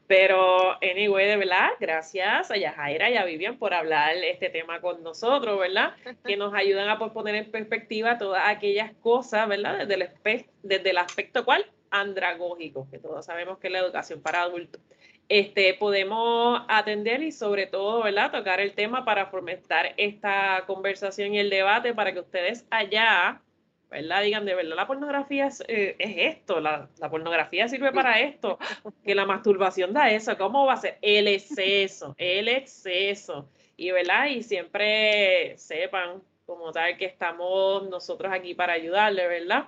Pero, 0.10 0.74
anyway, 0.82 1.28
de 1.28 1.38
verdad, 1.38 1.70
gracias 1.80 2.50
a 2.50 2.58
Yajaira 2.58 3.12
y 3.12 3.16
a 3.16 3.26
Vivian 3.26 3.60
por 3.60 3.76
hablar 3.76 4.16
este 4.16 4.50
tema 4.50 4.82
con 4.82 5.04
nosotros, 5.04 5.60
¿verdad? 5.60 5.94
Que 6.26 6.36
nos 6.36 6.52
ayudan 6.56 6.90
a 6.90 6.98
poner 6.98 7.36
en 7.36 7.52
perspectiva 7.52 8.18
todas 8.18 8.42
aquellas 8.48 8.92
cosas, 9.02 9.48
¿verdad? 9.48 9.86
Desde 9.86 9.94
el, 9.94 10.46
desde 10.64 10.90
el 10.90 10.98
aspecto 10.98 11.46
cual 11.46 11.64
andragógico, 11.92 12.88
que 12.90 12.98
todos 12.98 13.24
sabemos 13.24 13.60
que 13.60 13.68
es 13.68 13.74
la 13.74 13.80
educación 13.80 14.20
para 14.20 14.42
adultos 14.42 14.82
este, 15.30 15.76
podemos 15.76 16.64
atender 16.68 17.22
y 17.22 17.32
sobre 17.32 17.68
todo, 17.68 18.04
¿verdad? 18.04 18.32
Tocar 18.32 18.60
el 18.60 18.74
tema 18.74 19.06
para 19.06 19.28
fomentar 19.28 19.94
esta 19.98 20.64
conversación 20.66 21.36
y 21.36 21.40
el 21.40 21.52
debate 21.52 21.94
para 21.94 22.14
que 22.14 22.20
ustedes 22.20 22.66
allá, 22.72 23.44
¿verdad? 23.90 24.24
Digan, 24.24 24.46
de 24.46 24.56
verdad, 24.56 24.76
la 24.76 24.88
pornografía 24.88 25.48
es, 25.48 25.64
eh, 25.68 25.96
esto, 26.00 26.60
la, 26.60 26.90
la, 27.00 27.10
pornografía 27.10 27.68
sirve 27.68 27.92
para 27.92 28.20
esto, 28.22 28.60
que 29.04 29.16
la 29.16 29.26
masturbación 29.26 29.94
da 29.94 30.12
eso, 30.12 30.38
¿cómo 30.38 30.66
va 30.66 30.74
a 30.74 30.78
ser? 30.78 30.98
El 31.02 31.28
exceso, 31.28 32.16
el 32.18 32.48
exceso. 32.48 33.50
Y, 33.78 33.92
¿verdad? 33.92 34.28
Y 34.28 34.44
siempre 34.44 35.58
sepan 35.58 36.22
como 36.46 36.72
tal 36.72 36.98
que 36.98 37.06
estamos 37.06 37.88
nosotros 37.90 38.32
aquí 38.34 38.54
para 38.54 38.74
ayudarle, 38.74 39.28
¿verdad? 39.28 39.68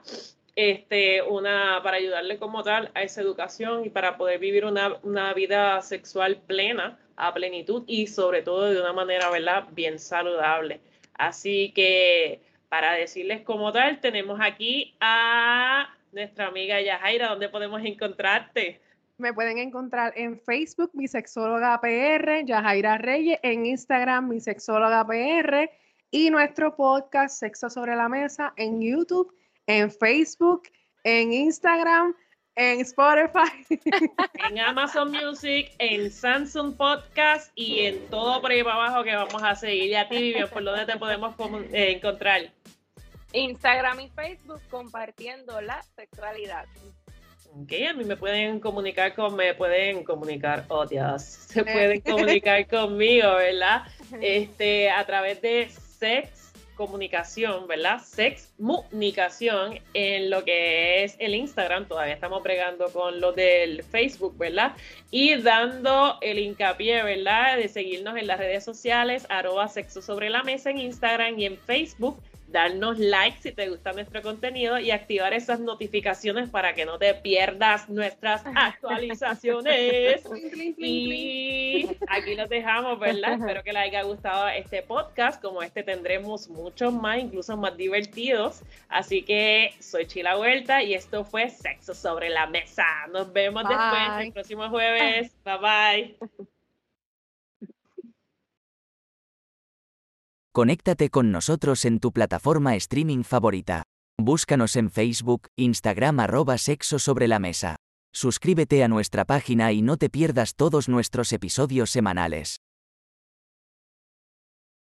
este, 0.56 1.22
una, 1.22 1.80
para 1.84 1.98
ayudarle 1.98 2.38
como 2.38 2.64
tal 2.64 2.92
a 2.94 3.04
esa 3.04 3.22
educación 3.22 3.86
y 3.86 3.90
para 3.90 4.18
poder 4.18 4.40
vivir 4.40 4.66
una, 4.66 5.00
una, 5.04 5.34
vida 5.34 5.82
sexual 5.82 6.38
plena, 6.46 7.00
a 7.16 7.34
plenitud 7.34 7.84
y 7.88 8.08
sobre 8.08 8.42
todo 8.42 8.70
de 8.70 8.80
una 8.80 8.94
manera, 8.94 9.30
¿verdad?, 9.30 9.68
bien 9.72 10.00
saludable. 10.00 10.82
Así 11.14 11.72
que 11.74 12.42
para 12.72 12.94
decirles 12.94 13.42
como 13.42 13.74
tal, 13.74 14.00
tenemos 14.00 14.40
aquí 14.42 14.96
a 15.02 15.94
nuestra 16.14 16.48
amiga 16.48 16.80
Yajaira, 16.80 17.28
¿dónde 17.28 17.50
podemos 17.50 17.84
encontrarte? 17.84 18.80
Me 19.18 19.34
pueden 19.34 19.58
encontrar 19.58 20.14
en 20.16 20.40
Facebook, 20.40 20.90
mi 20.94 21.10
sexóloga 21.10 21.78
PR, 21.82 22.46
Yajaira 22.46 22.98
Reyes, 22.98 23.40
en 23.44 23.66
Instagram, 23.66 24.30
mi 24.30 24.40
sexóloga 24.40 25.06
PR, 25.06 25.70
y 26.12 26.30
nuestro 26.30 26.78
podcast 26.78 27.38
Sexo 27.38 27.70
sobre 27.70 27.94
la 27.98 28.08
Mesa 28.08 28.54
en 28.56 28.82
YouTube 28.82 29.36
en 29.68 29.92
Facebook, 29.92 30.64
en 31.04 31.34
Instagram, 31.34 32.16
en 32.56 32.82
Spotify. 32.82 33.66
En 34.50 34.60
Amazon 34.60 35.12
Music, 35.12 35.72
en 35.80 36.12
Samsung 36.12 36.76
Podcast 36.76 37.52
y 37.56 37.82
en 37.82 38.08
todo 38.08 38.42
por 38.42 38.52
ahí 38.52 38.64
para 38.64 38.76
abajo 38.76 39.04
que 39.04 39.16
vamos 39.16 39.42
a 39.44 39.56
seguir. 39.56 39.90
Y 39.92 39.96
a 39.96 40.10
ti, 40.10 40.18
Vivian, 40.18 40.50
¿por 40.50 40.64
dónde 40.64 40.86
te 40.86 40.98
podemos 40.98 41.36
eh, 41.72 41.92
encontrar? 41.92 42.52
Instagram 43.34 44.02
y 44.02 44.10
Facebook 44.10 44.62
compartiendo 44.70 45.62
la 45.62 45.82
sexualidad. 45.96 46.66
Ok, 47.54 47.72
a 47.90 47.94
mí 47.94 48.04
me 48.04 48.18
pueden 48.18 48.60
comunicar 48.60 49.14
con, 49.14 49.36
me 49.36 49.54
pueden 49.54 50.04
comunicar, 50.04 50.66
oh 50.70 50.86
Dios, 50.86 51.22
se 51.22 51.64
pueden 51.64 52.02
comunicar 52.02 52.66
conmigo, 52.70 53.36
¿verdad? 53.36 53.84
Este, 54.22 54.90
a 54.90 55.06
través 55.06 55.42
de 55.42 55.70
sex 55.70 56.51
comunicación, 56.82 57.68
¿verdad? 57.68 58.02
Sex 58.04 58.52
comunicación 58.58 59.80
en 59.94 60.32
lo 60.32 60.44
que 60.44 61.04
es 61.04 61.16
el 61.20 61.36
Instagram. 61.36 61.88
Todavía 61.88 62.16
estamos 62.16 62.42
bregando 62.42 62.92
con 62.92 63.22
lo 63.22 63.34
del 63.34 63.84
Facebook, 63.84 64.36
¿verdad? 64.36 64.74
Y 65.12 65.36
dando 65.36 66.18
el 66.22 66.40
hincapié, 66.40 67.04
¿verdad? 67.04 67.58
De 67.58 67.68
seguirnos 67.68 68.18
en 68.18 68.26
las 68.26 68.40
redes 68.40 68.64
sociales, 68.64 69.28
arroba 69.30 69.68
sexo 69.68 70.02
sobre 70.02 70.32
la 70.32 70.42
mesa 70.42 70.72
en 70.72 70.80
Instagram 70.80 71.38
y 71.38 71.46
en 71.46 71.58
Facebook 71.60 72.20
darnos 72.52 73.00
like 73.00 73.38
si 73.42 73.52
te 73.52 73.70
gusta 73.70 73.94
nuestro 73.94 74.22
contenido 74.22 74.78
y 74.80 74.92
activar 74.92 75.34
esas 75.34 75.60
notificaciones 75.60 76.50
para 76.50 76.74
que 76.74 76.86
no 76.86 76.98
te 76.98 77.14
pierdas 77.14 77.90
nuestras 77.90 78.44
actualizaciones. 78.56 80.24
y 80.78 81.88
aquí 82.08 82.36
los 82.36 82.50
dejamos, 82.50 83.00
¿verdad? 83.00 83.40
Espero 83.40 83.64
que 83.64 83.74
les 83.74 83.84
haya 83.84 84.04
gustado 84.04 84.50
este 84.50 84.82
podcast. 84.82 85.42
Como 85.42 85.64
este 85.64 85.84
tendremos 85.84 86.50
muchos 86.50 86.94
más, 86.94 87.20
incluso 87.20 87.56
más 87.58 87.76
divertidos. 87.78 88.62
Así 88.90 89.24
que 89.24 89.74
soy 89.80 90.06
Chila 90.06 90.36
Vuelta 90.36 90.84
y 90.84 90.94
esto 90.94 91.24
fue 91.24 91.50
Sexo 91.50 91.94
sobre 91.94 92.30
la 92.30 92.48
Mesa. 92.48 92.86
Nos 93.12 93.32
vemos 93.32 93.64
después 93.68 94.26
el 94.26 94.34
próximo 94.34 94.70
jueves. 94.70 95.36
Bye 95.44 95.58
bye. 95.58 96.18
Conéctate 100.54 101.10
con 101.10 101.32
nosotros 101.32 101.86
en 101.86 102.02
tu 102.02 102.12
plataforma 102.12 102.76
streaming 102.76 103.24
favorita. 103.24 103.84
Búscanos 104.20 104.76
en 104.76 104.92
Facebook, 104.92 105.48
Instagram 105.56 106.20
arroba 106.20 106.58
sexo 106.58 107.00
sobre 107.00 107.30
la 107.30 107.40
mesa. 107.40 107.78
Suscríbete 108.14 108.84
a 108.84 108.90
nuestra 108.90 109.24
página 109.24 109.72
y 109.72 109.82
no 109.82 109.96
te 109.96 110.10
pierdas 110.10 110.56
todos 110.56 110.90
nuestros 110.90 111.32
episodios 111.32 111.90
semanales. 111.90 112.58